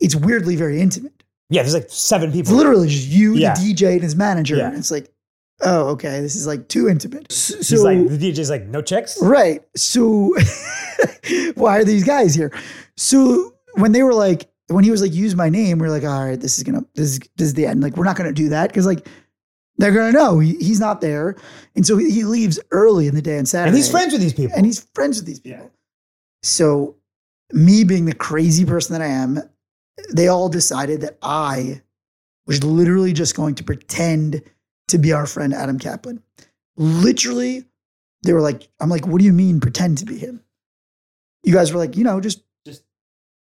it's 0.00 0.14
weirdly 0.14 0.54
very 0.54 0.78
intimate. 0.80 1.22
Yeah, 1.48 1.62
there's 1.62 1.72
like 1.74 1.88
seven 1.88 2.28
It's 2.28 2.36
people. 2.36 2.54
literally 2.56 2.88
just 2.88 3.08
you, 3.08 3.34
Yeah. 3.34 3.54
the 3.54 3.72
DJ, 3.74 3.92
and 3.94 4.02
his 4.02 4.14
manager. 4.14 4.56
Yeah. 4.56 4.68
And 4.68 4.76
it's 4.76 4.90
like, 4.90 5.10
oh, 5.62 5.88
okay, 5.90 6.20
this 6.20 6.36
is 6.36 6.46
like 6.46 6.68
too 6.68 6.88
intimate. 6.90 7.32
So, 7.32 7.56
He's 7.56 7.82
like 7.82 8.06
the 8.06 8.18
DJ's 8.32 8.50
like, 8.50 8.66
"No 8.66 8.82
checks 8.82 9.18
Right. 9.22 9.62
So 9.74 10.34
why 11.54 11.78
are 11.78 11.84
these 11.84 12.04
guys 12.04 12.34
here? 12.34 12.52
So 12.96 13.54
when 13.74 13.92
they 13.92 14.02
were 14.02 14.14
like, 14.14 14.48
when 14.68 14.84
he 14.84 14.90
was 14.90 15.02
like, 15.02 15.12
use 15.12 15.34
my 15.34 15.48
name, 15.48 15.78
we 15.78 15.86
are 15.86 15.90
like, 15.90 16.04
all 16.04 16.24
right, 16.24 16.40
this 16.40 16.56
is 16.58 16.64
gonna, 16.64 16.84
this 16.94 17.12
is 17.12 17.18
this 17.36 17.46
is 17.48 17.54
the 17.54 17.66
end. 17.66 17.82
Like, 17.82 17.96
we're 17.96 18.04
not 18.04 18.16
gonna 18.16 18.32
do 18.32 18.48
that 18.50 18.68
because 18.68 18.86
like 18.86 19.06
they're 19.78 19.92
gonna 19.92 20.12
know 20.12 20.38
he, 20.38 20.54
he's 20.56 20.80
not 20.80 21.00
there, 21.00 21.36
and 21.74 21.86
so 21.86 21.96
he, 21.96 22.10
he 22.10 22.24
leaves 22.24 22.58
early 22.70 23.06
in 23.06 23.14
the 23.14 23.22
day 23.22 23.38
on 23.38 23.46
Saturday, 23.46 23.68
And 23.68 23.76
he's 23.76 23.90
friends 23.90 24.12
with 24.12 24.20
these 24.22 24.34
people. 24.34 24.56
and 24.56 24.66
he's 24.66 24.86
friends 24.94 25.16
with 25.18 25.26
these 25.26 25.40
people. 25.40 25.60
Yeah. 25.62 25.68
So 26.42 26.96
me 27.52 27.84
being 27.84 28.04
the 28.04 28.14
crazy 28.14 28.64
person 28.64 28.92
that 28.92 29.02
I 29.02 29.08
am, 29.08 29.38
they 30.12 30.28
all 30.28 30.48
decided 30.48 31.00
that 31.02 31.18
I 31.22 31.82
was 32.46 32.64
literally 32.64 33.12
just 33.12 33.36
going 33.36 33.54
to 33.56 33.64
pretend 33.64 34.42
to 34.88 34.98
be 34.98 35.12
our 35.12 35.26
friend 35.26 35.54
Adam 35.54 35.78
Kaplan. 35.78 36.22
Literally, 36.76 37.64
they 38.24 38.32
were 38.32 38.40
like, 38.40 38.68
I'm 38.80 38.88
like, 38.88 39.06
what 39.06 39.18
do 39.18 39.24
you 39.24 39.32
mean 39.32 39.60
pretend 39.60 39.98
to 39.98 40.04
be 40.04 40.16
him? 40.18 40.42
You 41.44 41.52
guys 41.52 41.72
were 41.72 41.78
like, 41.78 41.96
you 41.96 42.04
know, 42.04 42.20
just 42.20 42.42
Just- 42.66 42.82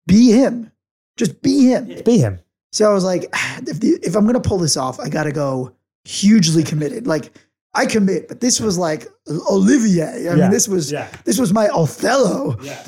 be 0.06 0.30
him. 0.32 0.70
Just 1.16 1.42
be 1.42 1.66
him. 1.66 2.02
Be 2.04 2.18
him. 2.18 2.38
So 2.72 2.88
I 2.90 2.94
was 2.94 3.04
like, 3.04 3.24
if, 3.66 3.80
the, 3.80 3.98
if 4.02 4.14
I'm 4.16 4.24
going 4.24 4.40
to 4.40 4.48
pull 4.48 4.58
this 4.58 4.76
off, 4.76 5.00
I 5.00 5.08
got 5.08 5.24
to 5.24 5.32
go 5.32 5.74
hugely 6.04 6.62
committed. 6.62 7.06
Like, 7.06 7.30
I 7.74 7.86
commit, 7.86 8.28
but 8.28 8.40
this 8.40 8.60
was 8.60 8.78
like 8.78 9.06
Olivier. 9.50 10.04
I 10.04 10.18
Yeah. 10.18 10.34
mean, 10.34 10.50
this 10.50 10.66
was 10.68 10.90
Yeah. 10.90 11.08
this 11.24 11.38
was 11.38 11.52
my 11.52 11.68
Othello. 11.68 12.56
Yeah. 12.62 12.82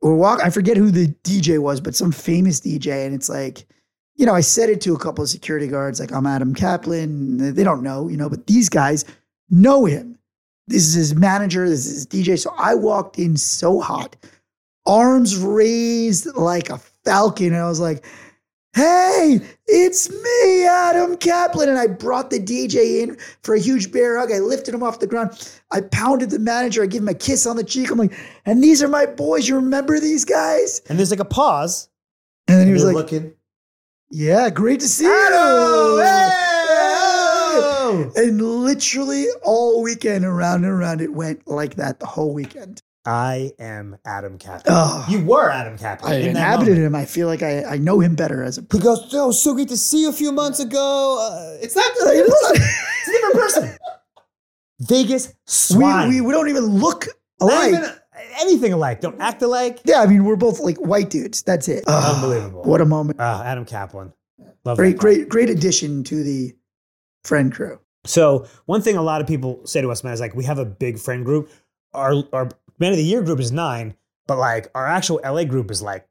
Or 0.00 0.14
walk. 0.14 0.40
I 0.44 0.50
forget 0.50 0.76
who 0.76 0.90
the 0.90 1.08
DJ 1.24 1.58
was, 1.58 1.80
but 1.80 1.94
some 1.96 2.12
famous 2.12 2.60
DJ, 2.60 3.04
and 3.04 3.14
it's 3.14 3.28
like, 3.28 3.66
you 4.16 4.26
know, 4.26 4.34
I 4.34 4.40
said 4.42 4.68
it 4.70 4.80
to 4.82 4.94
a 4.94 4.98
couple 4.98 5.24
of 5.24 5.30
security 5.30 5.66
guards, 5.66 5.98
like 5.98 6.12
I'm 6.12 6.26
Adam 6.26 6.54
Kaplan. 6.54 7.54
They 7.54 7.64
don't 7.64 7.82
know, 7.82 8.08
you 8.08 8.16
know, 8.16 8.28
but 8.28 8.46
these 8.46 8.68
guys 8.68 9.04
know 9.50 9.84
him. 9.86 10.18
This 10.68 10.86
is 10.86 10.94
his 10.94 11.14
manager. 11.14 11.68
This 11.68 11.86
is 11.86 11.94
his 11.94 12.06
DJ. 12.06 12.36
So 12.36 12.52
I 12.56 12.74
walked 12.74 13.18
in 13.18 13.36
so 13.36 13.80
hot, 13.80 14.14
arms 14.86 15.36
raised 15.36 16.26
like 16.36 16.70
a 16.70 16.78
falcon, 17.04 17.48
and 17.48 17.56
I 17.56 17.68
was 17.68 17.80
like, 17.80 18.04
Hey, 18.74 19.40
it's 19.66 20.10
me, 20.10 20.66
Adam 20.66 21.16
Kaplan. 21.16 21.68
And 21.68 21.78
I 21.78 21.86
brought 21.86 22.30
the 22.30 22.38
DJ 22.38 23.02
in 23.02 23.16
for 23.42 23.54
a 23.54 23.58
huge 23.58 23.90
bear 23.90 24.18
hug. 24.18 24.30
I 24.30 24.38
lifted 24.38 24.74
him 24.74 24.82
off 24.82 25.00
the 25.00 25.06
ground. 25.06 25.50
I 25.72 25.80
pounded 25.80 26.30
the 26.30 26.38
manager. 26.38 26.82
I 26.82 26.86
give 26.86 27.02
him 27.02 27.08
a 27.08 27.14
kiss 27.14 27.46
on 27.46 27.56
the 27.56 27.64
cheek. 27.64 27.90
I'm 27.90 27.98
like, 27.98 28.12
and 28.46 28.62
these 28.62 28.82
are 28.82 28.88
my 28.88 29.06
boys. 29.06 29.48
You 29.48 29.56
remember 29.56 29.98
these 29.98 30.24
guys? 30.24 30.80
And 30.88 30.98
there's 30.98 31.10
like 31.10 31.20
a 31.20 31.24
pause. 31.24 31.88
And 32.46 32.58
then 32.58 32.66
he 32.66 32.72
was 32.72 32.84
like, 32.84 32.94
looking. 32.94 33.32
Yeah, 34.10 34.48
great 34.48 34.80
to 34.80 34.88
see 34.88 35.06
Adam! 35.06 35.98
you. 35.98 36.02
Hey! 36.02 36.48
And 38.16 38.40
literally 38.40 39.26
all 39.42 39.82
weekend 39.82 40.24
around 40.24 40.64
and 40.64 40.72
around 40.72 41.00
it 41.00 41.12
went 41.12 41.46
like 41.48 41.74
that 41.76 42.00
the 42.00 42.06
whole 42.06 42.32
weekend. 42.32 42.82
I 43.08 43.52
am 43.58 43.96
Adam 44.04 44.36
Kaplan. 44.36 44.64
Oh, 44.68 45.06
You 45.08 45.24
were 45.24 45.48
Adam 45.50 45.78
Kaplan. 45.78 46.12
I 46.12 46.16
in 46.16 46.28
inhabited 46.28 46.76
him. 46.76 46.94
I 46.94 47.06
feel 47.06 47.26
like 47.26 47.42
I, 47.42 47.64
I 47.64 47.78
know 47.78 48.00
him 48.00 48.14
better 48.14 48.42
as 48.44 48.58
a 48.58 48.66
He 48.70 48.78
goes, 48.78 49.08
"Oh, 49.14 49.30
so 49.30 49.54
great 49.54 49.68
to 49.68 49.78
see 49.78 50.02
you 50.02 50.10
a 50.10 50.12
few 50.12 50.30
months 50.30 50.60
ago." 50.60 51.18
Uh, 51.18 51.56
it's 51.62 51.74
not. 51.74 51.90
The 51.94 52.00
same 52.00 52.26
person. 52.26 52.62
it's 52.62 53.08
a 53.08 53.12
different 53.12 53.34
person. 53.34 53.78
Vegas 54.80 55.28
we, 55.28 55.32
swine. 55.46 56.08
we, 56.10 56.20
we 56.20 56.32
don't 56.32 56.50
even 56.50 56.64
look 56.66 57.06
alike. 57.40 57.68
even 57.68 57.90
anything 58.40 58.74
alike. 58.74 59.00
Don't 59.00 59.18
act 59.22 59.40
alike. 59.40 59.80
yeah, 59.84 60.02
I 60.02 60.06
mean, 60.06 60.24
we're 60.24 60.36
both 60.36 60.60
like 60.60 60.76
white 60.76 61.08
dudes. 61.08 61.42
That's 61.42 61.66
it. 61.66 61.84
Oh, 61.86 62.14
Unbelievable. 62.14 62.62
What 62.64 62.82
a 62.82 62.84
moment. 62.84 63.18
Uh, 63.18 63.42
Adam 63.42 63.64
Kaplan. 63.64 64.12
Love 64.66 64.76
Great, 64.76 64.98
great, 64.98 65.30
great 65.30 65.48
addition 65.48 66.04
to 66.04 66.22
the 66.22 66.54
friend 67.24 67.54
crew. 67.54 67.80
So 68.04 68.46
one 68.66 68.82
thing 68.82 68.98
a 68.98 69.02
lot 69.02 69.22
of 69.22 69.26
people 69.26 69.66
say 69.66 69.80
to 69.80 69.90
us, 69.90 70.04
man, 70.04 70.12
is 70.12 70.20
like 70.20 70.34
we 70.34 70.44
have 70.44 70.58
a 70.58 70.66
big 70.66 70.98
friend 70.98 71.24
group. 71.24 71.50
Our 71.94 72.22
our 72.34 72.50
man 72.78 72.92
of 72.92 72.96
the 72.98 73.04
year 73.04 73.22
group 73.22 73.40
is 73.40 73.52
nine, 73.52 73.94
but 74.26 74.38
like 74.38 74.70
our 74.74 74.86
actual 74.86 75.20
LA 75.24 75.44
group 75.44 75.70
is 75.70 75.82
like 75.82 76.06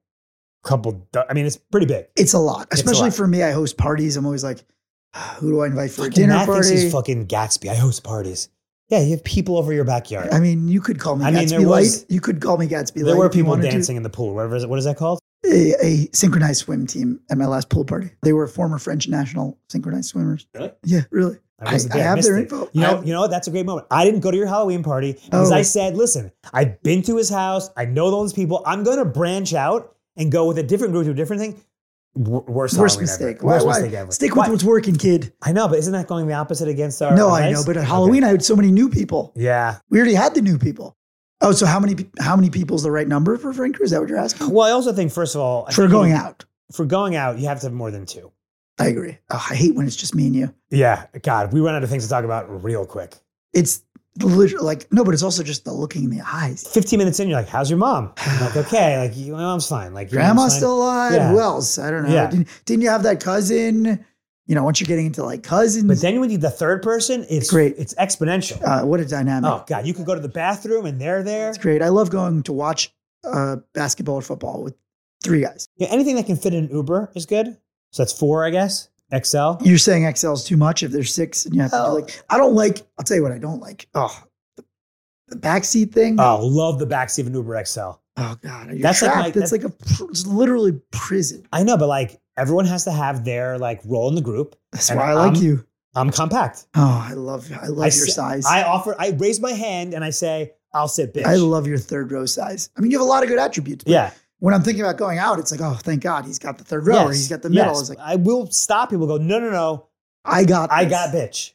a 0.65 0.67
couple. 0.67 1.08
I 1.30 1.34
mean, 1.34 1.45
it's 1.45 1.58
pretty 1.58 1.88
big. 1.88 2.08
It's 2.15 2.34
a 2.34 2.39
lot, 2.39 2.67
a 2.71 2.75
especially 2.75 3.10
lot. 3.10 3.13
for 3.15 3.27
me. 3.27 3.43
I 3.43 3.51
host 3.51 3.77
parties. 3.77 4.17
I'm 4.17 4.25
always 4.25 4.43
like, 4.43 4.63
ah, 5.13 5.38
who 5.39 5.51
do 5.51 5.62
I 5.62 5.67
invite 5.67 5.91
for 5.91 6.06
a 6.08 6.10
dinner 6.10 6.34
Matt 6.34 6.47
thinks 6.47 6.67
party? 6.69 6.82
he's 6.82 6.91
fucking 6.91 7.27
Gatsby. 7.27 7.69
I 7.69 7.75
host 7.75 8.03
parties. 8.03 8.49
Yeah, 8.89 9.01
you 9.01 9.12
have 9.12 9.23
people 9.25 9.58
over 9.58 9.73
your 9.73 9.84
backyard. 9.84 10.30
I 10.32 10.39
mean, 10.39 10.69
you 10.69 10.80
could 10.80 10.97
call 10.97 11.17
me 11.17 11.25
I 11.25 11.32
mean, 11.32 11.43
Gatsby 11.45 11.49
there 11.49 11.67
was- 11.67 12.06
You 12.08 12.21
could 12.21 12.39
call 12.39 12.58
me 12.58 12.67
Gatsby 12.67 12.97
Light. 12.97 13.06
there 13.06 13.17
were 13.17 13.30
people 13.30 13.49
wanted 13.49 13.63
to. 13.63 13.71
dancing 13.71 13.97
in 13.97 14.03
the 14.03 14.10
pool. 14.10 14.34
Whatever 14.34 14.56
is 14.56 14.63
it? 14.63 14.69
What 14.69 14.80
is 14.80 14.86
that 14.86 14.95
called? 14.97 15.19
a, 15.45 15.73
a 15.86 16.10
synchronized 16.13 16.60
swim 16.62 16.88
team 16.88 17.19
at 17.30 17.38
my 17.38 17.45
last 17.45 17.69
pool 17.69 17.86
party. 17.86 18.10
They 18.23 18.34
were 18.34 18.47
former 18.47 18.80
French 18.80 19.08
national 19.08 19.58
synchronized 19.69 20.10
swimmers. 20.10 20.47
Really? 20.53 20.71
Yeah, 20.84 21.01
really. 21.12 21.38
I, 21.60 21.74
I 21.76 21.78
there. 21.80 22.04
have 22.04 22.15
missed 22.17 22.28
their 22.28 22.38
it. 22.38 22.41
info. 22.43 22.70
You 22.74 22.82
know, 22.82 23.02
you 23.02 23.13
know? 23.13 23.28
That's 23.28 23.48
a 23.48 23.52
great 23.52 23.65
moment. 23.65 23.88
I 23.89 24.06
didn't 24.06 24.20
go 24.20 24.30
to 24.32 24.38
your 24.38 24.48
Halloween 24.48 24.84
party 24.84 25.13
because 25.13 25.52
Oh. 25.52 25.56
I 25.56 25.63
said, 25.63 25.98
"Listen, 25.98 26.32
I've 26.54 26.82
been 26.84 27.02
to 27.04 27.17
his 27.17 27.30
house. 27.30 27.70
I 27.76 27.86
know 27.86 28.12
those 28.12 28.32
people. 28.34 28.62
I'm 28.65 28.84
going 28.84 28.98
to 29.00 29.06
branch 29.06 29.54
out 29.54 29.96
and 30.15 30.32
go 30.32 30.48
with 30.48 30.58
a 30.60 30.63
different 30.63 30.93
group 30.93 31.06
to 31.06 31.12
a 31.12 31.15
different 31.15 31.41
thing." 31.41 31.56
W- 32.17 32.43
worst 32.48 32.78
Worst 32.78 33.00
mistake. 33.00 33.43
Why, 33.43 33.54
Worst 33.54 33.65
why? 33.67 33.74
mistake 33.80 33.93
ever. 33.93 34.12
Stick 34.12 34.32
with 34.36 34.46
Why? 34.46 34.50
what's 34.52 34.63
working, 34.63 34.96
kid. 34.96 35.34
I 35.41 35.52
know, 35.52 35.67
but 35.67 35.78
isn't 35.80 35.93
that 35.93 36.08
going 36.08 36.26
the 36.28 36.34
opposite 36.34 36.67
against 36.67 37.02
our? 37.02 37.15
no, 37.15 37.28
our 37.30 37.34
I 37.34 37.48
advice? 37.48 37.62
know, 37.62 37.65
but 37.65 37.78
at 37.78 37.82
Okay. 37.82 37.88
Halloween 37.89 38.24
I 38.24 38.30
had 38.30 38.43
so 38.43 38.56
many 38.56 38.72
new 38.72 38.89
people. 38.89 39.32
Yeah. 39.36 39.78
We 39.89 40.00
already 40.00 40.15
had 40.15 40.34
the 40.36 40.41
new 40.41 40.58
people. 40.58 40.96
Oh, 41.41 41.52
so 41.52 41.67
how 41.67 41.80
many 41.80 42.08
how 42.20 42.36
many 42.36 42.50
people 42.50 42.76
is 42.76 42.82
the 42.84 42.89
right 42.91 43.08
number 43.08 43.38
for 43.38 43.54
crew? 43.54 43.72
Is 43.82 43.91
that 43.91 44.00
what 44.00 44.10
you're 44.10 44.17
asking? 44.17 44.50
Well, 44.50 44.65
I 44.67 44.72
also 44.72 44.93
think 44.93 45.12
first 45.12 45.36
of 45.36 45.41
all, 45.41 45.65
I 45.67 45.74
For 45.74 45.88
going 45.88 46.12
out. 46.12 46.46
for 46.72 46.86
going 46.86 47.15
out, 47.15 47.38
you 47.38 47.48
have 47.48 47.60
to 47.60 47.67
have 47.67 47.74
more 47.74 47.91
than 47.91 48.08
two. 48.08 48.32
I 48.80 48.88
agree. 48.88 49.18
Oh, 49.30 49.46
I 49.50 49.56
hate 49.56 49.76
when 49.76 49.88
it's 49.88 49.96
just 49.96 50.13
me 50.16 50.28
and 50.28 50.36
you. 50.36 50.54
Yeah. 50.70 51.06
God, 51.24 51.52
we 51.52 51.60
run 51.62 51.76
out 51.76 51.84
of 51.84 51.90
things 51.90 52.04
to 52.04 52.10
talk 52.10 52.24
about 52.24 52.63
real 52.63 52.86
quick. 52.86 53.16
It's 53.54 53.82
literally 54.22 54.63
like 54.66 54.92
no, 54.92 55.04
but 55.04 55.13
it's 55.13 55.24
also 55.24 55.44
just 55.44 55.66
the 55.66 55.74
looking 55.74 56.04
in 56.04 56.10
the 56.12 56.22
eyes. 56.26 56.68
15 56.74 56.98
minutes 57.00 57.20
in, 57.20 57.28
you're 57.28 57.38
like, 57.40 57.48
"How's 57.48 57.70
your 57.70 57.80
mom?" 57.80 58.13
I'm 58.18 58.42
like, 58.42 58.56
"Okay." 58.58 58.98
Like, 59.00 59.18
"Your 59.18 59.38
mom's 59.38 59.68
fine." 59.68 59.94
Like, 59.94 60.12
your 60.12 60.20
Grandma's 60.22 60.36
mom's 60.42 60.54
fine. 60.54 60.60
still 60.60 60.78
alive. 60.78 61.13
Yeah. 61.13 61.32
Who 61.32 61.40
else? 61.40 61.78
I 61.80 61.90
don't 61.92 62.04
know. 62.04 62.13
Yeah. 62.13 62.30
Didn't, 62.30 62.48
didn't 62.66 62.84
you 62.84 62.90
have 62.90 63.04
that 63.04 63.20
cousin? 63.24 64.06
You 64.46 64.56
know, 64.56 64.63
once 64.63 64.80
you're 64.80 64.88
getting 64.88 65.08
into 65.08 65.24
like 65.24 65.44
cousins, 65.44 65.84
But 65.86 66.00
then 66.00 66.20
when 66.22 66.30
you 66.30 66.38
need 66.38 66.42
the 66.42 66.50
third 66.50 66.82
person, 66.82 67.26
it's 67.30 67.50
Great. 67.50 67.76
It's 67.78 67.94
exponential. 67.96 68.62
uh, 68.63 68.86
what 68.86 69.00
a 69.02 69.06
dynamic. 69.06 69.50
oh 69.50 69.63
God, 69.68 69.86
you 69.86 69.94
could 69.94 70.06
go 70.06 70.16
to 70.16 70.22
the 70.22 70.30
bathroom 70.30 70.86
and 70.86 71.02
they're 71.02 71.22
there. 71.22 71.50
It's 71.50 71.58
great. 71.58 71.82
I 71.82 71.90
love 71.90 72.10
going 72.10 72.44
to 72.44 72.54
watch 72.54 72.94
uh, 73.26 73.58
basketball 73.74 74.16
or 74.16 74.22
football 74.22 74.63
with 74.63 74.76
three 75.22 75.42
guys. 75.42 75.68
Yeah, 75.76 75.88
anything 75.90 76.16
that 76.16 76.28
can 76.28 76.38
fit 76.38 76.54
in 76.54 76.66
an 76.66 76.70
Uber 76.72 77.12
is 77.13 77.26
good. 77.26 77.58
So 77.91 78.04
that's 78.04 78.13
four, 78.13 78.45
I 78.45 78.50
guess. 78.50 78.89
XL. 79.23 79.54
You're 79.62 79.78
saying 79.78 80.13
XL 80.15 80.34
is 80.34 80.43
too 80.43 80.58
much 80.58 80.84
if 80.84 80.91
there's 80.91 81.13
six 81.13 81.45
and 81.45 81.56
you 81.56 81.62
have 81.62 81.71
to 81.71 81.82
Oh. 81.82 81.97
do 82.00 82.02
like, 82.06 82.21
I 82.30 82.38
don't 82.38 82.56
like, 82.56 82.82
I'll 83.00 83.06
tell 83.06 83.15
you 83.17 83.23
what 83.23 83.32
I 83.32 83.38
don't 83.38 83.62
like. 83.62 83.88
Oh, 83.95 84.23
the, 84.58 84.63
the 85.30 85.36
backseat 85.38 85.93
thing. 85.93 86.19
Oh, 86.19 86.45
love 86.45 86.78
the 86.80 86.88
backseat 86.88 87.21
of 87.21 87.28
an 87.28 87.34
Uber 87.34 87.63
XL. 87.65 87.82
Oh 88.19 88.36
God, 88.41 88.67
you're 88.71 88.80
That's 88.80 89.02
like 89.02 89.15
my- 89.15 89.30
That's 89.30 89.52
like 89.52 89.63
a, 89.63 89.69
pr- 89.69 90.06
it's 90.10 90.26
literally 90.28 90.73
prison. 90.91 91.47
I 91.54 91.63
know, 91.63 91.78
but 91.78 91.88
like 91.88 92.19
everyone 92.36 92.65
has 92.65 92.84
to 92.86 92.91
have 92.91 93.23
their 93.23 93.58
like 93.58 93.80
role 93.86 94.10
in 94.10 94.15
the 94.15 94.21
group. 94.21 94.56
That's 94.73 94.89
why 94.91 95.12
I 95.12 95.13
like 95.13 95.34
I'm- 95.36 95.43
you. 95.43 95.63
I'm 95.95 96.12
compact. 96.12 96.67
Oh, 96.76 97.08
I 97.10 97.13
love, 97.13 97.50
I 97.60 97.67
love 97.67 97.80
I 97.80 97.84
your 97.86 97.91
sa- 98.08 98.12
size. 98.30 98.45
I 98.45 98.62
offer. 98.63 98.95
I 99.00 99.12
raise 99.17 99.39
my 99.39 99.54
hand 99.54 99.95
and 99.95 100.04
I 100.04 100.12
say, 100.12 100.52
"I'll 100.71 100.88
sit, 100.88 101.12
bitch." 101.13 101.26
I 101.26 101.36
love 101.38 101.65
your 101.65 101.80
third 101.80 102.12
row 102.12 102.28
size. 102.28 102.69
I 102.78 102.82
mean, 102.82 102.91
you 102.91 103.00
have 103.00 103.06
a 103.08 103.10
lot 103.10 103.23
of 103.23 103.30
good 103.30 103.39
attributes. 103.39 103.84
but 103.84 103.91
Yeah. 103.91 104.12
When 104.39 104.54
I'm 104.54 104.62
thinking 104.62 104.84
about 104.84 104.97
going 104.97 105.17
out, 105.17 105.39
it's 105.39 105.52
like, 105.52 105.62
oh, 105.62 105.73
thank 105.82 106.04
God 106.04 106.26
he's 106.26 106.38
got 106.39 106.58
the 106.58 106.63
third 106.63 106.86
row 106.86 107.06
or 107.06 107.12
he's 107.12 107.28
got 107.28 107.41
the 107.41 107.50
middle. 107.50 107.73
yes. 107.73 107.82
It's 107.82 107.89
like, 107.89 108.00
I 108.00 108.15
will 108.17 108.45
stop 108.52 108.89
people. 108.91 109.08
Go, 109.08 109.17
no, 109.17 109.39
no, 109.39 109.50
no. 109.50 109.88
I 110.26 110.43
got, 110.43 110.71
I 110.71 110.84
this. 110.86 110.91
got 110.91 111.10
bitch. 111.13 111.54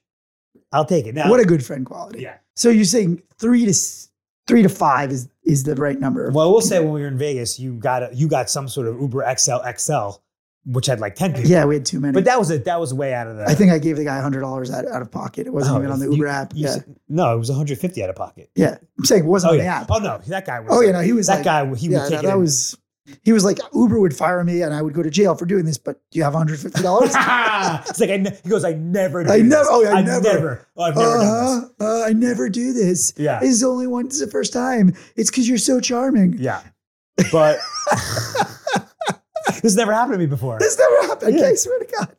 I'll 0.73 0.85
take 0.85 1.07
it. 1.07 1.15
Now, 1.15 1.31
What 1.31 1.39
a 1.41 1.45
good 1.45 1.65
friend 1.65 1.85
quality. 1.87 2.23
yeah. 2.23 2.37
So 2.57 2.71
you're 2.71 2.85
saying 2.85 3.23
three 3.39 3.65
to 3.67 3.75
three 4.47 4.63
to 4.63 4.69
five 4.69 5.11
is 5.13 5.29
is 5.45 5.65
the 5.65 5.75
right 5.77 5.99
number? 5.99 6.31
Well, 6.31 6.51
we'll 6.51 6.61
say 6.61 6.81
when 6.81 6.93
we 6.93 7.01
were 7.03 7.07
in 7.09 7.19
Vegas, 7.19 7.59
you 7.59 7.75
got 7.75 8.03
a, 8.03 8.11
you 8.15 8.29
got 8.29 8.49
some 8.51 8.69
sort 8.69 8.87
of 8.89 9.01
Uber 9.01 9.25
XL 9.39 9.59
XL, 9.77 10.11
which 10.65 10.87
had 10.87 11.01
like 11.01 11.15
ten 11.17 11.33
people. 11.35 11.51
yeah, 11.51 11.65
we 11.65 11.75
had 11.75 11.85
too 11.85 11.99
many. 12.01 12.13
But 12.13 12.25
that 12.27 12.39
was 12.39 12.51
it. 12.51 12.65
that 12.67 12.79
was 12.81 12.95
way 12.95 13.15
out 13.15 13.27
of 13.27 13.37
the. 13.37 13.45
I 13.49 13.55
think 13.55 13.73
I 13.73 13.79
gave 13.79 13.97
the 13.97 14.05
guy 14.05 14.21
hundred 14.21 14.41
dollars 14.41 14.71
out, 14.71 14.87
out 14.87 15.03
of 15.03 15.11
pocket. 15.11 15.47
It 15.47 15.53
wasn't 15.53 15.75
Oh, 15.77 15.79
even 15.81 15.91
on 15.91 15.99
the 15.99 16.07
you- 16.07 16.13
Uber 16.13 16.27
app. 16.29 16.53
yeah, 16.55 16.69
s- 16.71 16.85
no, 17.09 17.35
it 17.35 17.39
was 17.39 17.49
150 17.51 18.03
out 18.03 18.11
of 18.11 18.17
pocket. 18.17 18.51
yeah. 18.55 18.77
I'm 18.99 19.05
saying 19.05 19.25
it 19.25 19.27
wasn't 19.27 19.51
Oh 19.51 19.53
on 19.55 19.59
the 19.59 19.65
yeah. 19.65 19.81
app. 19.81 19.87
Oh 19.91 19.99
no, 19.99 20.19
that 20.29 20.47
guy 20.47 20.61
was. 20.61 20.69
Oh 20.73 20.81
yeah, 20.81 20.93
no, 20.93 21.01
he 21.01 21.13
was 21.13 21.27
that 21.27 21.37
like, 21.37 21.45
guy. 21.45 21.75
He 21.75 21.89
yeah, 21.89 22.05
would 22.05 22.13
no, 22.13 22.23
that 22.23 22.35
in. 22.35 22.41
was. 22.41 22.77
He 23.25 23.33
was 23.33 23.45
like 23.45 23.59
Uber 23.75 23.99
would 23.99 24.15
fire 24.17 24.45
me 24.45 24.63
and 24.63 24.73
I 24.73 24.81
would 24.81 24.95
go 24.95 25.03
to 25.03 25.11
jail 25.11 25.35
for 25.35 25.45
doing 25.45 25.65
this. 25.65 25.77
But 25.77 26.01
do 26.13 26.19
you 26.19 26.23
have 26.23 26.35
150 26.35 26.81
dollars? 26.83 27.09
it's 27.89 27.99
like 28.01 28.11
I 28.11 28.17
ne- 28.19 28.39
he 28.45 28.49
goes. 28.49 28.65
I 28.65 28.75
never. 28.75 29.25
Do 29.25 29.31
I 29.33 29.39
this. 29.39 29.49
never- 29.49 29.69
oh, 29.69 29.85
I 29.85 29.99
I've 29.99 30.05
never. 30.23 30.69
Oh, 30.77 30.83
I've 30.85 30.95
never 30.97 31.19
done 31.19 31.71
uh, 31.81 31.85
uh, 31.85 32.05
I 32.07 32.13
never 32.13 32.49
do 32.49 32.73
this. 32.73 33.13
Yeah. 33.17 33.41
This 33.41 33.51
is 33.51 33.65
only 33.65 33.89
one. 33.89 34.05
This 34.05 34.15
is 34.15 34.21
the 34.21 34.31
first 34.31 34.53
time. 34.53 34.95
It's 35.17 35.29
because 35.31 35.49
you're 35.49 35.59
so 35.59 35.81
charming. 35.81 36.37
Yeah, 36.39 36.63
but 37.33 37.59
this 39.63 39.63
has 39.63 39.77
never 39.77 39.93
happened 39.93 40.15
to 40.15 40.19
me 40.19 40.27
before. 40.27 40.59
This 40.59 40.79
never 40.79 41.09
happened. 41.09 41.39
Yeah. 41.39 41.47
I 41.47 41.55
swear 41.55 41.79
to 41.79 41.87
God. 41.99 42.17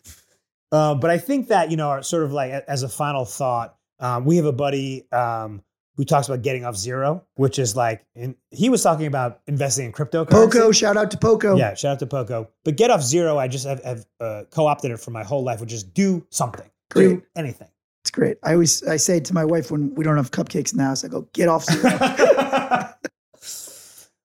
Uh, 0.72 0.96
but 0.96 1.10
I 1.12 1.17
think 1.17 1.50
that 1.50 1.69
you 1.72 1.78
know, 1.78 1.89
our- 1.89 2.04
sort 2.04 2.24
of 2.24 2.32
like 2.32 2.52
as 2.52 2.84
a 2.84 2.89
final 2.89 3.26
thought, 3.26 3.76
um, 4.00 4.26
we 4.26 4.38
have 4.38 4.46
a 4.46 4.52
buddy 4.52 5.06
um, 5.12 5.62
who 5.96 6.04
talks 6.04 6.28
about 6.28 6.41
getting 6.41 6.65
off 6.65 6.76
zero, 6.76 7.24
which 7.36 7.60
is 7.60 7.76
like, 7.76 8.04
in, 8.15 8.36
he 8.50 8.69
was 8.69 8.82
talking 8.82 9.06
about 9.06 9.41
investing 9.46 9.86
in 9.86 9.91
crypto. 9.91 10.26
Poco, 10.26 10.72
shout 10.72 10.98
out 10.98 11.12
to 11.12 11.17
Poco. 11.17 11.56
Yeah, 11.56 11.76
shout 11.76 11.93
out 11.93 12.00
to 12.00 12.08
Poco. 12.08 12.50
But 12.65 12.76
get 12.76 12.89
off 12.89 13.04
zero, 13.04 13.38
I 13.38 13.48
just 13.48 13.67
have, 13.67 13.84
have 13.84 14.06
uh, 14.19 14.43
co-opted 14.50 14.89
it 14.91 15.00
for 15.00 15.12
my 15.12 15.24
whole 15.24 15.43
life, 15.43 15.62
which 15.62 15.72
is 15.72 15.84
do 15.84 16.26
something, 16.32 16.69
do 16.96 17.22
anything. 17.36 17.67
It's 18.02 18.10
great. 18.12 18.38
I 18.43 18.54
always 18.54 18.84
I 18.84 18.98
say 18.98 19.19
to 19.22 19.34
my 19.34 19.46
wife 19.46 19.69
when 19.72 19.93
we 19.96 20.04
don't 20.04 20.17
have 20.17 20.32
cupcakes 20.32 20.72
in 20.74 20.80
the 20.80 20.84
house, 20.84 21.06
I 21.06 21.08
go, 21.08 21.28
get 21.34 21.48
off 21.48 21.63
zero. 21.65 21.84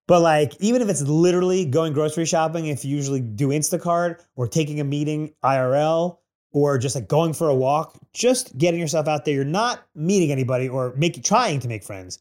but 0.08 0.20
like, 0.20 0.54
even 0.58 0.80
if 0.80 0.88
it's 0.88 1.02
literally 1.02 1.66
going 1.66 1.92
grocery 1.92 2.24
shopping, 2.24 2.66
if 2.66 2.84
you 2.84 2.96
usually 2.96 3.20
do 3.20 3.48
Instacart 3.48 4.24
or 4.36 4.48
taking 4.48 4.80
a 4.80 4.84
meeting 4.84 5.34
IRL 5.44 6.16
or 6.50 6.78
just 6.78 6.94
like 6.94 7.08
going 7.08 7.34
for 7.34 7.48
a 7.48 7.54
walk, 7.54 7.98
just 8.14 8.56
getting 8.56 8.80
yourself 8.80 9.06
out 9.06 9.26
there. 9.26 9.34
You're 9.34 9.44
not 9.44 9.86
meeting 9.94 10.32
anybody 10.32 10.66
or 10.66 10.94
making 10.96 11.24
trying 11.24 11.60
to 11.60 11.68
make 11.68 11.84
friends, 11.84 12.20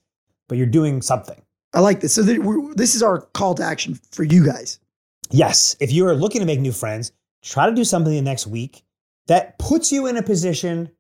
but 0.50 0.58
you're 0.58 0.68
doing 0.68 1.02
something. 1.02 1.42
I 1.74 1.80
like 1.80 2.02
this. 2.02 2.14
So 2.14 2.24
this 2.24 2.94
is 2.94 3.02
our 3.02 3.22
call 3.22 3.56
to 3.56 3.64
action 3.64 3.98
for 4.12 4.24
you 4.24 4.46
guys. 4.46 4.80
Yes, 5.32 5.78
if 5.80 5.92
you 5.92 6.06
are 6.08 6.16
looking 6.16 6.42
to 6.42 6.46
make 6.46 6.60
new 6.60 6.74
friends, 6.74 7.14
try 7.42 7.70
to 7.70 7.76
do 7.76 7.86
something 7.86 8.14
the 8.14 8.22
next 8.22 8.48
week 8.48 8.84
that 9.28 9.58
puts 9.60 9.94
you 9.94 10.08
in 10.08 10.18
a 10.18 10.24
position 10.24 10.92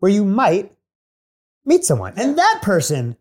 where 0.00 0.10
you 0.10 0.24
might 0.24 0.72
meet 1.64 1.84
someone. 1.84 2.14
And 2.16 2.36
that 2.36 2.60
person 2.62 3.16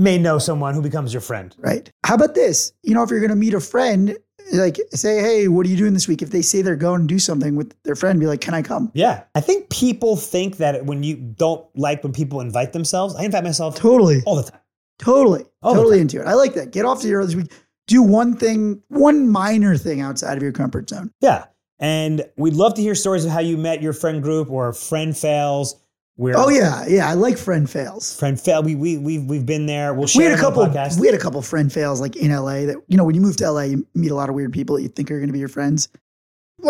may 0.00 0.16
know 0.18 0.38
someone 0.38 0.74
who 0.74 0.82
becomes 0.82 1.12
your 1.12 1.20
friend. 1.20 1.54
Right. 1.58 1.92
How 2.04 2.14
about 2.14 2.34
this? 2.34 2.72
You 2.82 2.94
know, 2.94 3.02
if 3.02 3.10
you're 3.10 3.20
going 3.20 3.30
to 3.30 3.36
meet 3.36 3.54
a 3.54 3.60
friend, 3.60 4.16
like 4.52 4.78
say, 4.92 5.20
hey, 5.20 5.48
what 5.48 5.66
are 5.66 5.68
you 5.68 5.76
doing 5.76 5.92
this 5.92 6.08
week? 6.08 6.22
If 6.22 6.30
they 6.30 6.42
say 6.42 6.62
they're 6.62 6.74
going 6.74 7.02
to 7.02 7.06
do 7.06 7.18
something 7.18 7.54
with 7.54 7.74
their 7.82 7.94
friend, 7.94 8.18
be 8.18 8.26
like, 8.26 8.40
can 8.40 8.54
I 8.54 8.62
come? 8.62 8.90
Yeah. 8.94 9.24
I 9.34 9.40
think 9.40 9.68
people 9.68 10.16
think 10.16 10.56
that 10.56 10.86
when 10.86 11.02
you 11.02 11.16
don't 11.16 11.64
like 11.76 12.02
when 12.02 12.12
people 12.12 12.40
invite 12.40 12.72
themselves, 12.72 13.14
I 13.14 13.24
invite 13.24 13.44
myself 13.44 13.76
Totally. 13.76 14.22
all 14.24 14.36
the 14.36 14.50
time. 14.50 14.60
Totally. 14.98 15.44
All 15.62 15.74
totally 15.74 16.00
into 16.00 16.20
it. 16.20 16.26
I 16.26 16.34
like 16.34 16.54
that. 16.54 16.72
Get 16.72 16.84
off 16.84 17.00
zero 17.00 17.24
this 17.24 17.34
week. 17.34 17.52
Do 17.86 18.02
one 18.02 18.36
thing, 18.36 18.82
one 18.88 19.28
minor 19.28 19.76
thing 19.76 20.00
outside 20.00 20.36
of 20.36 20.42
your 20.42 20.52
comfort 20.52 20.88
zone. 20.88 21.10
Yeah. 21.20 21.44
And 21.78 22.22
we'd 22.36 22.54
love 22.54 22.74
to 22.74 22.82
hear 22.82 22.94
stories 22.94 23.24
of 23.24 23.30
how 23.30 23.40
you 23.40 23.56
met 23.56 23.80
your 23.82 23.94
friend 23.94 24.22
group 24.22 24.50
or 24.50 24.72
friend 24.72 25.16
fails. 25.16 25.79
We're 26.20 26.34
Oh 26.36 26.50
yeah, 26.50 26.84
yeah. 26.86 27.08
I 27.08 27.14
like 27.14 27.38
friend 27.38 27.68
fails. 27.68 28.14
Friend 28.18 28.38
fail. 28.38 28.62
We 28.62 28.74
we 28.74 28.98
we've 28.98 29.24
we've 29.24 29.46
been 29.46 29.64
there. 29.64 29.94
We'll 29.94 30.06
share 30.06 30.20
We 30.20 30.24
had 30.30 30.38
a 30.38 30.40
couple. 30.42 30.66
We 31.00 31.06
had 31.06 31.14
a 31.14 31.18
couple 31.18 31.40
friend 31.40 31.72
fails 31.72 31.98
like 31.98 32.14
in 32.14 32.30
LA. 32.30 32.66
That 32.66 32.76
you 32.88 32.98
know, 32.98 33.04
when 33.04 33.14
you 33.14 33.22
move 33.22 33.36
to 33.38 33.50
LA, 33.50 33.62
you 33.62 33.86
meet 33.94 34.10
a 34.10 34.14
lot 34.14 34.28
of 34.28 34.34
weird 34.34 34.52
people 34.52 34.76
that 34.76 34.82
you 34.82 34.88
think 34.88 35.10
are 35.10 35.16
going 35.16 35.28
to 35.28 35.32
be 35.32 35.38
your 35.38 35.48
friends. 35.48 35.88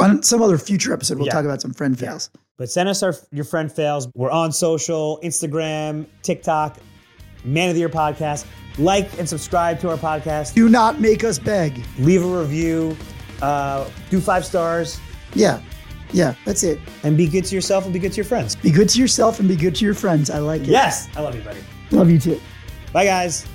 On 0.00 0.22
some 0.22 0.40
other 0.40 0.56
future 0.56 0.92
episode, 0.92 1.18
we'll 1.18 1.26
Yeah. 1.26 1.32
talk 1.32 1.44
about 1.44 1.60
some 1.60 1.72
friend 1.72 1.98
Yeah. 2.00 2.10
fails. 2.10 2.30
But 2.58 2.70
send 2.70 2.88
us 2.88 3.02
our 3.02 3.12
your 3.32 3.44
friend 3.44 3.72
fails. 3.72 4.06
We're 4.14 4.30
on 4.30 4.52
social, 4.52 5.18
Instagram, 5.24 6.06
TikTok, 6.22 6.76
Man 7.44 7.70
of 7.70 7.74
the 7.74 7.80
Year 7.80 7.88
podcast. 7.88 8.44
Like 8.78 9.18
and 9.18 9.28
subscribe 9.28 9.80
to 9.80 9.90
our 9.90 9.96
podcast. 9.96 10.54
Do 10.54 10.68
not 10.68 11.00
make 11.00 11.24
us 11.24 11.40
beg. 11.40 11.82
Leave 11.98 12.24
a 12.24 12.40
review. 12.40 12.96
Uh, 13.42 13.84
do 14.10 14.20
five 14.20 14.44
stars 14.46 15.00
Yeah, 15.34 15.58
yeah. 16.12 16.34
That's 16.44 16.62
it. 16.62 16.80
and 17.02 17.16
be 17.16 17.26
good 17.28 17.44
to 17.44 17.54
yourself 17.54 17.84
and 17.84 17.92
be 17.92 17.98
good 17.98 18.12
to 18.12 18.16
your 18.16 18.24
friends. 18.24 18.56
Be 18.56 18.70
good 18.70 18.88
to 18.90 19.00
yourself 19.00 19.40
and 19.40 19.48
be 19.48 19.56
good 19.56 19.74
to 19.76 19.84
your 19.84 19.94
friends. 19.94 20.30
I 20.30 20.38
like 20.38 20.62
it. 20.62 20.68
Yes, 20.68 21.08
I 21.16 21.20
love 21.20 21.34
you, 21.34 21.42
buddy. 21.42 21.60
Love 21.90 22.10
you 22.10 22.18
too. 22.18 22.40
Bye, 22.92 23.04
guys. 23.04 23.46